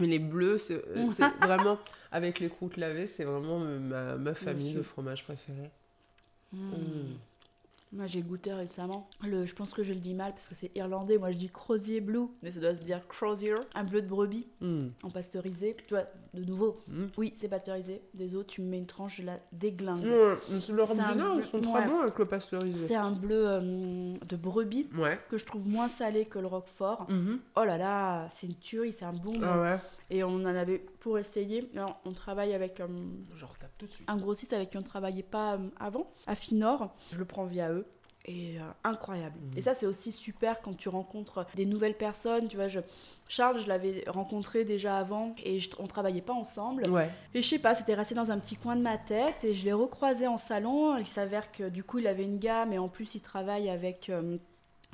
[0.00, 1.78] Mais les bleus, c'est euh, c'est vraiment
[2.10, 5.70] avec les croûtes lavées, c'est vraiment euh, ma, ma famille de fromage préféré.
[6.52, 7.14] Mm.
[7.92, 9.08] Moi, j'ai goûté récemment.
[9.26, 11.16] Le, je pense que je le dis mal parce que c'est irlandais.
[11.16, 13.54] Moi, je dis Crozier Blue, mais ça doit se dire Crozier.
[13.74, 14.88] Un bleu de brebis Mm.
[15.04, 15.74] en pasteurisé.
[15.86, 17.04] Tu vois, de nouveau, Mm.
[17.16, 18.02] oui, c'est pasteurisé.
[18.14, 20.04] Des autres, tu me mets une tranche, je la déglingue.
[20.04, 21.62] Leurs ils sont ouais.
[21.72, 22.86] très bons avec le pasteurisé.
[22.88, 25.18] C'est un bleu euh, de brebis Ouais.
[25.30, 27.06] que je trouve moins salé que le Roquefort.
[27.10, 27.38] Mhm.
[27.56, 29.46] Oh là là, c'est une tuerie, c'est un bon bleu.
[29.48, 29.76] Ah ouais.
[30.10, 31.68] Et on en avait pour essayer.
[31.74, 32.86] Alors, on travaille avec euh,
[33.78, 34.08] tout de suite.
[34.08, 36.94] un grossiste avec qui on ne travaillait pas euh, avant, à Finor.
[37.12, 37.86] Je le prends via eux.
[38.24, 39.38] Et euh, incroyable.
[39.40, 39.52] Mhm.
[39.56, 42.48] Et ça, c'est aussi super quand tu rencontres des nouvelles personnes.
[42.48, 42.80] Tu vois, je...
[43.26, 45.70] Charles, je l'avais rencontré déjà avant et je...
[45.78, 46.86] on travaillait pas ensemble.
[46.90, 47.10] Ouais.
[47.32, 49.64] Et je sais pas, c'était resté dans un petit coin de ma tête et je
[49.64, 50.98] l'ai recroisé en salon.
[50.98, 54.10] Il s'avère que du coup, il avait une gamme et en plus, il travaille avec
[54.10, 54.36] euh,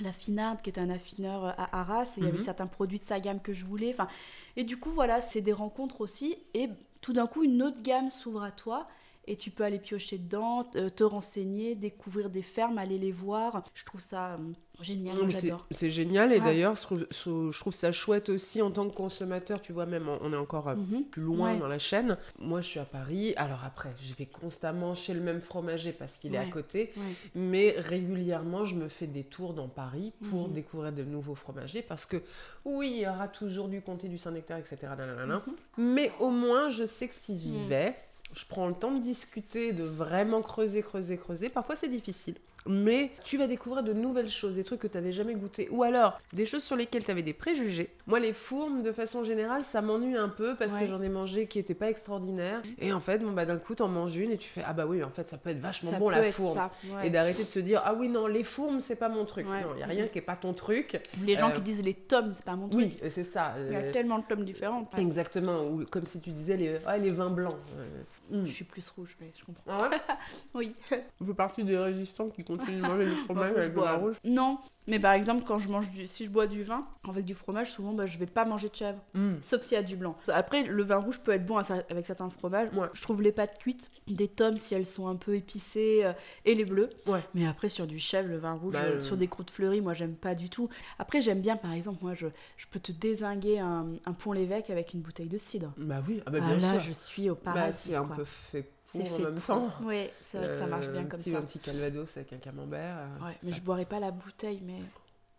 [0.00, 2.04] la Finarde, qui est un affineur à Arras.
[2.16, 2.44] Et il y avait Mhm.
[2.44, 3.90] certains produits de sa gamme que je voulais.
[3.92, 4.08] Enfin,
[4.56, 6.36] et du coup, voilà, c'est des rencontres aussi.
[6.54, 6.68] Et
[7.00, 8.88] tout d'un coup, une autre gamme s'ouvre à toi.
[9.26, 13.64] Et tu peux aller piocher dedans, te te renseigner, découvrir des fermes, aller les voir.
[13.74, 14.36] Je trouve ça euh,
[14.82, 15.66] génial, c'est- j'adore.
[15.70, 16.44] C'est génial et Ouais.
[16.44, 19.62] d'ailleurs, je trouve, je trouve ça chouette aussi en tant que consommateur.
[19.62, 21.04] Tu vois, même on- est encore euh, Mhm.
[21.04, 21.58] plus loin Ouais.
[21.58, 22.18] dans la chaîne.
[22.38, 23.32] Moi, je suis à Paris.
[23.36, 26.92] Alors après, je vais constamment chez le même fromager parce qu'il est à côté.
[27.34, 30.54] Mais régulièrement, je me fais des tours dans Paris pour Mhm.
[30.54, 32.22] découvrir de nouveaux fromagers parce que
[32.64, 34.76] oui, il y aura toujours du comté, du Saint-Nectaire, etc.
[34.98, 35.42] nanana.
[35.46, 35.54] Mhm.
[35.94, 37.94] Mais au moins, je sais que si j'y vais,
[38.34, 41.48] je prends le temps de discuter, de vraiment creuser, creuser, creuser.
[41.48, 42.34] Parfois, c'est difficile.
[42.66, 45.68] Mais tu vas découvrir de nouvelles choses, des trucs que tu n'avais jamais goûté.
[45.70, 47.90] Ou alors, des choses sur lesquelles tu avais des préjugés.
[48.06, 51.46] Moi, les fourmes, de façon générale, ça m'ennuie un peu parce que j'en ai mangé
[51.46, 52.62] qui n'étaient pas extraordinaires.
[52.78, 54.86] Et en fait, bon, bah, d'un coup, t'en manges une et tu fais Ah bah
[54.86, 56.56] oui, en fait, ça peut être vachement Ça bon la fourme.
[56.56, 57.06] ça, ouais.
[57.08, 59.46] Et d'arrêter de se dire Ah oui, non, les fourmes, c'est pas mon truc.
[59.46, 59.60] Ouais.
[59.60, 60.98] Non, il n'y a rien qui est pas ton truc.
[61.22, 62.80] Les gens Euh, qui disent les tomes, c'est pas mon truc.
[63.02, 63.56] Oui, c'est ça.
[63.58, 64.88] Il y a euh, tellement de tomes différents.
[64.96, 67.56] Exactement, ou comme si tu disais les, ah, les vins blancs.
[67.76, 67.86] Euh,
[68.30, 68.46] Mm.
[68.46, 69.64] Je suis plus rouge, mais je comprends.
[69.68, 69.96] Ah ouais
[70.54, 70.74] Oui.
[71.20, 73.80] Vous faites partie des résistants qui continuent de manger du fromage Moi, je avec du
[73.80, 76.06] vin rouge Non, mais par exemple, quand je mange du...
[76.06, 78.74] si je bois du vin avec du fromage, souvent bah, je vais pas manger de
[78.76, 78.98] chèvre.
[79.14, 79.34] Mm.
[79.42, 80.16] Sauf s'il y a du blanc.
[80.28, 82.68] Après, le vin rouge peut être bon avec certains fromages.
[82.74, 82.88] Ouais.
[82.94, 86.12] Je trouve les pâtes cuites des tomes si elles sont un peu épicées euh,
[86.44, 86.90] et les bleus.
[87.06, 87.20] Ouais.
[87.34, 89.80] Mais après, sur du chèvre, le vin rouge, Bah, euh, euh, sur des croûtes fleuries,
[89.82, 90.68] moi j'aime pas du tout.
[90.98, 94.70] Après, j'aime bien, par exemple, moi je, je peux te désinguer un, un pont l'évêque
[94.70, 95.72] avec une bouteille de cidre.
[95.76, 96.80] Bah oui, ah bah Ah, bien là, sûr.
[96.82, 97.94] je suis au Bah, paradis.
[98.14, 99.46] Un peu fait pour en même pour.
[99.46, 99.70] temps.
[99.82, 101.38] Oui, c'est vrai que ça marche Euh, bien un comme petit, ça.
[101.38, 102.96] Un petit calvados avec un camembert.
[102.98, 104.76] euh, Ouais, mais ça- je boirais pas la bouteille, mais.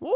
[0.02, 0.14] Oh,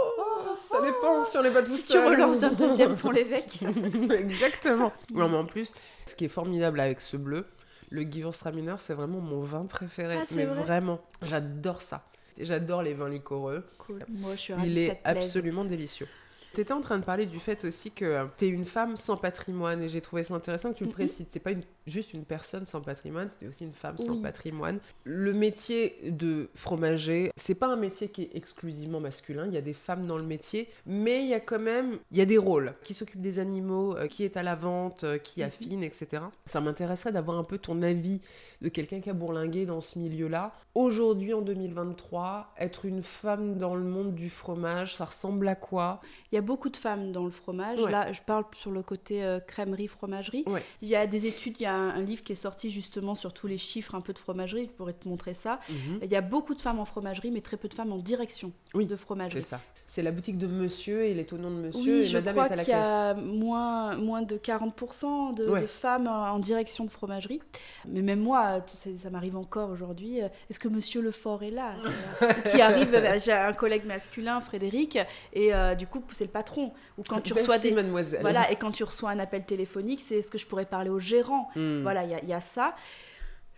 [0.55, 3.59] ça dépend si on n'est pas tout Si tu relances d'un deuxième pour l'évêque.
[4.11, 4.91] Exactement.
[5.13, 5.73] Non, mais en plus,
[6.05, 7.45] ce qui est formidable avec ce bleu,
[7.89, 10.17] le Gewürztraminer, c'est vraiment mon vin préféré.
[10.19, 12.05] Ah, mais vrai vraiment, j'adore ça.
[12.39, 13.65] J'adore les vins liquoreux.
[13.79, 13.99] Cool.
[14.09, 16.07] Moi, je suis Il est absolument délicieux.
[16.55, 19.17] Tu étais en train de parler du fait aussi que tu es une femme sans
[19.17, 20.93] patrimoine et j'ai trouvé ça intéressant que tu le Mhm.
[20.95, 21.27] précises.
[21.29, 24.79] C'est pas une- juste une personne sans patrimoine, c'est aussi une femme sans patrimoine.
[25.03, 29.45] Le métier de fromager, c'est pas un métier qui est exclusivement masculin.
[29.47, 32.17] Il y a des femmes dans le métier, mais il y a quand même il
[32.17, 32.73] y a des rôles.
[32.83, 35.47] Qui s'occupe des animaux, euh, qui est à la vente, euh, qui Mhm.
[35.47, 36.23] affine, etc.
[36.45, 38.21] Ça m'intéresserait d'avoir un peu ton avis
[38.61, 40.53] de quelqu'un qui a bourlingué dans ce milieu-là.
[40.75, 46.01] Aujourd'hui, en 2023, être une femme dans le monde du fromage, ça ressemble à quoi?
[46.31, 47.79] Il y a beaucoup de femmes dans le fromage.
[47.79, 47.91] Ouais.
[47.91, 50.43] Là, je parle sur le côté euh, crèmerie, fromagerie.
[50.47, 50.63] Ouais.
[50.81, 53.15] Il y a des études, il y a un, un livre qui est sorti justement
[53.15, 54.65] sur tous les chiffres un peu de fromagerie.
[54.65, 55.59] Je pourrais te montrer ça.
[56.01, 58.51] Il y a beaucoup de femmes en fromagerie, mais très peu de femmes en direction
[58.73, 59.43] Oui, de C'est fromagerie.
[59.43, 59.59] ça.
[59.91, 62.17] C'est la boutique de monsieur et il est au nom de monsieur Oui, et je
[62.19, 62.85] madame crois est à la qu'il y caisse.
[62.87, 65.61] a moins, moins de 40% de, Ouais.
[65.61, 67.41] de femmes en direction de fromagerie.
[67.87, 68.63] Mais même moi,
[69.01, 70.21] ça m'arrive encore aujourd'hui.
[70.21, 71.73] euh, Est-ce que Monsieur Lefort est là
[72.21, 74.99] Euh, Qui arrive, euh, j'ai un collègue masculin, Frédéric,
[75.33, 76.71] et euh, du coup, c'est le patron.
[76.99, 77.75] Ou quand tu reçois Merci, des...
[77.75, 78.21] mademoiselle.
[78.21, 80.99] Voilà, et quand tu reçois un appel téléphonique, c'est est-ce que je pourrais parler au
[80.99, 81.81] gérant Hmm.
[81.81, 82.75] Voilà, il y a- il y, a ça.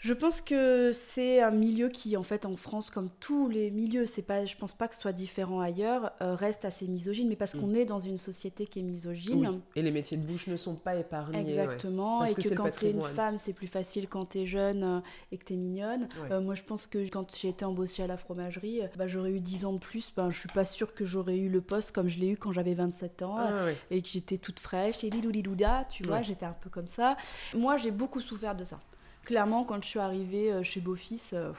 [0.02, 4.08] Je pense que c'est un milieu qui, en fait, en France, comme tous les milieux,
[4.08, 7.36] c'est pas, je pense pas que ce soit différent ailleurs, euh, reste assez misogyne, mais
[7.36, 7.60] parce Mm.
[7.62, 9.48] qu'on est dans une société qui est misogyne.
[9.48, 9.62] Oui.
[9.76, 11.38] Et les métiers de bouche ne sont pas épargnés.
[11.38, 11.44] ouais.
[11.44, 13.14] Exactement, Parce et que quand t'es une patrimoine.
[13.14, 15.00] femme, c'est plus facile quand t'es jeune euh,
[15.32, 16.08] et que t'es mignonne.
[16.24, 16.32] Ouais.
[16.32, 19.40] Euh, moi, je pense que quand j'ai été embauchée à la fromagerie, bah, j'aurais eu
[19.40, 20.12] 10 ans de plus.
[20.18, 22.54] Ben, je suis pas sûre que j'aurais eu le poste comme je l'ai eu quand
[22.54, 23.78] j'avais 27 ans Ah, ouais.
[23.92, 27.18] et que j'étais toute fraîche et liloulilouda, tu vois, j'étais un peu comme ça.
[27.54, 28.80] Moi, j'ai beaucoup souffert de ça.
[29.26, 31.54] Clairement, quand je suis arrivée euh, chez Beaufils, euh,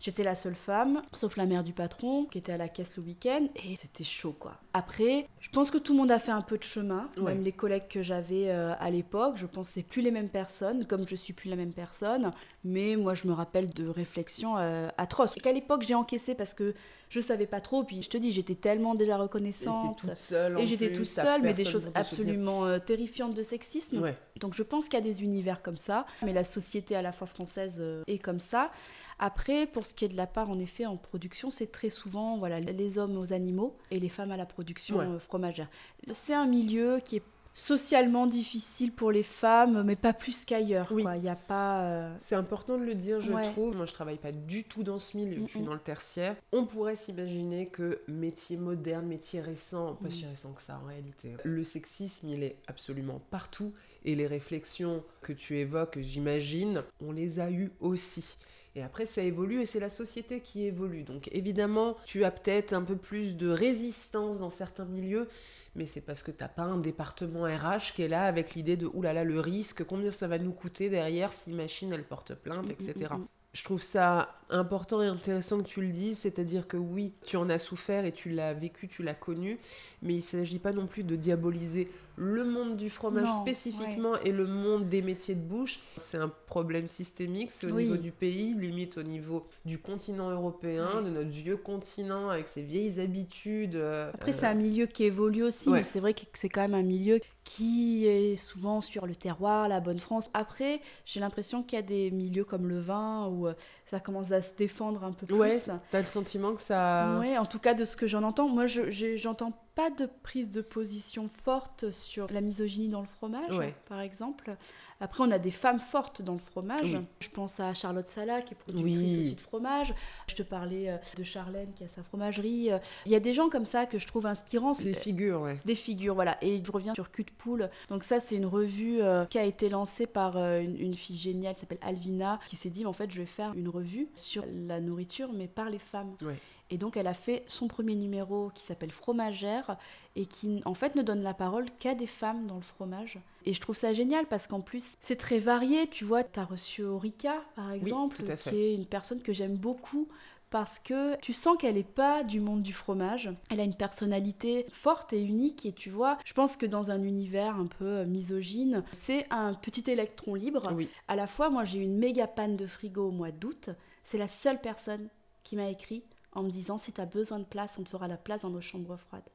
[0.00, 3.02] j'étais la seule femme, sauf la mère du patron, qui était à la caisse le
[3.02, 4.58] week-end, et c'était chaud, quoi.
[4.72, 7.34] Après, je pense que tout le monde a fait un peu de chemin, Ouais.
[7.34, 10.28] même les collègues que j'avais euh, à l'époque, je pense que c'est plus les mêmes
[10.28, 12.32] personnes, comme je suis plus la même personne,
[12.64, 16.74] mais moi, je me rappelle de réflexions euh, atroces, qu'à l'époque, j'ai encaissé parce que
[17.08, 19.98] je savais pas trop, puis je te dis, j'étais tellement déjà Et reconnaissante.
[19.98, 20.58] toute seule.
[20.60, 23.98] Et j'étais toute seule, mais des choses absolument euh, terrifiantes de sexisme.
[24.02, 24.14] Ouais.
[24.40, 27.12] Donc je pense qu'il y a des univers comme ça, mais la société à la
[27.12, 28.70] fois française est comme ça.
[29.18, 32.38] Après, pour ce qui est de la part, en effet, en production, c'est très souvent
[32.38, 35.06] voilà, les hommes aux animaux et les femmes à la production Ouais.
[35.06, 35.68] euh, fromagère.
[36.12, 37.22] C'est un milieu qui est
[37.54, 40.86] socialement difficile pour les femmes, mais pas plus qu'ailleurs.
[40.92, 41.04] Oui.
[41.16, 41.82] Il n'y a pas...
[41.82, 43.50] euh, C'est important de le dire, je Ouais.
[43.50, 43.74] trouve.
[43.74, 45.42] Moi, je travaille pas du tout dans ce milieu.
[45.44, 46.36] Je suis dans le tertiaire.
[46.52, 50.10] On pourrait s'imaginer que métier moderne, métier récent, pas Mm.
[50.12, 51.34] si récent que ça en réalité.
[51.42, 53.72] Le sexisme, il est absolument partout.
[54.04, 58.36] Et les réflexions que tu évoques, j'imagine, on les a eues aussi.
[58.74, 61.02] Et après, ça évolue et c'est la société qui évolue.
[61.02, 65.28] Donc évidemment, tu as peut-être un peu plus de résistance dans certains milieux,
[65.74, 68.86] mais c'est parce que t'as pas un département RH qui est là avec l'idée de
[68.86, 72.70] oulala, le risque, combien ça va nous coûter derrière si machine elle porte plainte, mm,
[72.70, 72.94] etc.
[73.10, 73.26] mm, mm.
[73.58, 77.50] Je trouve ça important et intéressant que tu le dises, c'est-à-dire que oui, tu en
[77.50, 79.58] as souffert et tu l'as vécu, tu l'as connu,
[80.00, 84.14] mais il ne s'agit pas non plus de diaboliser le monde du fromage Non, spécifiquement
[84.24, 85.80] et le monde des métiers de bouche.
[85.96, 87.82] C'est un problème systémique, c'est au Oui.
[87.82, 92.62] niveau du pays, limite au niveau du continent européen, de notre vieux continent avec ses
[92.62, 93.74] vieilles habitudes.
[93.74, 95.78] euh, Après, euh, c'est un milieu qui évolue aussi, ouais.
[95.78, 97.18] mais c'est vrai que c'est quand même un milieu
[97.48, 100.28] qui est souvent sur le terroir, la bonne France.
[100.34, 103.54] Après, j'ai l'impression qu'il y a des milieux comme le vin où euh,
[103.86, 105.34] ça commence à se défendre un peu plus.
[105.34, 107.16] Ouais, t'as le sentiment que ça...
[107.18, 108.48] Ouais, en tout cas de ce que j'en entends.
[108.48, 113.56] Moi, je j'entends pas de prise de position forte sur la misogynie dans le fromage,
[113.56, 113.74] Ouais.
[113.88, 114.54] par exemple.
[115.00, 116.94] Après, on a des femmes fortes dans le fromage.
[116.94, 117.04] Oui.
[117.20, 119.18] Je pense à Charlotte Sala, qui est productrice Oui.
[119.20, 119.94] aussi de fromage.
[120.26, 122.72] Je te parlais euh, de Charlène, qui a sa fromagerie.
[122.72, 124.72] Euh, Il y a des gens comme ça que je trouve inspirants.
[124.82, 125.56] Les figures, ouais.
[125.64, 126.36] Des figures, voilà.
[126.42, 127.70] Et je reviens sur Cul de Poule.
[127.88, 131.16] Donc ça, c'est une revue euh, qui a été lancée par euh, une, une fille
[131.16, 134.44] géniale qui s'appelle Alvina, qui s'est dit, en fait, je vais faire une revue sur
[134.66, 136.16] la nourriture, mais par les femmes.
[136.22, 136.38] Ouais.
[136.70, 139.78] Et donc, elle a fait son premier numéro qui s'appelle fromagère
[140.16, 143.18] et qui en fait ne donne la parole qu'à des femmes dans le fromage.
[143.44, 145.86] Et je trouve ça génial parce qu'en plus c'est très varié.
[145.88, 150.08] Tu vois, tu as reçu Aurica par exemple, qui est une personne que j'aime beaucoup
[150.50, 153.30] parce que tu sens qu'elle n'est pas du monde du fromage.
[153.50, 157.02] Elle a une personnalité forte et unique et tu vois, je pense que dans un
[157.02, 160.72] univers un peu euh, misogyne, c'est un petit électron libre.
[160.74, 160.88] Oui.
[161.06, 163.70] À la fois, moi j'ai eu une méga panne de frigo au mois d'août.
[164.04, 165.08] C'est la seule personne
[165.44, 166.02] qui m'a écrit
[166.32, 168.50] en me disant si tu as besoin de place, on te fera la place dans
[168.50, 169.28] nos chambres froides.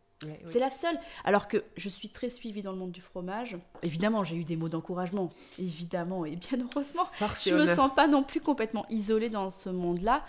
[0.45, 0.97] C'est la seule.
[1.23, 3.57] Alors que je suis très suivie dans le monde du fromage.
[3.81, 5.29] Évidemment, j'ai eu des mots d'encouragement.
[5.59, 7.05] Évidemment, et bien heureusement.
[7.43, 10.23] Je me sens pas non plus complètement isolée dans ce monde-là.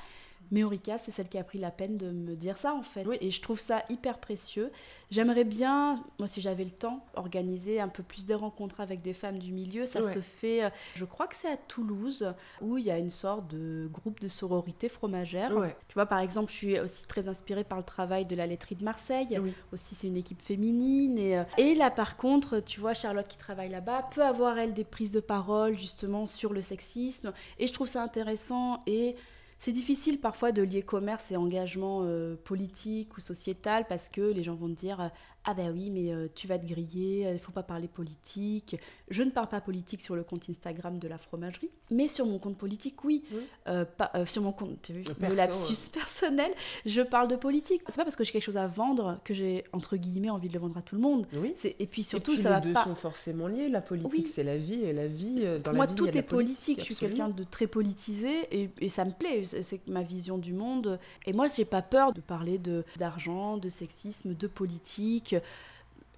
[0.55, 3.05] Mais Aurica, c'est celle qui a pris la peine de me dire ça en fait.
[3.21, 4.71] Et je trouve ça hyper précieux.
[5.11, 9.15] J'aimerais bien, moi si j'avais le temps, organiser un peu plus de rencontres avec des
[9.15, 9.87] femmes du milieu.
[9.87, 13.11] Ça se fait, euh, je crois que c'est à Toulouse, où il y a une
[13.11, 15.51] sorte de groupe de sororité fromagère.
[15.89, 18.77] Tu vois, par exemple, je suis aussi très inspirée par le travail de la laiterie
[18.77, 19.37] de Marseille.
[19.73, 21.19] Aussi, c'est une équipe féminine.
[21.19, 24.73] Et, euh, et là, par contre, tu vois, Charlotte qui travaille là-bas peut avoir, elle,
[24.73, 27.33] des prises de parole justement sur le sexisme.
[27.59, 28.85] Et je trouve ça intéressant.
[28.87, 29.17] Et
[29.59, 34.43] c'est difficile parfois de lier commerce et engagement euh, politique ou sociétal parce que les
[34.43, 35.11] gens vont te dire
[35.47, 38.77] ah ben oui, mais euh, tu vas te griller, il faut pas parler politique.
[39.09, 42.39] Je ne parle pas politique sur le compte Instagram de la fromagerie, mais sur mon
[42.39, 43.23] compte politique, oui.
[43.69, 46.51] Euh, pas, euh, sur mon compte, tu vu, le lapsus personnel,
[46.87, 47.83] je parle de politique.
[47.89, 50.55] C'est pas parce que j'ai quelque chose à vendre que j'ai, entre guillemets, envie de
[50.55, 51.27] le vendre à tout le monde.
[51.37, 51.55] Oui.
[51.79, 53.69] Et puis surtout, et puis, ça les deux sont forcément liés.
[53.69, 56.81] La politique, c'est la vie, et la vie, dans Moi, la vie, tout est politique.
[56.81, 59.45] Je suis quelqu'un de très politisé, et, et ça me plaît.
[59.45, 60.99] C'est ma vision du monde.
[61.27, 65.34] Et moi, j'ai pas peur de parler de d'argent, de sexisme, de politique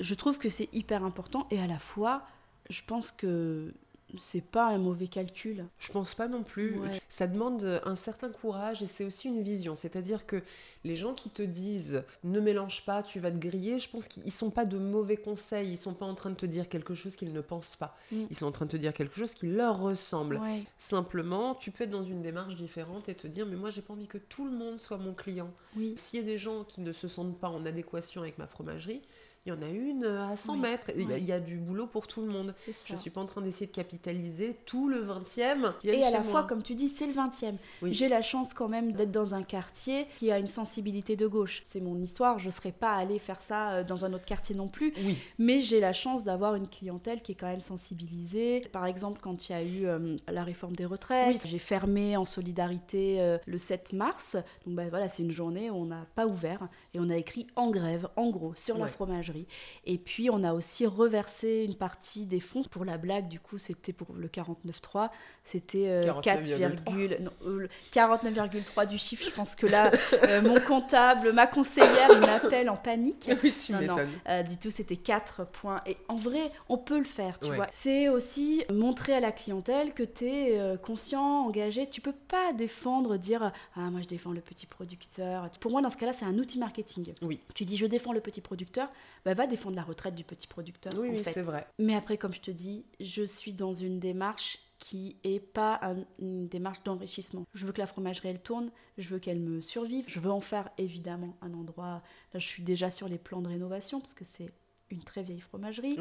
[0.01, 2.27] je trouve que c'est hyper important et à la fois,
[2.71, 3.73] je pense que
[4.19, 5.65] c'est pas un mauvais calcul.
[5.79, 6.77] Je pense pas non plus.
[7.09, 9.75] Ça demande un certain courage et c'est aussi une vision.
[9.75, 10.43] C'est-à-dire que
[10.85, 14.33] les gens qui te disent ne mélange pas, tu vas te griller, je pense qu'ils
[14.33, 15.71] sont pas de mauvais conseils.
[15.73, 17.97] Ils sont pas en train de te dire quelque chose qu'ils ne pensent pas.
[18.13, 18.25] Mm.
[18.31, 20.41] Ils sont en train de te dire quelque chose qui leur ressemble.
[20.79, 23.93] Simplement, tu peux être dans une démarche différente et te dire mais moi j'ai pas
[23.93, 25.51] envie que tout le monde soit mon client.
[25.97, 29.03] S'il y a des gens qui ne se sentent pas en adéquation avec ma fromagerie,
[29.47, 30.91] il y en a une euh, à 100 mètres.
[30.97, 32.53] Il y, a du boulot pour tout le monde.
[32.87, 35.73] Je ne suis pas en train d'essayer de capitaliser tout le 20e.
[35.85, 37.55] Et à la fois, comme tu dis, c'est le 20e.
[37.85, 41.63] J'ai la chance quand même d'être dans un quartier qui a une sensibilité de gauche.
[41.65, 42.41] C'est mon histoire.
[42.41, 44.93] Je ne serais pas allée faire ça euh, dans un autre quartier non plus.
[45.39, 48.63] Mais j'ai la chance d'avoir une clientèle qui est quand même sensibilisée.
[48.73, 52.25] Par exemple, quand il y a eu euh, la réforme des retraites, j'ai fermé en
[52.25, 54.37] solidarité le 7 mars.
[54.67, 57.47] Donc bah, voilà, c'est une journée où on n'a pas ouvert et on a écrit
[57.55, 59.36] en grève, en gros, sur la fromagerie
[59.85, 62.63] et puis, on a aussi reversé une partie des fonds.
[62.63, 65.11] Pour la blague, du coup, c'était pour le 49.3.
[65.45, 69.25] C'était 4,49,3 euh, du chiffre.
[69.25, 69.91] Je pense que là,
[70.25, 73.31] euh, mon comptable, ma conseillère, m'appelle en panique.
[73.43, 73.97] Oui, tu non,
[74.29, 75.81] euh, du tout, c'était 4 points.
[75.87, 77.67] Et en vrai, on peut le faire, tu vois.
[77.71, 81.89] C'est aussi montrer à la clientèle que tu es conscient, engagé.
[81.89, 85.49] Tu peux pas défendre, dire Ah, moi, je défends le petit producteur.
[85.61, 87.13] Pour moi, dans ce cas-là, c'est un outil marketing.
[87.23, 87.41] Oui.
[87.55, 88.89] Tu dis Je défends le petit producteur.
[89.27, 90.93] Bah, va défendre la retraite du petit producteur.
[90.97, 91.67] Oui, oui c'est vrai.
[91.81, 95.81] Mais après, comme je te dis, je suis dans une démarche qui est pas
[96.21, 97.45] une démarche d'enrichissement.
[97.53, 100.41] Je veux que la fromagerie elle tourne, je veux qu'elle me survive, je veux en
[100.41, 102.03] faire évidemment un endroit.
[102.35, 104.47] Là, je suis déjà sur les plans de rénovation parce que c'est
[104.91, 105.99] une très vieille fromagerie.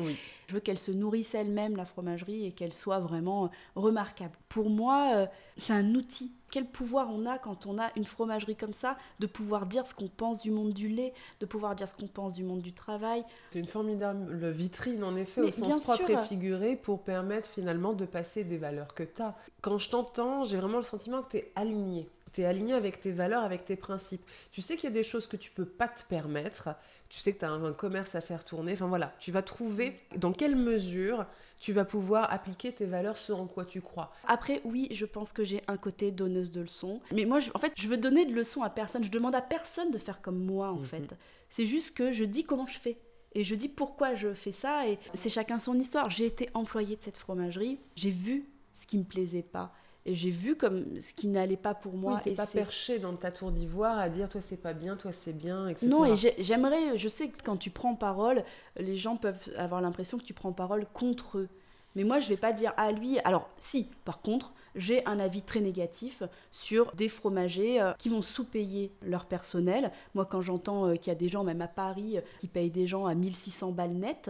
[0.47, 4.35] Je veux qu'elle se nourrisse elle-même, la fromagerie, et qu'elle soit vraiment remarquable.
[4.49, 6.31] Pour moi, euh, c'est un outil.
[6.51, 9.95] Quel pouvoir on a quand on a une fromagerie comme ça, de pouvoir dire ce
[9.95, 12.73] qu'on pense du monde du lait, de pouvoir dire ce qu'on pense du monde du
[12.73, 13.23] travail?
[13.51, 18.05] C'est une formidable vitrine, en effet, au sens propre et figuré, pour permettre finalement de
[18.05, 19.35] passer des valeurs que tu as.
[19.61, 22.99] Quand je t'entends, j'ai vraiment le sentiment que tu es aligné tu es aligné avec
[22.99, 24.21] tes valeurs, avec tes principes.
[24.51, 26.69] Tu sais qu'il y a des choses que tu peux pas te permettre.
[27.07, 28.73] Tu sais que tu as un, commerce à faire tourner.
[28.73, 31.25] Enfin voilà, tu vas trouver dans quelle mesure
[31.61, 34.11] tu vas pouvoir appliquer tes valeurs, ce en quoi tu crois.
[34.27, 36.99] Après, oui, je pense que j'ai un côté donneuse de leçons.
[37.13, 39.03] Mais moi, en fait, je veux donner de leçons à personne.
[39.03, 40.85] Je demande à personne de faire comme moi, en mhm.
[40.85, 41.15] fait.
[41.49, 42.97] C'est juste que je dis comment je fais.
[43.33, 44.89] Et je dis pourquoi je fais ça.
[44.89, 46.09] Et c'est chacun son histoire.
[46.09, 47.79] J'ai été employée de cette fromagerie.
[47.95, 49.73] J'ai vu ce qui me plaisait pas
[50.05, 52.21] et j'ai vu comme ce qui n'allait pas pour moi.
[52.25, 55.33] et pas perché dans ta tour d'ivoire à dire toi c'est pas bien, toi c'est
[55.33, 55.87] bien, etc.
[55.87, 58.43] Non, et j'aimerais, je sais que quand tu prends parole,
[58.77, 61.49] les gens peuvent avoir l'impression que tu prends parole contre eux.
[61.95, 63.19] Mais moi, je vais pas dire à lui.
[63.23, 68.21] Alors, si, par contre, j'ai un avis très négatif sur des fromagers euh, qui vont
[68.21, 69.91] sous-payer leur personnel.
[70.13, 72.69] Moi, quand j'entends euh, qu'il y a des gens, même à Paris, euh, qui payent
[72.69, 74.29] des gens à 1600 balles net,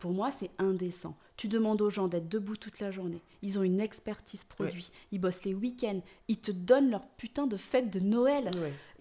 [0.00, 1.14] pour moi, c'est indécent.
[1.36, 3.22] Tu demandes aux gens d'être debout toute la journée.
[3.42, 4.90] Ils ont une expertise produit.
[5.12, 6.00] Ils bossent les week-ends.
[6.28, 8.50] Ils te donnent leur putain de fête de Noël.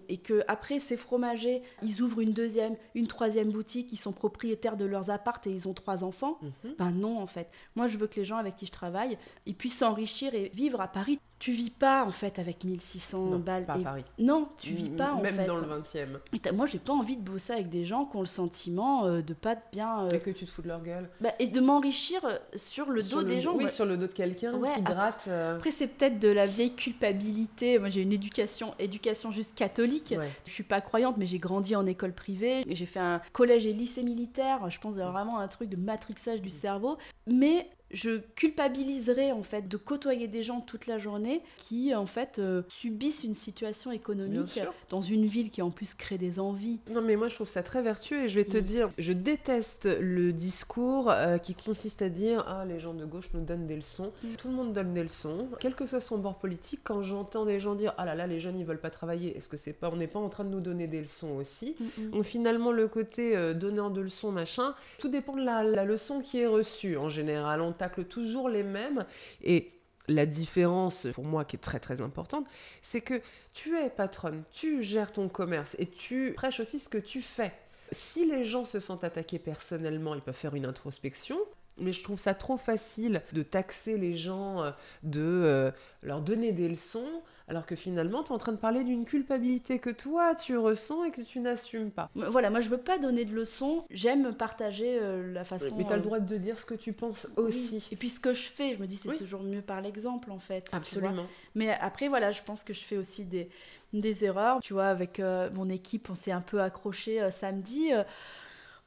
[0.10, 4.76] Et que après ces fromagers, ils ouvrent une deuxième, une troisième boutique, ils sont propriétaires
[4.76, 6.38] de leurs appartes et ils ont trois enfants.
[6.42, 6.74] Mhm.
[6.78, 7.50] Ben non, en fait.
[7.76, 10.82] Moi, je veux que les gens avec qui je travaille, ils puissent s'enrichir et vivre
[10.82, 11.20] à Paris.
[11.38, 13.66] Tu vis pas, en fait, avec 1600 Non, balles.
[13.66, 14.04] pas à et- Paris.
[14.18, 15.46] Non, tu vis pas, en Même fait.
[15.46, 16.20] dans le 20e.
[16.34, 19.22] Et Moi, j'ai pas envie de bosser avec des gens qui ont le sentiment euh,
[19.22, 20.04] de pas bien.
[20.04, 21.10] euh, Et que tu te fous de leur gueule.
[21.22, 23.56] bah, et de m'enrichir euh, sur le Sur dos des gens.
[23.56, 25.26] Oui, sur le dos de quelqu'un Ouais, qui après- gratte.
[25.30, 27.80] euh, Après, c'est peut-être de la vieille culpabilité.
[27.80, 29.99] Moi, j'ai une éducation, éducation juste catholique.
[30.12, 30.32] Ouais.
[30.46, 32.64] Je suis pas croyante, mais j'ai grandi en école privée.
[32.68, 34.70] J'ai fait un collège et lycée militaire.
[34.70, 36.98] Je pense vraiment un truc de matrixage du cerveau.
[37.28, 42.40] Mais je culpabiliserais en fait de côtoyer des gens toute la journée qui en fait
[42.40, 44.60] euh, subissent une situation économique
[44.90, 46.80] dans une ville qui en plus crée des envies.
[46.90, 48.62] Non mais moi je trouve ça très vertueux et je vais te Mm.
[48.62, 53.30] dire, je déteste le discours euh, qui consiste à dire ah les gens de gauche
[53.34, 54.12] nous donnent des leçons.
[54.24, 54.28] Mm.
[54.38, 56.82] Tout le monde donne des leçons, quel que soit son bord politique.
[56.84, 59.50] Quand j'entends des gens dire ah là là les jeunes ils veulent pas travailler, est-ce
[59.50, 61.76] que c'est pas on n'est pas en train de nous donner des leçons aussi?
[62.12, 66.20] Donc finalement le côté euh, donneur de leçons machin, tout dépend de la, la leçon
[66.22, 67.62] qui est reçue en général.
[67.62, 69.06] On toujours les mêmes
[69.44, 69.74] et
[70.10, 72.46] la différence, pour moi, qui est très très importante,
[72.82, 73.22] c'est que
[73.54, 77.54] tu es patronne, tu gères ton commerce et tu prêches aussi ce que tu fais.
[77.92, 81.38] Si les gens se sentent attaqués personnellement, ils peuvent faire une introspection.
[81.82, 84.72] Mais je trouve ça trop facile de taxer les gens, euh,
[85.04, 88.84] de euh, leur donner des leçons, alors que finalement, tu es en train de parler
[88.84, 92.10] d'une culpabilité que toi, tu ressens et que tu n'assumes pas.
[92.16, 93.84] Voilà, moi je veux pas donner de leçons.
[93.90, 95.76] J'aime partager euh, la façon.
[95.76, 97.46] Mais tu as le euh, droit de dire ce que tu penses oui.
[97.46, 97.88] aussi.
[97.92, 99.18] Et puis ce que je fais, je me dis c'est Oui.
[99.18, 100.68] toujours mieux par l'exemple en fait.
[100.72, 101.26] Absolument.
[101.56, 103.50] Mais après, voilà, je pense que je fais aussi des,
[103.94, 104.60] des erreurs.
[104.62, 107.92] Tu vois, avec euh, mon équipe, on s'est un peu accroché samedi.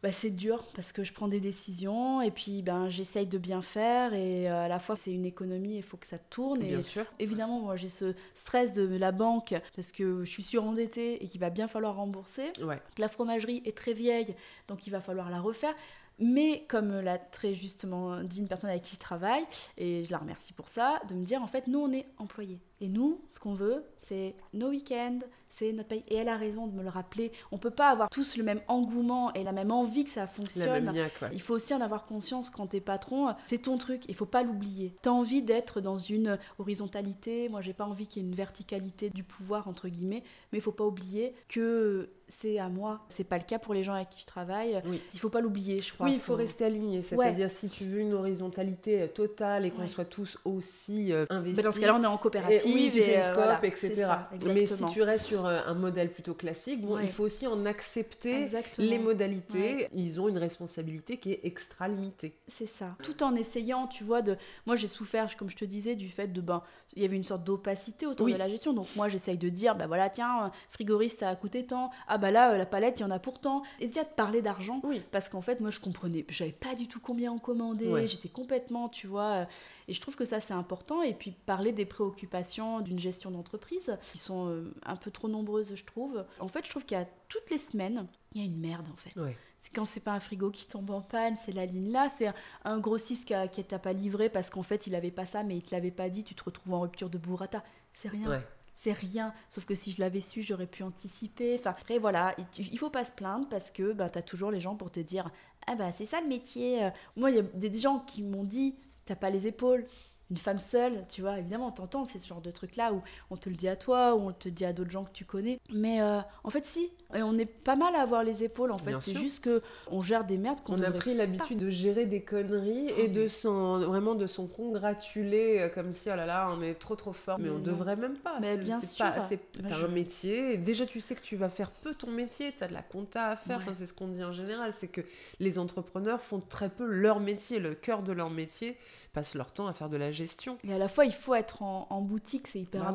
[0.03, 3.62] Bah, c'est dur parce que je prends des décisions et puis ben, j'essaye de bien
[3.62, 6.62] faire et euh, à la fois c'est une économie, il faut que ça tourne.
[6.62, 7.05] Et Bien sûr.
[7.19, 11.41] évidemment, moi j'ai ce stress de la banque parce que je suis surendettée et qu'il
[11.41, 12.53] va bien falloir rembourser.
[12.62, 12.83] Ouais.
[12.99, 14.35] La fromagerie est très vieille,
[14.69, 15.74] donc il va falloir la refaire.
[16.19, 19.45] Mais comme l'a très justement dit une personne avec qui je travaille,
[19.79, 22.61] et je la remercie pour ça, de me dire en fait, nous on est employés.
[22.81, 25.20] Et nous, ce qu'on veut, c'est nos week-ends,
[25.53, 26.05] c'est notre paye.
[26.09, 27.31] Et elle a raison de me le rappeler.
[27.51, 30.85] On peut pas avoir tous le même engouement et la même envie que ça fonctionne.
[30.85, 31.31] même niaque, ouais.
[31.33, 34.43] Il faut aussi en avoir conscience quand t'es patron, c'est ton truc, il faut pas
[34.43, 34.97] l'oublier.
[35.03, 39.11] T'as envie d'être dans une horizontalité, moi j'ai pas envie qu'il y ait une verticalité
[39.11, 40.23] du pouvoir entre guillemets,
[40.53, 42.11] mais il faut pas oublier que
[42.41, 43.01] c'est à moi.
[43.09, 44.81] C'est pas le cas pour les gens avec qui je travaille.
[44.87, 45.01] Oui.
[45.15, 46.07] Il faut pas l'oublier, je crois.
[46.07, 47.03] Oui, il faut rester aligné.
[47.03, 49.89] C'est-à-dire, si tu veux une horizontalité euh, totale et qu'on Ouais.
[49.89, 51.57] soit tous aussi euh, investis.
[51.57, 52.75] Mais dans ce cas-là, on est en et, coopérative.
[52.75, 53.95] oui, tu fais et, le euh, scope, voilà, etc.
[53.97, 57.05] ça, Mais si tu restes sur euh, un modèle plutôt classique, bon, Ouais.
[57.05, 58.89] il faut aussi en accepter Exactement.
[58.91, 59.89] les modalités.
[59.95, 62.35] Ils ont une responsabilité qui est extra limitée.
[62.49, 62.97] C'est ça.
[63.03, 64.37] Tout en essayant, tu vois, de.
[64.67, 66.41] Moi, j'ai souffert, comme je te disais, du fait de.
[66.41, 66.63] Ben,
[66.97, 68.32] il y avait une sorte d'opacité autour Oui.
[68.35, 68.73] de la gestion.
[68.73, 71.90] Donc, moi, j'essaye de dire, bah voilà, tiens, euh, frigoriste, ça a coûté tant.
[72.09, 73.62] Ah, bah là, euh, la palette, il y en a pourtant.
[73.81, 74.81] Et déjà de parler d'argent.
[74.85, 75.01] Oui.
[75.10, 76.24] Parce qu'en fait, moi, je comprenais.
[76.28, 77.89] J'avais pas du tout combien en commander.
[77.89, 78.06] Ouais.
[78.06, 79.31] J'étais complètement, tu vois.
[79.32, 79.44] euh,
[79.89, 81.02] Et je trouve que ça, c'est important.
[81.02, 85.74] Et puis, parler des préoccupations d'une gestion d'entreprise, qui sont euh, un peu trop nombreuses,
[85.74, 86.24] je trouve.
[86.40, 88.86] En fait, je trouve qu'il y a toutes les semaines, il y a une merde,
[88.93, 89.19] en fait.
[89.20, 89.36] Ouais.
[89.63, 92.27] C'est quand c'est pas un frigo qui tombe en panne, c'est la ligne là, c'est
[92.27, 92.35] un,
[92.65, 95.43] un grossiste qui, a- qui t'a pas livré parce qu'en fait il avait pas ça
[95.45, 97.63] mais il te l'avait pas dit, tu te retrouves en rupture de burrata.
[97.93, 98.29] C'est rien.
[98.29, 98.41] Ouais.
[98.75, 101.57] C'est rien, sauf que si je l'avais su, j'aurais pu anticiper.
[101.61, 104.59] Enfin, après, voilà, il, faut pas se plaindre parce que bah, tu as toujours les
[104.61, 105.31] gens pour te dire
[105.69, 106.89] Ah, bah, c'est ça le métier.
[107.17, 108.75] Moi, il y a des des gens qui m'ont dit
[109.05, 109.87] T'as pas les épaules.
[110.31, 113.51] Une femme seule, tu vois, évidemment, t'entends, c'est ce genre de truc-là où on te
[113.51, 115.61] le dit à toi, ou on te dit à d'autres gens que tu connais.
[115.73, 116.91] Mais euh, en fait, si.
[117.15, 118.95] Et on est pas mal à avoir les épaules, en fait.
[119.01, 122.23] C'est juste que on gère des merdes qu'on On a pris l'habitude de gérer des
[122.23, 126.63] conneries et de s'en vraiment de s'en congratuler euh, comme si oh là là on
[126.63, 127.39] est trop trop fort.
[127.39, 127.61] Mais, Mais on non.
[127.61, 128.39] devrait même pas.
[128.41, 129.05] Mais bien sûr.
[129.21, 130.57] c'est je- un métier.
[130.57, 132.53] Déjà tu sais que tu vas faire peu ton métier.
[132.57, 133.59] T'as de la compta à faire.
[133.59, 133.63] Ouais.
[133.65, 134.73] enfin c'est ce qu'on dit en général.
[134.73, 135.01] C'est que
[135.41, 137.59] les entrepreneurs font très peu leur métier.
[137.59, 138.77] Le cœur de leur métier
[139.13, 140.57] passent leur temps à faire de la gestion.
[140.67, 142.89] Et à la fois, il faut être en, en boutique, c'est hyper Bah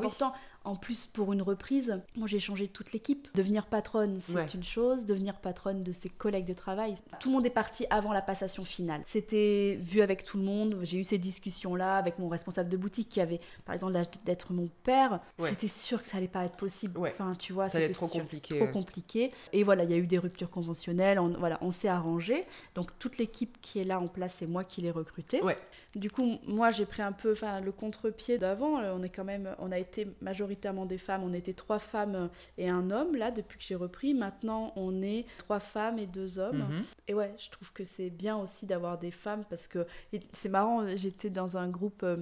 [0.68, 3.28] En plus, pour une reprise, moi j'ai changé toute l'équipe.
[3.34, 4.46] Devenir patronne, c'est Ouais.
[4.54, 5.06] une chose.
[5.06, 8.64] Devenir patronne de ses collègues de travail, tout le monde est parti avant la passation
[8.66, 9.00] finale.
[9.06, 10.78] C'était vu avec tout le monde.
[10.82, 14.52] J'ai eu ces discussions-là avec mon responsable de boutique qui avait, par exemple, l'âge d'être
[14.52, 15.20] mon père.
[15.38, 15.48] Ouais.
[15.48, 16.98] C'était sûr que ça allait pas être possible.
[16.98, 17.10] Ouais.
[17.12, 18.20] Enfin, tu vois, ça allait être trop sûr.
[18.20, 19.32] compliqué trop compliqué.
[19.54, 21.18] Et voilà, il y a eu des ruptures conventionnelles.
[21.18, 22.44] On, voilà, on s'est arrangé.
[22.74, 25.42] Donc toute l'équipe qui est là en place, c'est moi qui l'ai recrutée.
[25.42, 25.56] Ouais.
[25.96, 28.78] Du coup, moi, j'ai pris un peu, enfin, le contre-pied d'avant.
[28.80, 31.22] Euh, On est quand même, on a été majoritaire majoritairement des femmes.
[31.24, 34.14] On était trois femmes et un homme là depuis que j'ai repris.
[34.14, 36.58] Maintenant, on est trois femmes et deux hommes.
[36.58, 36.82] Mhm.
[37.08, 39.86] Et ouais, je trouve que c'est bien aussi d'avoir des femmes parce que
[40.32, 40.86] c'est marrant.
[40.96, 42.16] J'étais dans un groupe euh,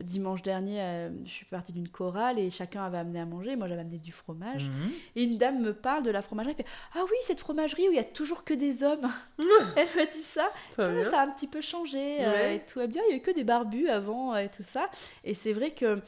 [0.00, 0.80] dimanche dernier.
[0.82, 3.56] euh, je suis partie d'une chorale et chacun avait amené à manger.
[3.56, 4.68] Moi, j'avais amené du fromage.
[4.68, 4.90] Mhm.
[5.16, 6.54] Et une dame me parle de la fromagerie.
[6.58, 9.08] Elle fait Ah oui, cette fromagerie où il y a toujours que des hommes.
[9.76, 10.50] elle me dit ça.
[10.72, 13.02] Très Ah, ça a un petit peu changé euh, et tout va bien.
[13.08, 14.90] Il y a eu que des barbus avant euh, et tout ça.
[15.24, 16.00] Et c'est vrai que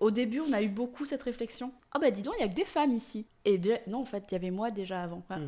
[0.00, 1.72] au début, on a eu beaucoup cette réflexion.
[1.92, 3.26] Ah bah dis donc, il y a que des femmes ici.
[3.44, 5.22] Et non, en fait, il y avait moi déjà avant.
[5.30, 5.46] Mhm.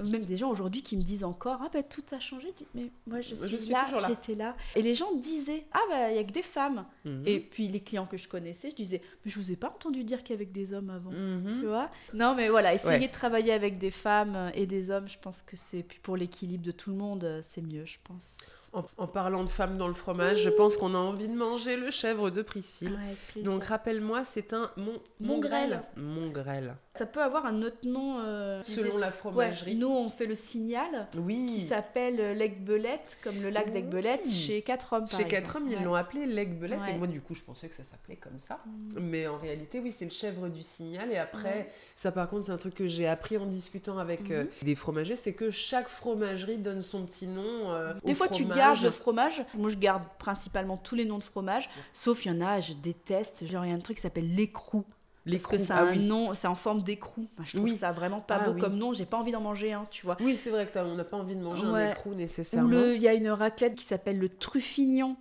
[0.12, 2.54] Même des gens aujourd'hui qui me disent encore Ah bah tout a changé.
[2.74, 4.54] Mais moi, je Je suis, là, j'étais là.
[4.76, 6.84] Et les gens disaient Ah bah il y a que des femmes.
[7.04, 7.24] Mhm.
[7.26, 10.04] Et puis les clients que je connaissais, je disais Mais je vous ai pas entendu
[10.04, 11.10] dire qu'il y avait que des hommes avant.
[11.10, 11.58] Mhm.
[11.60, 13.08] Tu vois Non, mais voilà, essayer Ouais.
[13.08, 15.84] de travailler avec des femmes et des hommes, je pense que c'est.
[16.02, 18.36] Pour l'équilibre de tout le monde, euh, c'est mieux, je pense.
[18.72, 21.76] En, en parlant de femmes dans le fromage, je pense qu'on a envie de manger
[21.76, 22.98] le chèvre de Priscille.
[23.36, 23.42] Ouais.
[23.42, 25.82] Donc rappelle-moi, c'est un mon Mongrel.
[25.96, 26.76] Mongrel.
[26.98, 28.18] Ça peut avoir un autre nom.
[28.20, 29.74] euh, Selon la Ouais, fromagerie.
[29.76, 31.66] nous, on fait le signal qui Oui.
[31.68, 33.72] s'appelle euh, l'Aigbelette, comme le lac Oui.
[33.72, 35.06] d'Aigbelette, chez Quatre Hommes.
[35.08, 35.56] par Chez Quatre.
[35.56, 35.84] Hommes, ils Ouais.
[35.84, 36.80] l'ont appelé l'aigbelette.
[36.80, 36.90] Ouais.
[36.94, 38.60] Et moi, du coup, je pensais que ça s'appelait comme ça.
[38.66, 38.98] Mm.
[39.00, 41.10] Mais en réalité, oui, c'est le chèvre du signal.
[41.12, 44.32] Et après, ça, par contre, c'est un truc que j'ai appris en discutant avec Mhm.
[44.32, 47.70] euh, des fromagers c'est que chaque fromagerie donne son petit nom.
[47.70, 49.44] euh, Des au fois, tu gardes le fromage.
[49.54, 52.72] Moi, je garde principalement tous les noms de fromage, sauf il y en a, je
[52.72, 53.46] déteste.
[53.46, 54.84] Genre, il y a un truc qui s'appelle l'écrou.
[55.30, 55.98] Parce que Ah un oui.
[55.98, 57.28] nom, c'est en forme d'écrou.
[57.44, 57.76] Je trouve Oui.
[57.76, 58.60] ça vraiment pas Ah beau oui.
[58.60, 58.92] comme nom.
[58.94, 60.16] J'ai pas envie d'en manger un, tu vois.
[60.20, 61.82] Oui, c'est vrai que t'as- on n'a pas envie de manger Ouais.
[61.82, 62.68] un écrou Ou nécessairement.
[62.68, 65.16] le, il y a une raclette qui s'appelle le truffignon.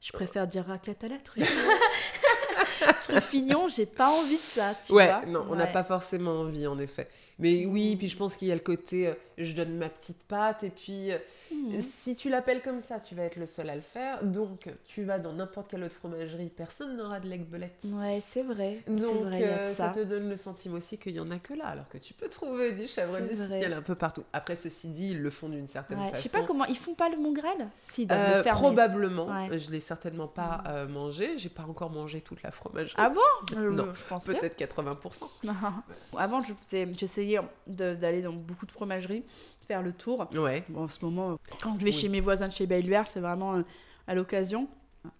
[0.00, 1.44] Je préfère dire raclette à la truffe.
[3.02, 5.22] truffignon, j'ai pas envie de ça, tu ouais, vois.
[5.26, 5.72] non, on n'a Ouais.
[5.72, 7.08] pas forcément envie en effet.
[7.38, 10.20] Mais oui, puis je pense qu'il y a le côté euh, je donne ma petite
[10.24, 11.18] pâte et puis euh,
[11.52, 11.80] Mhm.
[11.80, 14.22] si tu l'appelles comme ça, tu vas être le seul à le faire.
[14.24, 17.84] Donc tu vas dans n'importe quelle autre fromagerie, personne n'aura de l'aigbelette.
[17.84, 18.80] Ouais, c'est vrai.
[18.88, 19.88] Donc vrai, euh, ça.
[19.88, 20.00] ça.
[20.00, 22.28] te donne le sentiment aussi qu'il y en a que là, alors que tu peux
[22.28, 24.24] trouver du chèvre ciel un peu partout.
[24.32, 26.28] Après, ceci dit, ils le font d'une certaine Ouais, Je façon.
[26.28, 26.64] sais pas comment.
[26.66, 28.54] Ils font pas le mongrel Si, le faire.
[28.54, 29.58] probablement, Ouais.
[29.58, 31.38] je l'ai certainement pas euh, mangé.
[31.38, 32.94] J'ai pas encore mangé toute la fromagerie.
[32.98, 33.20] Ah bon?
[33.50, 34.32] Je- Non, je.
[34.32, 35.28] Peut-être 80%.
[36.16, 37.27] Avant, je faisais- j'essayais
[37.66, 39.24] de- d'aller dans beaucoup de fromageries,
[39.66, 40.28] faire le tour.
[40.34, 41.92] Ouais, Bon, en ce moment, quand je vais Oui.
[41.92, 43.62] chez mes voisins de chez Baillière, c'est vraiment euh,
[44.06, 44.68] à l'occasion.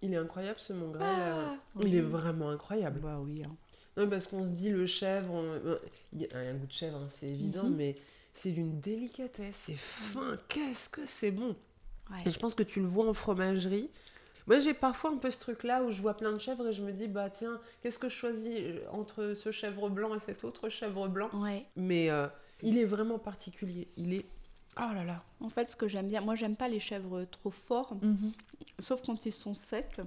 [0.02, 1.02] il est incroyable ce mongrel.
[1.02, 1.82] Ah, euh, oui.
[1.86, 3.00] Il est vraiment incroyable.
[3.00, 3.42] Bah oui.
[3.44, 3.54] hein.
[3.96, 5.78] Non, parce qu'on se dit le chèvre, on- euh,
[6.12, 7.76] il y a un goût de chèvre, hein, c'est évident, Mhm.
[7.76, 7.96] mais
[8.34, 11.56] c'est d'une délicatesse, c'est fin, qu'est-ce que c'est bon.
[12.10, 12.16] Ouais.
[12.26, 13.90] Et je pense que tu le vois en fromagerie.
[14.48, 16.82] Moi, j'ai parfois un peu ce truc-là où je vois plein de chèvres et je
[16.82, 20.42] me dis, bah tiens, qu'est-ce que je choisis euh, entre ce chèvre blanc et cet
[20.42, 21.66] autre chèvre blanc Ouais.
[21.76, 22.26] Mais euh,
[22.62, 23.88] il est vraiment particulier.
[23.98, 24.24] Il est.
[24.78, 25.22] Oh là là.
[25.40, 27.96] En fait, ce que j'aime bien, moi, j'aime pas les chèvres trop forts,
[28.78, 30.00] sauf quand ils sont secs.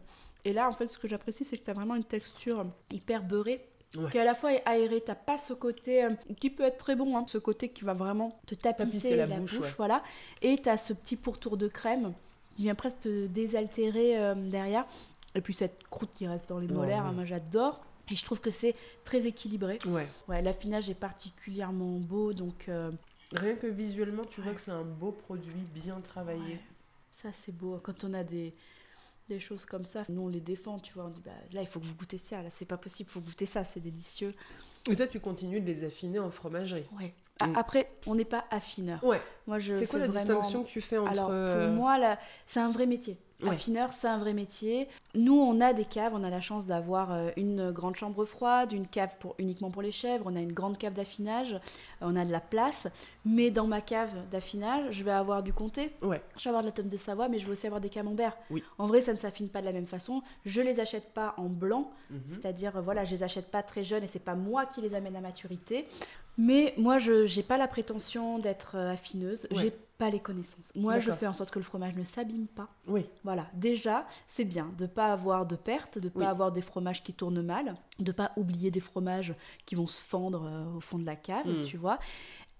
[0.43, 3.23] Et là, en fait, ce que j'apprécie, c'est que tu as vraiment une texture hyper
[3.23, 3.63] beurrée.
[3.95, 4.09] Ouais.
[4.09, 6.95] Qui est à la fois aérée, t'as pas ce côté euh, qui peut être très
[6.95, 9.73] bon, hein, ce côté qui va vraiment te tapisser, Tapisser la la, bouche, bouche, ouais.
[9.75, 10.01] voilà.
[10.41, 12.13] Et t'as ce petit pourtour de crème
[12.55, 14.85] qui vient presque désaltérer euh, derrière.
[15.35, 17.09] Et puis cette croûte qui reste dans les molaires, ouais.
[17.09, 17.81] hein, moi j'adore.
[18.09, 18.75] Et je trouve que c'est
[19.05, 19.79] très équilibré.
[19.87, 20.07] Ouais.
[20.27, 22.91] Ouais, l'affinage est particulièrement beau, donc euh,
[23.33, 26.59] Rien que visuellement, tu vois que c'est un beau produit, bien travaillé.
[27.13, 27.79] ça c'est beau.
[27.81, 28.53] Quand on a des,
[29.29, 31.05] des choses comme ça, nous on les défend, tu vois.
[31.05, 33.13] On dit bah, là il faut que vous goûtez ça, là c'est pas possible, il
[33.13, 34.33] faut goûter ça, c'est délicieux.
[34.89, 36.83] Et toi, tu continues de les affiner en fromagerie.
[36.99, 37.13] Ouais.
[37.43, 37.57] Ah, Mm.
[37.57, 39.03] Après, on n'est pas affineur.
[39.03, 39.19] Ouais.
[39.47, 41.11] Moi je C'est quoi la vraiment- distinction que tu fais entre.
[41.11, 43.17] Alors pour euh, moi, là, c'est un vrai métier.
[43.43, 43.49] Ouais.
[43.49, 44.87] Affineur, c'est un vrai métier.
[45.15, 48.71] Nous, on a des caves, on a la chance d'avoir euh, une grande chambre froide,
[48.71, 51.59] une cave pour, uniquement pour les chèvres, on a une grande cave d'affinage, euh,
[52.01, 52.87] on a de la place.
[53.25, 56.21] Mais dans ma cave d'affinage, je vais avoir du comté, Ouais.
[56.37, 58.37] je vais avoir de la tome de Savoie, mais je vais aussi avoir des camemberts.
[58.49, 58.63] Oui.
[58.77, 60.21] En vrai, ça ne s'affine pas de la même façon.
[60.45, 62.21] Je les achète pas en blanc, Mhm.
[62.29, 64.93] c'est-à-dire, euh, voilà, je les achète pas très jeunes et c'est pas moi qui les
[64.95, 65.87] amène à maturité.
[66.37, 69.57] Mais moi, je n'ai pas la prétention d'être affineuse, Ouais.
[69.57, 70.71] j'ai pas les connaissances.
[70.73, 72.69] Moi, je fais en sorte que le fromage ne s'abîme pas.
[72.87, 73.05] Oui.
[73.23, 76.25] Voilà, déjà, c'est bien de pas avoir de pertes, de pas Oui.
[76.25, 79.35] avoir des fromages qui tournent mal, de pas oublier des fromages
[79.67, 81.63] qui vont se fendre euh, au fond de la cave, Mm.
[81.65, 81.99] tu vois.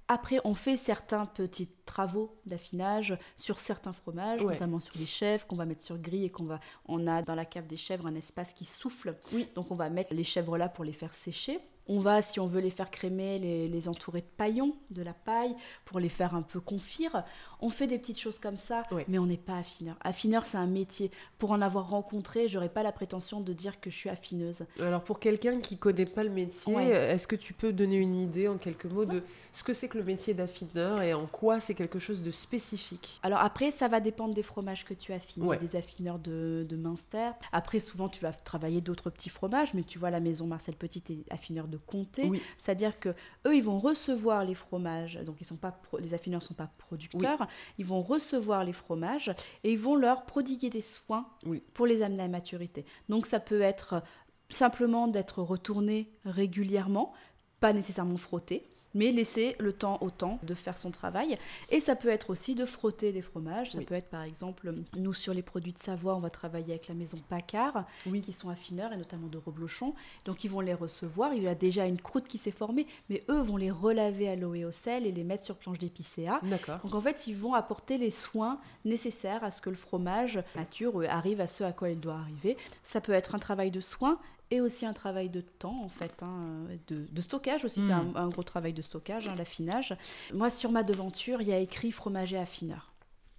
[0.08, 4.54] Après, on fait certains petits travaux d'affinage sur certains fromages, Ouais.
[4.54, 6.60] notamment sur les chèvres qu'on va mettre sur grille et qu'on va.
[6.86, 9.48] On a dans la cave des chèvres un espace qui souffle, Oui.
[9.56, 11.60] donc on va mettre les chèvres là pour les faire sécher.
[11.94, 15.14] On va, si on veut les faire crémer, les, les entourer de paillons, de la
[15.14, 15.54] paille,
[15.84, 17.26] pour les faire un peu confire.
[17.60, 19.98] On fait des petites choses comme ça, mais on n'est pas affineur.
[20.02, 21.12] Affineur, c'est un métier.
[21.38, 24.64] Pour en avoir rencontré, j'aurais pas la prétention de dire que je suis affineuse.
[24.80, 26.88] Alors pour quelqu'un qui connaît pas le métier, Ouais.
[26.88, 29.98] est-ce que tu peux donner une idée en quelques mots de ce que c'est que
[29.98, 33.20] le métier d'affineur et en quoi c'est quelque chose de spécifique?
[33.22, 35.44] Alors après, ça va dépendre des fromages que tu affines.
[35.44, 35.58] Ouais.
[35.58, 37.32] Des affineurs de, de Münster.
[37.52, 41.04] Après, souvent, tu vas travailler d'autres petits fromages, mais tu vois, la maison Marcel Petit
[41.10, 42.24] est affineur de comté.
[42.26, 42.42] Oui.
[42.58, 43.10] C'est-à-dire que
[43.46, 45.16] eux, ils vont recevoir les fromages.
[45.26, 47.48] Donc, ils sont pas pro- les affineurs ne sont pas producteurs.
[47.78, 49.32] Ils vont recevoir les fromages
[49.64, 51.62] et ils vont leur prodiguer des soins Oui.
[51.74, 52.86] pour les amener à maturité.
[53.10, 54.02] Donc, ça peut être
[54.50, 57.14] simplement d'être retourné régulièrement,
[57.60, 58.68] pas nécessairement frotté.
[58.94, 61.38] Mais laisser le temps au temps de faire son travail.
[61.70, 63.72] Et ça peut être aussi de frotter des fromages.
[63.72, 63.86] Ça Oui.
[63.86, 66.94] peut être par exemple, nous sur les produits de Savoie, on va travailler avec la
[66.96, 68.22] maison Paccard, Oui.
[68.22, 69.94] qui sont affineurs et notamment de reblochon.
[70.26, 71.34] Donc ils vont les recevoir.
[71.34, 74.36] Il y a déjà une croûte qui s'est formée, mais eux vont les relaver à
[74.36, 76.40] l'eau et au sel et les mettre sur planche d'épicéa.
[76.44, 76.80] D'accord.
[76.84, 81.02] Donc en fait, ils vont apporter les soins nécessaires à ce que le fromage nature
[81.02, 82.58] euh, arrive à ce à quoi il doit arriver.
[82.84, 84.18] Ça peut être un travail de soin
[84.52, 87.82] et aussi un travail de temps en fait, hein, de, de stockage aussi.
[87.82, 89.96] C'est un, un gros travail de stockage, hein, l'affinage.
[90.34, 92.94] Moi, sur ma devanture, il y a écrit fromager affineur.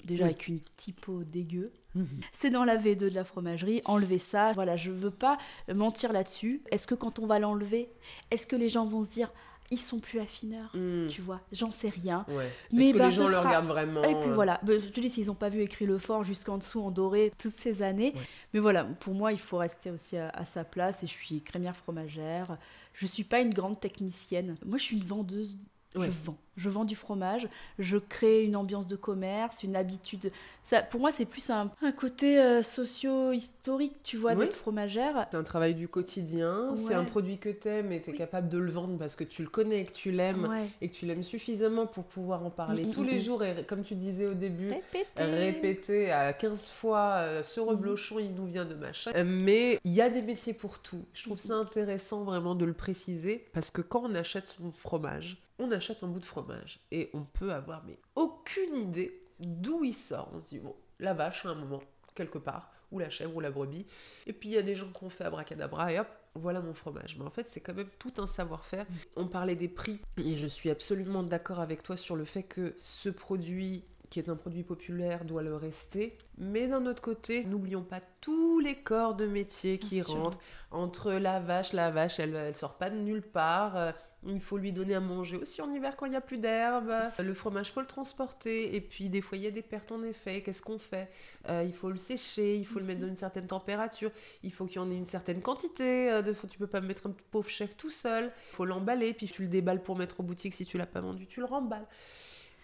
[0.04, 0.30] Déjà Oui.
[0.30, 1.72] avec une typo dégueu.
[1.94, 2.08] Mhm.
[2.32, 4.52] C'est dans la V2 de la fromagerie, enlevez ça.
[4.54, 5.38] Voilà, je veux pas
[5.72, 6.62] mentir là-dessus.
[6.72, 7.88] Est-ce que quand on va l'enlever,
[8.32, 9.30] est-ce que les gens vont se dire
[9.72, 12.24] ils sont plus affineurs Hmm, Tu vois, j'en sais rien.
[12.28, 12.48] Ouais.
[12.72, 14.88] Mais que bah, les gens le sera- regardent vraiment Et puis euh, voilà, Bah, je
[14.88, 17.82] te dis, s'ils n'ont pas vu écrit le fort jusqu'en dessous en doré toutes ces
[17.82, 18.12] années.
[18.14, 18.20] Ouais.
[18.54, 21.02] Mais voilà, pour moi, il faut rester aussi à, à sa place.
[21.02, 22.58] Et je suis crémière fromagère.
[22.94, 24.56] Je suis pas une grande technicienne.
[24.64, 25.58] Moi, je suis une vendeuse.
[25.94, 26.06] Ouais.
[26.06, 26.36] Je vends.
[26.56, 27.48] Je vends du fromage.
[27.78, 30.30] Je crée une ambiance de commerce, une habitude.
[30.62, 34.44] Ça, pour moi, c'est plus un, un côté euh, socio-historique, tu vois, Oui.
[34.44, 35.26] d'être fromagère.
[35.30, 38.18] C'est un travail du quotidien, c'est un produit que t'aimes et t'es Oui.
[38.18, 40.68] capable de le vendre parce que tu le connais et que tu l'aimes Ouais.
[40.80, 43.44] et que tu l'aimes suffisamment pour pouvoir en parler Mm, mm, tous mm, les jours
[43.44, 44.72] et comme tu disais au début,
[45.16, 49.92] répéter à 15 fois euh, ce reblochon il nous vient de machin Euh, mais il
[49.92, 53.70] y a des métiers pour tout je trouve ça intéressant vraiment de le préciser parce
[53.70, 56.41] que quand on achète son fromage on achète un bout de fromage
[56.90, 61.14] et on peut avoir mais aucune idée d'où il sort on se dit bon la
[61.14, 61.82] vache à un moment
[62.14, 63.86] quelque part ou la chèvre ou la brebis
[64.26, 66.72] et puis il y a des gens qui ont fait abracadabra et hop voilà mon
[66.72, 67.16] fromage.
[67.18, 68.86] Mais en fait, c'est quand même tout un savoir-faire.
[69.16, 72.74] On parlait des prix et je suis absolument d'accord avec toi sur le fait que
[72.80, 76.18] ce produit qui est un produit populaire doit le rester.
[76.36, 80.22] Mais d'un autre côté, n'oublions pas tous les corps de métier qui Bien sûr.
[80.22, 80.38] rentrent.
[80.70, 83.76] Entre la vache, la vache, elle, elle sort pas de nulle part.
[83.76, 83.92] Euh,
[84.24, 86.92] Il faut lui donner à manger aussi en hiver quand il n'y a plus d'herbe.
[87.18, 88.76] Le fromage, faut le transporter.
[88.76, 90.42] Et puis, des fois, il y a des pertes en effet.
[90.42, 91.08] Qu'est-ce qu'on fait?
[91.48, 94.12] Euh, Il faut le sécher, il faut le mettre dans une certaine température.
[94.44, 96.08] Il faut qu'il y en ait une certaine quantité.
[96.12, 98.26] euh, de- Tu peux pas mettre un pauvre chef tout seul.
[98.26, 100.54] Il faut l'emballer, puis tu le déballes pour mettre aux boutiques.
[100.54, 101.86] Si tu l'as pas vendu, tu le remballes.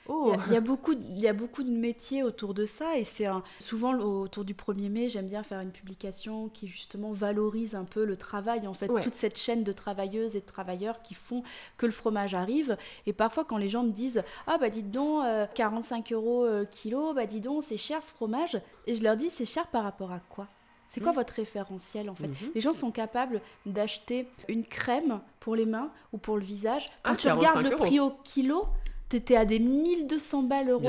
[0.08, 2.22] Il Oh y, a, il y a beaucoup, de- il y a beaucoup de métiers
[2.22, 3.26] autour de ça et c'est
[3.60, 8.04] souvent autour du 1er mai, j'aime bien faire une publication qui justement valorise un peu
[8.06, 9.02] le travail, en fait, Ouais.
[9.02, 11.42] toute cette chaîne de travailleuses et de travailleurs qui font
[11.76, 12.76] que le fromage arrive.
[13.06, 16.64] Et parfois, quand les gens me disent Ah, bah dites donc, euh, 45 euros euh,
[16.64, 18.58] kilo, bah dis donc, c'est cher ce fromage.
[18.86, 20.46] Et je leur dis C'est cher par rapport à quoi?
[20.90, 21.16] C'est quoi Mhm.
[21.18, 22.28] votre référentiel en fait?
[22.28, 22.52] Mhm.
[22.54, 26.88] Les gens sont capables d'acheter une crème pour les mains ou pour le visage.
[27.02, 27.84] Quand Ah, tu regardes 45 le euros.
[27.84, 28.66] prix au kilo,
[29.08, 30.82] t'étais à des 1200 balles euros.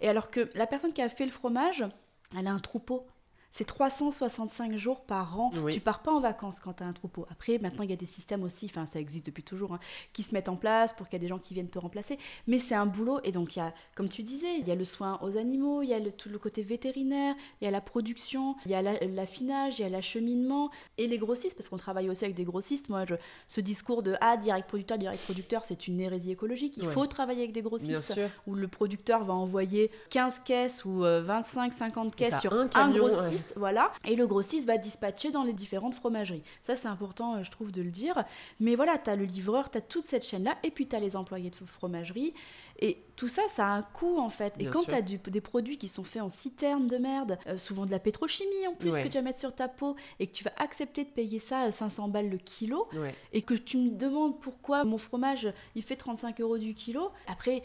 [0.00, 1.84] Et alors que la personne qui a fait le fromage,
[2.36, 3.06] elle a un troupeau.
[3.54, 5.50] C'est 365 jours par an.
[5.62, 5.74] Oui.
[5.74, 7.26] Tu pars pas en vacances quand tu as un troupeau.
[7.30, 9.78] Après, maintenant, il y a des systèmes aussi, enfin, ça existe depuis toujours, hein,
[10.14, 12.18] qui se mettent en place pour qu'il y ait des gens qui viennent te remplacer.
[12.46, 13.20] Mais c'est un boulot.
[13.24, 15.82] Et donc, il y a, comme tu disais, il y a le soin aux animaux,
[15.82, 18.74] il y a le, tout le côté vétérinaire, il y a la production, il y
[18.74, 20.70] a la- l'affinage, il y a l'acheminement.
[20.96, 22.88] Et les grossistes, parce qu'on travaille aussi avec des grossistes.
[22.88, 23.16] Moi, je-
[23.48, 26.78] ce discours de Ah, direct producteur, direct producteur, c'est une hérésie écologique.
[26.78, 26.92] Il Ouais.
[26.94, 31.74] faut travailler avec des grossistes où le producteur va envoyer 15 caisses ou euh, 25,
[31.74, 33.08] 50 caisses sur un un, camion,
[33.42, 36.42] grossiste, voilà, et le grossiste va dispatcher dans les différentes fromageries.
[36.62, 38.24] Ça, c'est important, euh, je trouve, de le dire.
[38.60, 41.00] Mais voilà, tu as le livreur, tu as toute cette chaîne-là, et puis tu as
[41.00, 42.34] les employés de fromagerie.
[42.80, 44.54] Et tout ça, ça a un coût, en fait.
[44.58, 47.86] Et quand tu as des produits qui sont faits en citerne de merde, euh, souvent
[47.86, 49.02] de la pétrochimie en plus, Ouais.
[49.04, 51.66] que tu vas mettre sur ta peau, et que tu vas accepter de payer ça
[51.66, 53.14] euh, 500 balles le kilo, Ouais.
[53.32, 57.10] et que tu me demandes pourquoi mon fromage il fait 35 euros du kilo.
[57.28, 57.62] Après,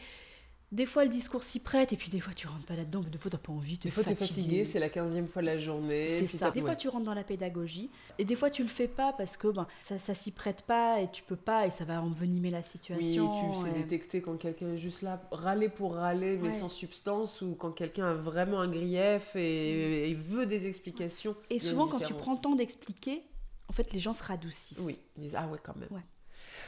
[0.72, 3.10] des fois le discours s'y prête, et puis des fois tu rentres pas là-dedans, mais
[3.10, 4.66] des fois t'as pas envie, Des fois, t'es fatigué.
[4.66, 6.08] c'est la 15e fois de la journée.
[6.28, 6.52] C'est ça.
[6.52, 7.90] Des fois, tu rentres dans la pédagogie,
[8.20, 11.00] et des fois, tu le fais pas parce que ben, ça, ça s'y prête pas,
[11.02, 13.32] et tu peux pas, et ça va envenimer la Oui, situation.
[13.54, 16.52] tu sais et- détecter quand quelqu'un est juste là, râler pour râler, mais Ouais.
[16.52, 21.36] sans substance, ou quand quelqu'un a vraiment un grief et, et veut des explications.
[21.50, 23.24] Et souvent, quand tu prends le temps d'expliquer,
[23.70, 24.80] en fait, les gens se radoucissent.
[24.80, 25.90] Oui, ils disent Ah ouais, quand même.
[25.92, 26.02] Ouais.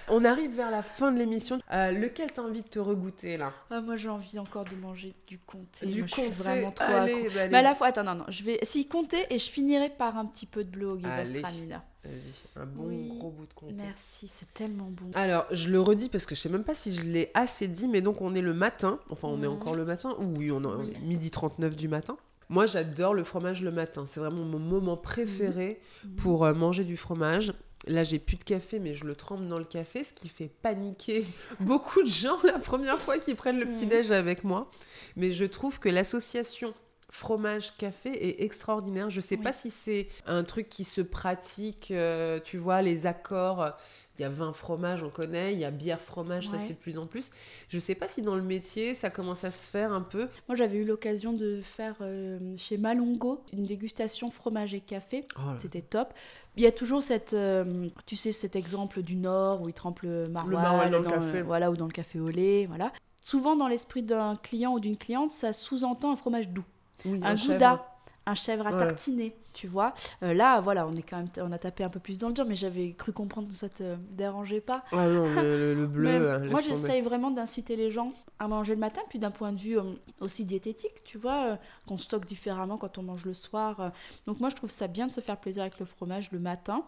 [0.10, 1.60] On arrive vers la fin de l'émission.
[1.72, 3.54] Euh, lequel t'as envie de te regoûter là?
[3.70, 5.86] Ah, Moi j'ai envie encore de manger du comté.
[5.86, 7.50] Du moi, comté, vraiment trop allez, bah, allez.
[7.52, 8.60] Mais à la fois, attends, non, non, je vais.
[8.64, 10.98] Si comté et je finirai par un petit peu de bleu au.
[11.00, 11.78] Gewürztraminer.
[12.04, 13.10] Vas-y, un bon Oui.
[13.20, 13.74] gros bout de comté.
[13.78, 15.12] Merci, c'est tellement bon.
[15.16, 17.88] Alors, je le redis parce que je sais même pas si je l'ai assez dit,
[17.88, 19.00] mais donc on est le matin.
[19.10, 19.54] Enfin, on est Mhm.
[19.54, 20.16] encore le matin.
[20.20, 20.94] Oui, on est Oui.
[21.04, 22.18] midi 39 du matin.
[22.52, 24.06] Moi, j'adore le fromage le matin.
[24.08, 26.16] C'est vraiment mon moment préféré Mhm.
[26.16, 27.54] pour euh, manger du fromage.
[27.88, 30.50] Là, j'ai plus de café, mais je le trempe dans le café, ce qui fait
[30.62, 31.26] paniquer
[31.62, 34.70] beaucoup de gens la première fois qu'ils prennent le petit-déj avec moi.
[35.16, 36.74] Mais je trouve que l'association
[37.12, 39.10] fromage-café est extraordinaire.
[39.10, 39.44] Je sais Oui.
[39.44, 43.72] pas si c'est un truc qui se pratique, euh, tu vois, les accords.
[44.18, 45.54] Il y a 20 fromages, on connaît.
[45.54, 47.32] Il y a bière fromage, ça se fait de plus en plus.
[47.70, 50.28] Je sais pas si dans le métier, ça commence à se faire un peu.
[50.50, 55.26] Moi j'avais eu l'occasion de faire euh, chez Malongo une dégustation fromage et café.
[55.38, 55.52] Oh.
[55.60, 56.14] C'était top.
[56.58, 60.02] Il y a toujours cette, euh, tu sais, cet exemple du Nord où ils trempent
[60.02, 61.42] le maroilles, dans le café.
[61.42, 62.92] voilà, ou dans le café au lait, voilà.
[63.24, 66.66] Souvent dans l'esprit d'un client ou d'une cliente, ça sous-entend un fromage doux,
[67.06, 67.86] Oui, un gouda,
[68.30, 68.78] un chèvre à Ouais.
[68.78, 69.94] tartiner, tu vois.
[70.24, 72.34] Euh, là, voilà, on est quand même, on a tapé un peu plus dans le
[72.34, 74.84] dur, mais j'avais cru comprendre que ça te dérangeait pas.
[74.92, 76.10] Non, le, le- le bleu.
[76.10, 79.60] Euh, moi, j'essaye vraiment d'inciter les gens à manger le matin, puis d'un point de
[79.60, 79.84] vue euh,
[80.20, 81.56] aussi diététique, tu vois, euh,
[81.88, 83.92] qu'on stocke différemment quand on mange le soir.
[84.28, 86.84] Donc moi, je trouve ça bien de se faire plaisir avec le fromage le matin.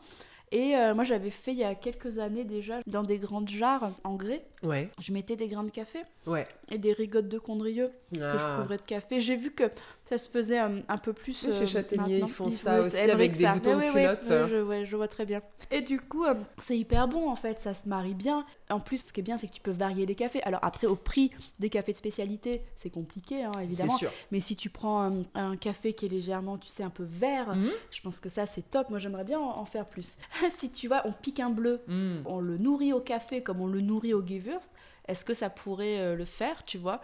[0.53, 3.91] Et euh, moi, j'avais fait il y a quelques années déjà, dans des grandes jarres
[4.03, 6.45] en grès, Ouais, je mettais des grains de café ouais.
[6.69, 8.57] et des rigottes de condrieux que je Ah.
[8.59, 9.19] couvrais de café.
[9.21, 9.63] J'ai vu que
[10.05, 11.41] ça se faisait euh, un peu plus.
[11.45, 13.91] Oui, chez euh, Châtaignier, ils font ça aussi avec des ça- boutons Oui, de oui,
[13.95, 14.67] oui, culotte.
[14.69, 15.41] oui, je, vois très bien.
[15.71, 16.25] Et du coup,
[16.61, 18.45] c'est hyper bon en fait, ça se marie bien.
[18.71, 20.41] En plus, ce qui est bien, c'est que tu peux varier les cafés.
[20.43, 21.29] Alors après, au prix
[21.59, 23.97] des cafés de spécialité, c'est compliqué, hein, C'est évidemment.
[23.97, 24.11] sûr.
[24.31, 27.55] Mais si tu prends un, un café qui est légèrement, tu sais, un peu vert,
[27.55, 27.69] Mhm.
[27.91, 28.89] je pense que ça, c'est top.
[28.89, 30.17] Moi, j'aimerais bien en, en faire plus.
[30.57, 32.21] si tu vois, on pique un bleu, Mm.
[32.25, 34.69] on le nourrit au café comme on le nourrit au Gewürz,
[35.07, 37.01] est-ce que ça pourrait euh, le faire, tu vois?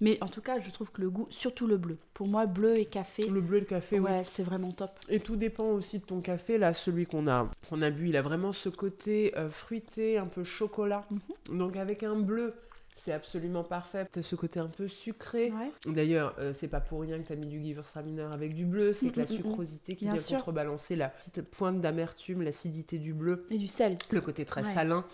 [0.00, 2.76] Mais en tout cas, je trouve que le goût, surtout le bleu, pour moi, bleu
[2.78, 4.06] et café, Le bleu et le café, oui.
[4.10, 4.90] ouais, c'est vraiment top.
[5.08, 6.58] Et tout dépend aussi de ton café.
[6.58, 10.26] Là, celui qu'on a, qu'on a bu, il a vraiment ce côté euh, fruité, un
[10.26, 11.04] peu chocolat.
[11.10, 11.58] Mhm.
[11.58, 12.54] Donc avec un bleu,
[12.96, 14.06] c'est absolument parfait.
[14.12, 15.50] T'as ce côté un peu sucré.
[15.52, 15.92] Ouais.
[15.92, 18.92] D'ailleurs, euh, c'est pas pour rien que t'as mis du Gewürztraminer avec du bleu.
[18.94, 20.36] C'est que la Mm, mm, mm, sucrosité qui vient sûr.
[20.38, 23.96] contrebalancer la petite pointe d'amertume, l'acidité du bleu, Et du sel.
[24.10, 24.72] le côté très Ouais.
[24.72, 25.04] salin.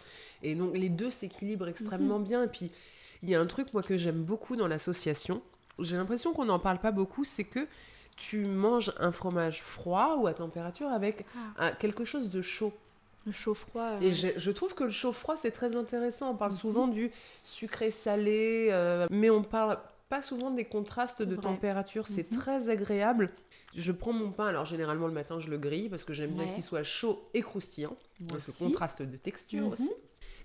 [0.43, 2.25] Et donc les deux s'équilibrent extrêmement Mhm.
[2.25, 2.45] bien.
[2.45, 2.71] Et puis,
[3.23, 5.43] il y a un truc, moi, que j'aime beaucoup dans l'association.
[5.79, 7.25] J'ai l'impression qu'on n'en parle pas beaucoup.
[7.25, 7.67] C'est que
[8.17, 11.25] tu manges un fromage froid ou à température avec
[11.59, 11.67] Ah.
[11.67, 12.73] un- quelque chose de chaud.
[13.27, 13.83] Le chaud-froid.
[13.83, 16.31] euh, Et je, je trouve que le chaud-froid, c'est très intéressant.
[16.31, 16.59] On parle Mhm.
[16.59, 17.11] souvent du
[17.45, 19.79] sucré-salé, euh, mais on parle
[20.09, 21.43] pas souvent des contrastes de vrai.
[21.43, 22.07] température.
[22.09, 22.39] C'est Mhm.
[22.39, 23.31] très agréable.
[23.77, 26.49] Je prends mon pain, alors généralement le matin, je le grille parce que j'aime bien
[26.49, 27.97] qu'il soit chaud et croustillant.
[28.21, 28.65] moi Ce aussi.
[28.65, 29.73] contraste de texture Mhm.
[29.73, 29.91] aussi.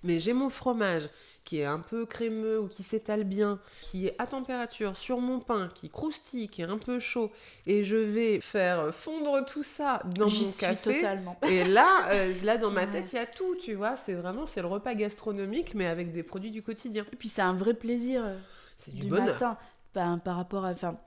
[0.02, 1.08] Mais j'ai mon fromage
[1.44, 5.38] qui est un peu crémeux ou qui s'étale bien, qui est à température sur mon
[5.38, 7.30] pain, qui croustille, qui est un peu chaud,
[7.66, 10.98] et je vais faire fondre tout ça dans J'y mon suis café.
[10.98, 11.38] totalement.
[11.44, 12.90] Et là, euh, là dans ma Ouais.
[12.90, 13.96] tête, il y a tout, tu vois.
[13.96, 17.04] C'est vraiment, c'est le repas gastronomique, mais avec des produits du quotidien.
[17.12, 18.38] Et puis c'est un vrai plaisir euh,
[18.76, 19.26] C'est du, du bonheur.
[19.26, 19.58] matin.
[19.94, 20.72] Ben, par rapport à.
[20.72, 20.98] Enfin,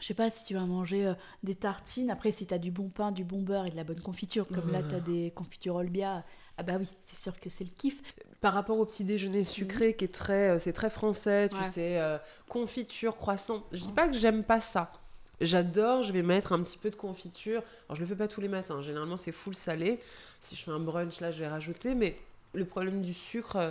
[0.00, 2.10] je sais pas si tu vas manger euh, des tartines.
[2.10, 4.50] Après, si tu as du bon pain, du bon beurre et de la bonne confiture,
[4.50, 6.24] comme là, tu as des confitures Olbia.
[6.56, 8.00] Ah bah oui, c'est sûr que c'est le kiff.
[8.40, 11.64] Par rapport au petit déjeuner sucré, qui est très, euh, c'est très français, tu Ouais.
[11.64, 12.18] sais, euh,
[12.48, 13.64] confiture, croissant.
[13.72, 14.92] Je dis pas que j'aime pas ça.
[15.40, 17.62] J'adore, je vais mettre un petit peu de confiture.
[17.88, 19.98] Alors je le fais pas tous les matins, généralement c'est full salé.
[20.40, 21.94] Si je fais un brunch là, je vais rajouter.
[21.96, 22.16] Mais
[22.54, 23.70] le problème du sucre, euh,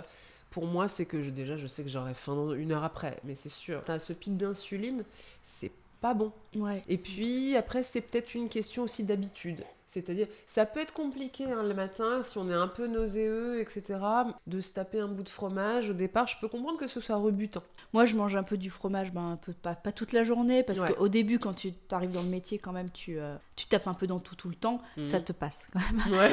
[0.50, 3.18] pour moi, c'est que je- déjà je sais que j'aurai faim une heure après.
[3.24, 5.04] Mais c'est sûr, t'as ce pic d'insuline,
[5.42, 6.32] c'est pas bon.
[6.54, 6.84] Ouais.
[6.86, 9.64] Et puis après, c'est peut-être une question aussi d'habitude.
[9.94, 13.98] C'est-à-dire, ça peut être compliqué hein, le matin, si on est un peu nauséeux, etc.,
[14.46, 15.90] de se taper un bout de fromage.
[15.90, 17.62] Au départ, je peux comprendre que ce soit rebutant.
[17.92, 20.62] Moi, je mange un peu du fromage, ben, un peu, pas, pas toute la journée,
[20.64, 20.92] parce Ouais.
[20.92, 23.94] qu'au début, quand tu arrives dans le métier, quand même, tu, euh, tu tapes un
[23.94, 25.06] peu dans tout tout le temps, Mhm.
[25.06, 25.68] ça te passe.
[25.72, 26.02] quand même.
[26.12, 26.30] Ouais.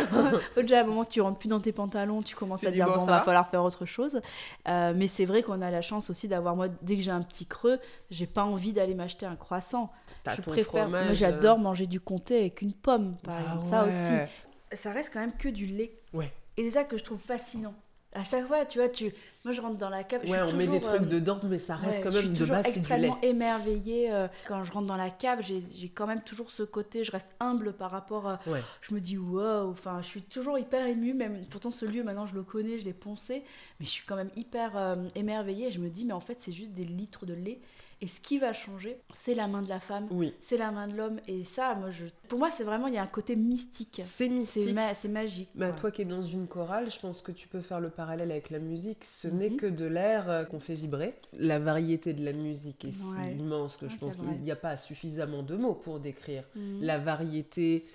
[0.63, 2.97] Déjà, à un moment, tu rentres plus dans tes pantalons, tu commences à dire, bon,
[2.97, 4.21] bon, va falloir faire autre chose.
[4.67, 7.21] Euh, mais c'est vrai qu'on a la chance aussi d'avoir, moi, dès que j'ai un
[7.21, 7.79] petit creux,
[8.09, 9.91] j'ai pas envie d'aller m'acheter un croissant.
[10.23, 10.84] T'as je ton préfère.
[10.84, 13.68] fromage, Moi, j'adore manger du comté avec une pomme, par Ah exemple.
[13.69, 13.89] Ça ouais.
[13.89, 14.77] aussi.
[14.81, 15.91] Ça reste quand même que du lait.
[16.14, 16.31] Ouais.
[16.57, 17.73] Et c'est ça que je trouve fascinant.
[18.14, 19.14] À chaque fois, tu vois, tu...
[19.45, 20.19] moi, je rentre dans la cave.
[20.26, 22.15] je Ouais, suis on met des trucs euh, dedans, mais ça reste Ouais, quand je
[22.18, 22.81] même suis de toujours base, c'est du lait.
[22.81, 25.39] extrêmement émerveillée euh, quand je rentre dans la cave.
[25.41, 28.27] J'ai j'ai quand même toujours ce côté, je reste humble par rapport.
[28.27, 28.61] à- Ouais.
[28.81, 31.14] Je me dis waouh, enfin, je suis toujours hyper émue.
[31.14, 33.43] Même pourtant, ce lieu maintenant, je le connais, je l'ai poncé,
[33.80, 35.68] mais je suis quand même hyper euh, émerveillée.
[35.68, 37.60] Et je me dis, mais en fait, c'est juste des litres de lait.
[38.03, 40.34] Et ce qui va changer, c'est la main de la femme, Oui.
[40.41, 41.19] c'est la main de l'homme.
[41.28, 42.06] Et ça, moi, je...
[42.30, 43.98] pour moi, c'est vraiment, il y a un côté mystique.
[44.03, 44.73] C'est C'est mystique.
[44.73, 45.49] ma- c'est magique.
[45.53, 48.32] Bah, toi qui es dans une chorale, je pense que tu peux faire le parallèle
[48.32, 49.03] avec la musique.
[49.06, 49.38] Ce Mhm.
[49.38, 51.14] n'est que de l'air euh, qu'on fait vibrer.
[51.34, 53.34] La variété de la musique est Ouais.
[53.34, 56.44] si immense que je pense c'est qu'il n'y a pas suffisamment de mots pour décrire
[56.56, 56.82] Mhm.
[56.82, 57.86] la variété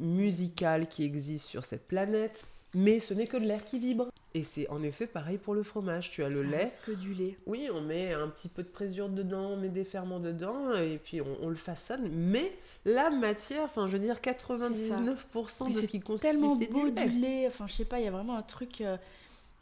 [0.00, 2.44] musicale qui existe sur cette planète.
[2.74, 4.08] Mais ce n'est que de l'air qui vibre.
[4.36, 6.10] Et c'est en effet pareil pour le fromage.
[6.10, 6.70] Tu as le Ça lait.
[6.84, 7.38] que du lait.
[7.46, 10.98] Oui, on met un petit peu de présure dedans, on met des ferments dedans, et
[11.02, 12.10] puis on, on le façonne.
[12.12, 12.52] Mais
[12.84, 16.70] la matière, enfin, je veux dire, 99% Puis de c'est ce qui constitue, Tellement c'est
[16.70, 17.46] beau du lait.
[17.46, 18.82] Enfin, je sais pas, il y a vraiment un truc.
[18.82, 18.96] euh,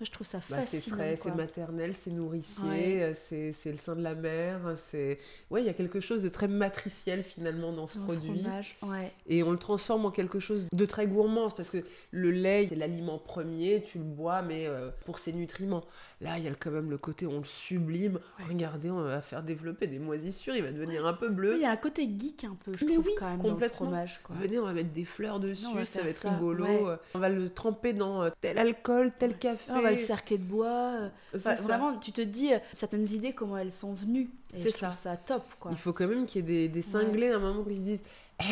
[0.05, 0.97] je trouve ça Bah, c'est fascinant.
[0.97, 3.02] frais, c'est maternel, c'est nourricier, Ouais.
[3.02, 4.74] euh, c'est c'est le sein de la mère.
[4.76, 5.18] C'est
[5.51, 8.76] ouais, il y a quelque chose de très matriciel finalement dans ce le produit, fromage,
[8.82, 9.12] ouais.
[9.26, 11.78] et on le transforme en quelque chose de très gourmand parce que
[12.10, 15.85] le lait c'est l'aliment premier, tu le bois mais euh, pour ses nutriments.
[16.20, 18.14] Là, il y a quand même le côté on le sublime.
[18.38, 18.44] Ouais.
[18.48, 21.54] Regardez, on va faire développer des moisissures, il va devenir un peu bleu.
[21.56, 23.44] Il y a un côté geek un peu, je Mais trouve, oui, quand même, dans
[23.44, 23.86] le complètement.
[23.88, 24.20] fromage.
[24.22, 24.36] Quoi.
[24.40, 26.64] Venez, on va mettre des fleurs dessus, va ça va être ça, rigolo.
[26.64, 26.96] ouais.
[27.14, 29.70] On va le tremper dans euh, tel alcool, tel café.
[29.72, 30.66] On va le cercler de bois.
[31.00, 31.62] euh, enfin, ça.
[31.62, 34.30] vraiment, tu te dis euh, certaines idées, comment elles sont venues.
[34.56, 35.72] C'est trouve ça top, quoi.
[35.72, 37.80] Il faut quand même qu'il y ait des, des cinglés à un moment qui se
[37.80, 38.04] disent
[38.40, 38.44] Eh,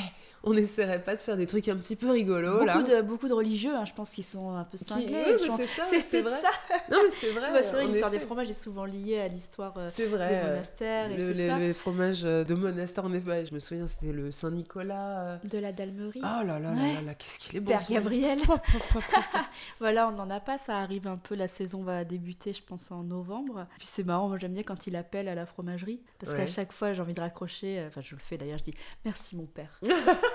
[0.45, 3.29] on n'essaierait pas de faire des trucs un petit peu rigolos là Beaucoup de, beaucoup
[3.29, 5.25] de religieux, hein, je pense qu'ils sont un peu cinglés.
[5.41, 6.41] Oui, c'est ça, C'est vrai.
[6.41, 6.51] ça.
[6.91, 7.49] Non, mais c'est vrai.
[7.53, 11.31] Bah, vrai, l'histoire des fromages est souvent liée à l'histoire euh, des monastères et le-
[11.33, 11.59] tout les, ça.
[11.59, 15.21] les fromages euh, de monastère, en effet, je me souviens, c'était le Saint-Nicolas.
[15.21, 15.37] euh.
[15.45, 16.21] De la dalmerie.
[16.23, 16.95] Oh là là là Ouais.
[16.95, 17.71] là là, qu'est-ce qu'il est bon.
[17.71, 17.85] Père.
[17.89, 18.39] Gabriel.
[19.81, 22.91] Voilà, on n'en a pas, ça arrive un peu, la saison va débuter, je pense,
[22.91, 23.67] en novembre.
[23.79, 26.39] Puis c'est marrant, moi j'aime bien quand il appelle à la fromagerie, parce Ouais.
[26.39, 28.75] qu'à chaque fois j'ai envie de raccrocher, euh, enfin je le fais d'ailleurs, je dis
[29.05, 29.81] merci mon père.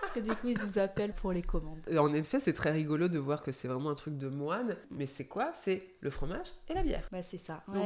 [0.00, 1.78] parce que du coup il nous appelle pour les commandes.
[1.98, 4.76] En effet, c'est très rigolo de voir que c'est vraiment un truc de moine.
[4.90, 5.50] Mais c'est quoi?
[5.54, 7.06] C'est le fromage et la bière.
[7.12, 7.62] Bah c'est ça.
[7.68, 7.82] Donc, Ouais,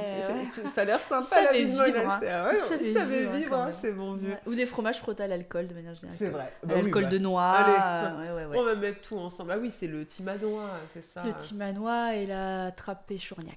[0.65, 0.69] ouais.
[0.69, 1.93] ça a l'air sympa la vie vivre, hein.
[2.03, 2.45] monastère.
[2.47, 3.73] Ouais, Il il savait savait vivre, hein, même.
[3.73, 4.31] c'est bon vieux.
[4.31, 4.41] Ouais.
[4.47, 6.17] Ou des fromages frottés à l'alcool de manière générale.
[6.17, 6.53] C'est vrai.
[6.63, 7.09] Bah oui, l'alcool bah.
[7.11, 7.51] de noix.
[7.51, 8.19] Allez.
[8.29, 8.59] ouais, ouais, ouais.
[8.59, 9.51] On va mettre tout ensemble.
[9.53, 11.25] Ah oui, c'est le timanois, c'est ça.
[11.25, 13.57] Le timanois et la trappe échourniac.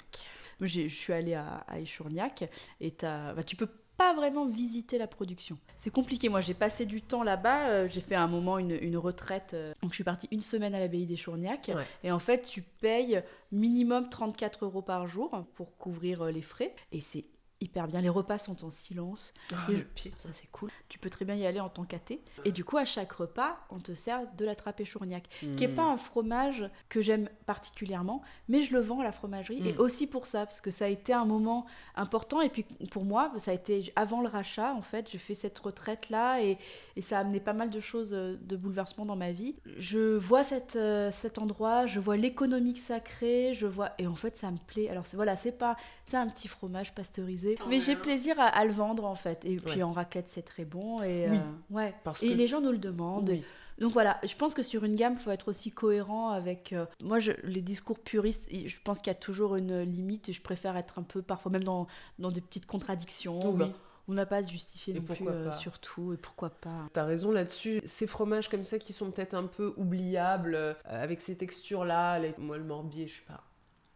[0.61, 2.49] Je suis allée à, à Échourniac
[2.79, 5.57] et bah, tu peux pas vraiment visiter la production.
[5.75, 6.29] C'est compliqué.
[6.29, 7.69] Moi, j'ai passé du temps là-bas.
[7.69, 9.51] euh, j'ai fait à un moment une, une retraite.
[9.53, 11.71] euh, donc, je suis partie une semaine à l'abbaye d'Échourniac.
[11.73, 11.85] Ouais.
[12.03, 16.73] Et en fait, tu payes minimum 34 euros par jour pour couvrir euh, les frais.
[16.91, 17.25] Et c'est
[17.61, 18.01] hyper bien.
[18.01, 19.33] Les repas sont en silence.
[19.53, 20.11] Ah, le pire.
[20.21, 20.69] Ça, c'est cool.
[20.89, 22.21] Tu peux très bien y aller en tant qu'athée.
[22.43, 25.67] Et du coup, à chaque repas, on te sert de la trappe échourniac qui n'est
[25.67, 25.75] Hmm.
[25.75, 29.79] pas un fromage que j'aime particulièrement, mais je le vends à la fromagerie et Mm.
[29.79, 31.65] aussi pour ça, parce que ça a été un moment
[31.95, 32.41] important.
[32.41, 35.57] Et puis pour moi, ça a été avant le rachat, en fait, j'ai fait cette
[35.57, 36.57] retraite-là et,
[36.95, 39.55] et ça a amené pas mal de choses, euh, de bouleversements dans ma vie.
[39.77, 43.91] Je vois cette, euh, cet endroit, je vois l'économie que ça crée, je vois.
[43.97, 44.89] Et en fait, ça me plaît.
[44.89, 45.77] Alors voilà, c'est pas.
[46.05, 49.43] C'est un petit fromage pasteurisé, mais j'ai plaisir à, à le vendre en fait.
[49.45, 49.83] Et puis Ouais.
[49.83, 51.01] en raclette, c'est très bon.
[51.01, 51.93] Et, Oui, euh, ouais.
[52.03, 53.29] parce et que- les gens nous le demandent.
[53.29, 53.43] Oui.
[53.77, 56.71] Donc voilà, je pense que sur une gamme, il faut être aussi cohérent avec...
[56.71, 60.29] euh, moi, je- les discours puristes, et je pense qu'il y a toujours une limite
[60.29, 61.85] et je préfère être un peu, parfois même dans,
[62.17, 63.51] dans des petites contradictions.
[63.53, 63.65] Oui.
[64.07, 65.53] On n'a pas à se justifier Et non plus, pourquoi euh, pas.
[65.53, 66.87] surtout, et pourquoi pas.
[66.93, 67.81] T'as raison là-dessus.
[67.85, 72.35] Ces fromages comme ça qui sont peut-être un peu oubliables, euh, avec ces textures-là, les-
[72.37, 73.41] moi le morbier, je suis pas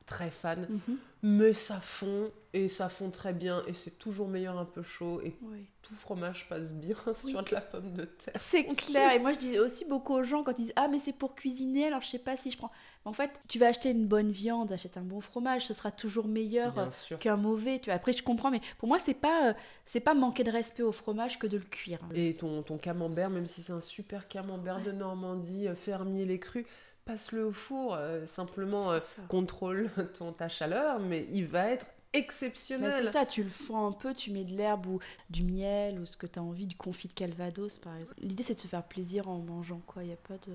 [0.09, 0.97] très fan, Mhm.
[1.21, 5.21] mais ça fond et ça fond très bien et c'est toujours meilleur un peu chaud
[5.23, 5.67] et Oui.
[5.83, 8.33] tout fromage passe bien sur de la pomme de terre.
[8.37, 10.97] C'est clair, et moi je dis aussi beaucoup aux gens quand ils disent Ah, mais
[10.97, 12.71] c'est pour cuisiner, alors je sais pas si je prends.
[13.05, 16.27] En fait, tu vas acheter une bonne viande, achète un bon fromage, ce sera toujours
[16.27, 17.17] meilleur sûr.
[17.19, 17.79] qu'un mauvais.
[17.79, 17.93] Tu vois.
[17.95, 19.53] Après, je comprends, mais pour moi, c'est pas, euh,
[19.85, 21.99] c'est pas manquer de respect au fromage que de le cuire.
[22.13, 26.39] Et ton, ton camembert, même si c'est un super camembert de Normandie, euh, fermier les
[26.39, 26.65] crus,
[27.09, 28.99] passe-le au four, euh, simplement euh,
[29.29, 32.93] contrôle ton, ta chaleur, mais il va être Bah, exceptionnel.
[33.05, 34.99] c'est ça, tu le fends un peu, tu mets de l'herbe ou
[35.29, 38.19] du miel ou ce que tu as envie, du confit de calvados par exemple.
[38.21, 40.53] L'idée c'est de se faire plaisir en mangeant quoi, il n'y a pas de...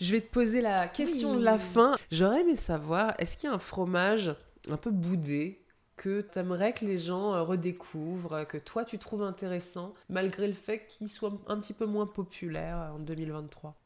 [0.00, 1.38] Je vais te poser la question Oui.
[1.38, 1.94] de la fin.
[2.10, 4.34] J'aurais aimé savoir, est-ce qu'il y a un fromage
[4.68, 5.60] un peu boudé
[5.96, 10.86] que t'aimerais que les gens euh, redécouvrent, que toi tu trouves intéressant, malgré le fait
[10.86, 13.76] qu'il soit un petit peu moins populaire en 2023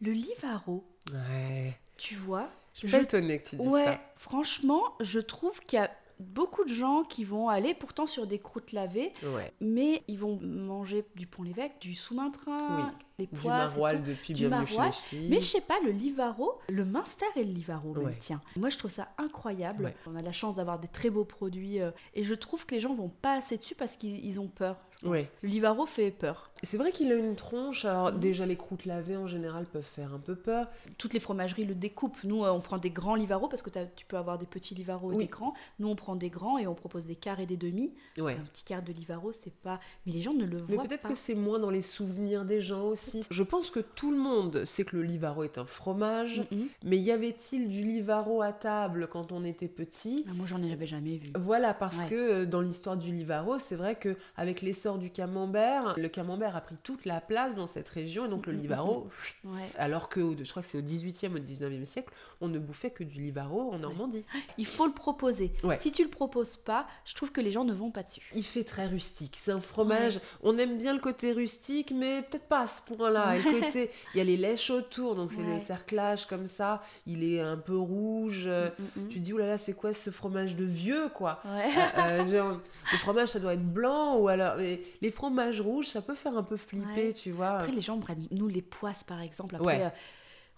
[0.00, 1.76] Le livaro, Ouais.
[1.96, 4.00] tu vois, Je suis étonnée que tu dises ouais, ça.
[4.16, 8.38] franchement, je trouve qu'il y a beaucoup de gens qui vont aller pourtant sur des
[8.40, 9.52] croûtes lavées, Ouais.
[9.60, 12.92] mais ils vont manger du pont l'évêque, du sous-maintrin, Oui.
[13.20, 14.90] les Du pois, maroilles depuis Du chez maroilles.
[15.28, 18.16] Mais je sais pas, le Livaro, le Minster et le Livaro, même, Ouais.
[18.18, 18.40] tiens.
[18.56, 19.84] Moi, je trouve ça incroyable.
[19.86, 19.96] Ouais.
[20.06, 21.80] On a la chance d'avoir des très beaux produits.
[21.80, 24.48] euh, et je trouve que les gens vont pas assez dessus parce qu'ils ils ont
[24.48, 24.76] peur.
[25.04, 25.30] Ouais.
[25.42, 26.50] Le Livaro fait peur.
[26.62, 27.84] C'est vrai qu'il a une tronche.
[27.84, 28.18] Alors, Mhm.
[28.18, 30.66] déjà, les croûtes lavées en général peuvent faire un peu peur.
[30.98, 32.24] Toutes les fromageries le découpent.
[32.24, 35.12] Nous, euh, on prend des grands Livaro parce que tu peux avoir des petits Livaro
[35.12, 35.24] et Oui.
[35.24, 35.54] des grands.
[35.78, 37.92] Nous, on prend des grands et on propose des quarts et des demi.
[38.18, 38.32] Ouais.
[38.34, 39.78] Un petit quart de Livaro, c'est pas.
[40.04, 41.08] Mais les gens ne le Mais voient peut-être pas.
[41.10, 43.24] que c'est moins dans les souvenirs des gens aussi.
[43.30, 46.42] Je pense que tout le monde sait que le Livaro est un fromage.
[46.84, 50.24] Mais y avait-il du Livaro à table quand on était petit?
[50.28, 51.30] Ah, moi, j'en ai jamais vu.
[51.38, 52.08] Voilà, parce Ouais.
[52.08, 56.56] que euh, dans l'histoire du Livaro, c'est vrai que avec l'essor du camembert, le camembert
[56.56, 59.08] a pris toute la place dans cette région et donc le Mm, mm, Livaro,
[59.44, 59.70] Ouais.
[59.78, 63.04] alors que je crois que c'est au 18e, au 19e siècle, on ne bouffait que
[63.04, 64.24] du Livaro en Normandie.
[64.56, 65.52] Il faut le proposer.
[65.62, 65.78] Ouais.
[65.78, 68.22] Si tu le proposes pas, je trouve que les gens ne vont pas dessus.
[68.34, 69.36] Il fait très rustique.
[69.38, 70.20] C'est un fromage.
[70.42, 73.36] On aime bien le côté rustique, mais peut-être pas à ce point-là.
[73.36, 76.82] Le côté, il y a les lèches autour, donc c'est le cerclage comme ça.
[77.06, 78.44] Il est un peu rouge.
[78.46, 81.08] euh, Mm, mm, Tu te dis, oh là là, c'est quoi ce fromage de vieux,
[81.08, 81.40] quoi?
[81.44, 81.48] Mm.
[81.48, 82.60] Euh, euh, genre,
[82.92, 84.56] le fromage, ça doit être blanc, ou alors.
[84.56, 87.12] mais les fromages rouges, ça peut faire un peu flipper, Ouais.
[87.12, 87.58] tu vois.
[87.58, 89.56] Après, les gens prennent, nous, les poisses, par exemple.
[89.56, 89.84] Après, Ouais.
[89.84, 89.90] euh,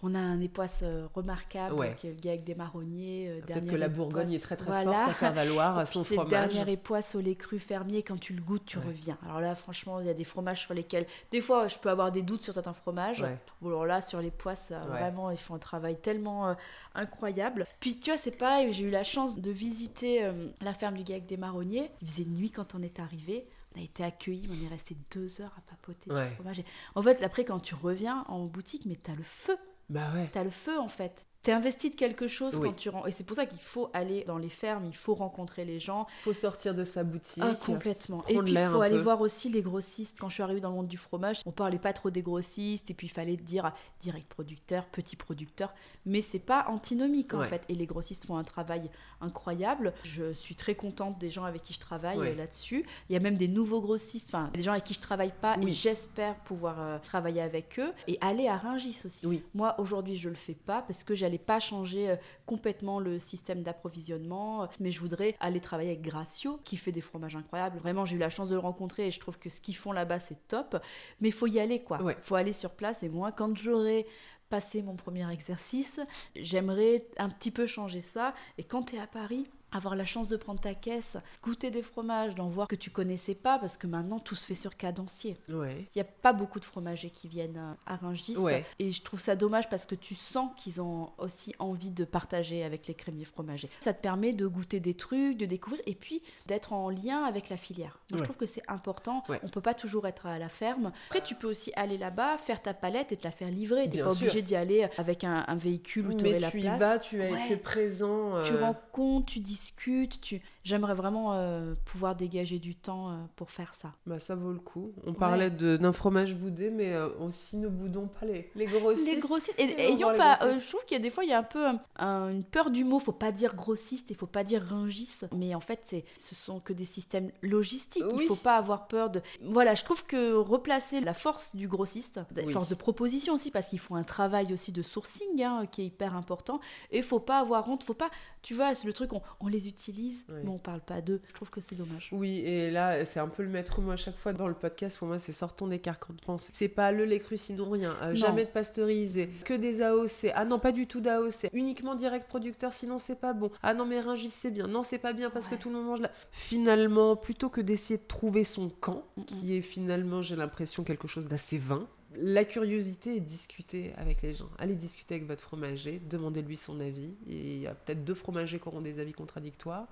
[0.03, 1.95] on a un époisse euh, remarquable, Ouais.
[2.01, 3.29] qui est le gars avec des marronniers.
[3.29, 3.99] euh, Peut-être que la époisse.
[3.99, 4.93] Bourgogne est très très Voilà.
[4.93, 6.49] forte à faire valoir son c'est le fromage.
[6.55, 8.85] dernier époisse au lait cru fermier, quand tu le goûtes, tu Ouais.
[8.87, 9.19] reviens.
[9.27, 12.13] Alors là, franchement, il y a des fromages sur lesquels, des fois, je peux avoir
[12.13, 13.21] des doutes sur certains fromages.
[13.21, 13.37] Ouais.
[13.61, 16.55] Bon, alors là, sur les poisses, euh, vraiment, ils font un travail tellement euh,
[16.95, 17.67] incroyable.
[17.79, 20.27] Puis, tu vois, c'est pareil, j'ai eu la chance de visiter
[20.63, 21.91] la ferme du gars avec des marronniers.
[22.01, 23.47] Il faisait nuit quand on est arrivé.
[23.75, 26.29] On a été accueillis, on est resté deux heures à papoter Ouais.
[26.31, 26.63] du fromage.
[26.95, 29.57] En fait, après, quand tu reviens en boutique, mais t'as le feu.
[29.89, 30.29] Bah ouais.
[30.33, 31.27] T'as le feu en fait.
[31.43, 32.69] T'es investi de quelque chose Oui.
[32.69, 33.09] quand tu rentres.
[33.09, 36.07] Et c'est pour ça qu'il faut aller dans les fermes, il faut rencontrer les gens.
[36.23, 37.43] Faut sortir de sa boutique.
[37.45, 38.23] Ah, complètement.
[38.29, 39.03] Et puis il faut aller peu.
[39.03, 40.19] voir aussi les grossistes.
[40.21, 42.91] Quand je suis arrivée dans le monde du fromage, on parlait pas trop des grossistes.
[42.91, 45.73] Et puis il fallait dire direct producteur, petit producteur.
[46.05, 47.49] Mais c'est pas antinomique en Ouais.
[47.49, 47.63] fait.
[47.71, 48.91] Et les grossistes font un travail
[49.21, 49.93] incroyable.
[50.05, 52.31] Je suis très contente des gens avec qui je travaille Ouais.
[52.33, 52.85] euh, là-dessus.
[53.09, 55.57] Il y a même des nouveaux grossistes, enfin des gens avec qui je travaille pas.
[55.63, 55.71] Oui.
[55.71, 57.93] Et j'espère pouvoir euh, travailler avec eux.
[58.09, 59.27] Et aller à Rungis aussi.
[59.27, 59.43] Oui.
[59.55, 62.17] Moi, aujourd'hui, je le fais pas parce que j'allais pas changer euh,
[62.47, 64.69] complètement le système d'approvisionnement.
[64.81, 67.79] Mais je voudrais aller travailler avec Gracio, qui fait des fromages incroyables.
[67.79, 69.93] Vraiment, j'ai eu la chance de le rencontrer et je trouve que ce qu'ils font
[69.93, 70.77] là-bas, c'est top.
[71.21, 72.03] Mais il faut y aller, quoi.
[72.03, 72.17] Ouais.
[72.21, 73.03] faut aller sur place.
[73.03, 74.07] Et moi, quand j'aurai
[74.51, 76.01] passé mon premier exercice,
[76.37, 78.35] j'aimerais un petit peu changer ça.
[78.59, 81.83] Et quand tu es à Paris, avoir la chance de prendre ta caisse, goûter des
[81.83, 85.37] fromages, d'en voir que tu connaissais pas, parce que maintenant tout se fait sur cadencier.
[85.49, 85.87] Ouais.
[85.95, 88.37] Il n'y a pas beaucoup de fromagers qui viennent euh, à Rungis.
[88.37, 88.65] Ouais.
[88.79, 92.65] Et je trouve ça dommage parce que tu sens qu'ils ont aussi envie de partager
[92.65, 93.71] avec les crémiers fromagers.
[93.81, 97.49] Ça te permet de goûter des trucs, de découvrir et puis d'être en lien avec
[97.49, 97.99] la filière.
[98.11, 98.19] Moi, Ouais.
[98.19, 99.23] je trouve que c'est important.
[99.29, 99.41] Ouais.
[99.43, 100.93] On peut pas toujours être à la ferme.
[101.07, 103.85] Après, tu peux aussi aller là-bas, faire ta palette et te la faire livrer.
[103.85, 104.23] Tu Bien pas sûr.
[104.27, 106.79] obligé d'y aller avec un, un véhicule où tu aurais Mais la tu y place.
[106.81, 107.47] vas, tu es, Ouais.
[107.47, 108.43] tu es présent.
[108.45, 110.41] Tu euh, rencontres, tu discutes, tu...
[110.63, 113.93] J'aimerais vraiment euh, pouvoir dégager du temps euh, pour faire ça.
[114.07, 114.93] Bah, ça vaut le coup.
[115.07, 119.07] On parlait de- d'un fromage boudé, mais euh, aussi ne boudons pas les, les grossistes.
[119.15, 119.55] Les grossistes.
[119.59, 120.39] Et, Et ayons pas.
[120.59, 122.45] je trouve qu'il y a des fois, il y a un peu un- un- une
[122.45, 122.99] peur du mot.
[123.01, 125.09] Faut pas dire grossiste, il faut pas dire ringis.
[125.35, 128.05] Mais en fait, ce sont que des systèmes logistiques.
[128.13, 128.25] Oui.
[128.25, 129.23] Il faut pas avoir peur de.
[129.43, 132.53] Voilà, je trouve que replacer la force du grossiste, la Oui.
[132.53, 135.87] force de proposition aussi, parce qu'ils font un travail aussi de sourcing hein, qui est
[135.87, 136.61] hyper important.
[136.91, 137.83] Et faut pas avoir honte.
[137.83, 138.11] Faut pas.
[138.43, 140.37] Tu vois, c'est le truc, on, on les utilise, Oui.
[140.45, 141.21] mais on parle pas d'eux.
[141.29, 142.09] Je trouve que c'est dommage.
[142.13, 144.97] Oui, et là, c'est un peu le maître mot à chaque fois dans le podcast.
[144.99, 146.51] Pour moi, c'est sortons des carcans de pensée.
[146.55, 147.97] C'est pas le lait cru, sinon rien.
[148.03, 149.29] Euh, jamais de pasteurisé.
[149.45, 150.33] Que des AOC.
[150.35, 151.49] Ah non, pas du tout d'AOC.
[151.53, 153.51] Uniquement direct producteur, sinon c'est pas bon.
[153.63, 154.67] Ah non, mais Ringis, c'est bien.
[154.67, 155.57] Non, c'est pas bien parce Ouais.
[155.57, 156.11] que tout le monde mange là.
[156.31, 161.29] Finalement, plutôt que d'essayer de trouver son camp, qui est finalement, j'ai l'impression, quelque chose
[161.29, 161.87] d'assez vain.
[162.17, 164.51] La curiosité est de discuter avec les gens.
[164.59, 167.15] Allez discuter avec votre fromager, demandez-lui son avis.
[167.29, 169.87] Et il y a peut-être deux fromagers qui auront des avis contradictoires.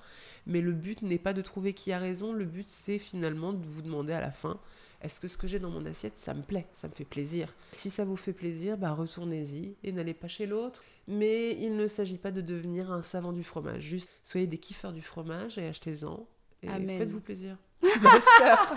[0.46, 3.64] Mais le but n'est pas de trouver qui a raison, le but c'est finalement de
[3.64, 4.58] vous demander à la fin
[5.00, 7.54] est-ce que ce que j'ai dans mon assiette, ça me plaît, ça me fait plaisir?
[7.70, 10.82] Si ça vous fait plaisir, bah retournez-y et n'allez pas chez l'autre.
[11.06, 14.92] Mais il ne s'agit pas de devenir un savant du fromage, juste soyez des kiffeurs
[14.92, 16.26] du fromage et achetez-en
[16.62, 16.98] et Amen.
[16.98, 17.56] faites-vous plaisir.
[18.02, 18.74] Ma sœur.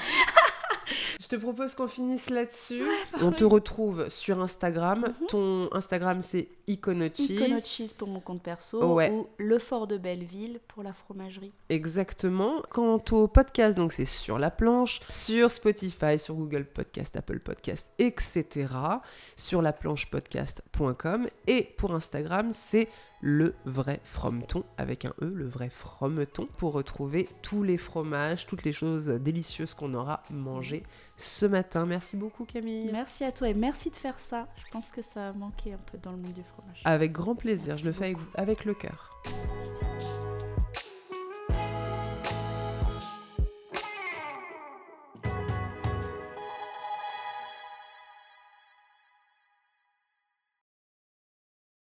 [1.22, 2.81] Je te propose qu'on finisse là-dessus.
[3.22, 5.06] On te retrouve sur Instagram.
[5.27, 7.30] Ton Instagram c'est Iconocheese.
[7.30, 9.11] Iconot Cheese pour mon compte perso Ouais.
[9.11, 11.52] ou Le Fort de Belleville pour la fromagerie.
[11.69, 12.64] Exactement.
[12.72, 17.88] Quant au podcast, donc c'est sur la planche, sur Spotify, sur Google Podcast, Apple Podcast,
[17.99, 18.65] etc.
[19.35, 21.27] Sur la planchepodcast.com.
[21.45, 22.88] Et pour Instagram, c'est
[23.22, 28.64] le vrai frometon avec un E, le vrai frometon, pour retrouver tous les fromages, toutes
[28.64, 30.84] les choses délicieuses qu'on aura mangées
[31.15, 31.85] ce matin.
[31.85, 32.89] Merci beaucoup Camille.
[32.91, 34.48] Merci à toi et merci de faire ça.
[34.65, 36.81] Je pense que ça a manqué un peu dans le monde du fromage.
[36.84, 39.22] Avec grand plaisir, Merci je le fais avec le cœur.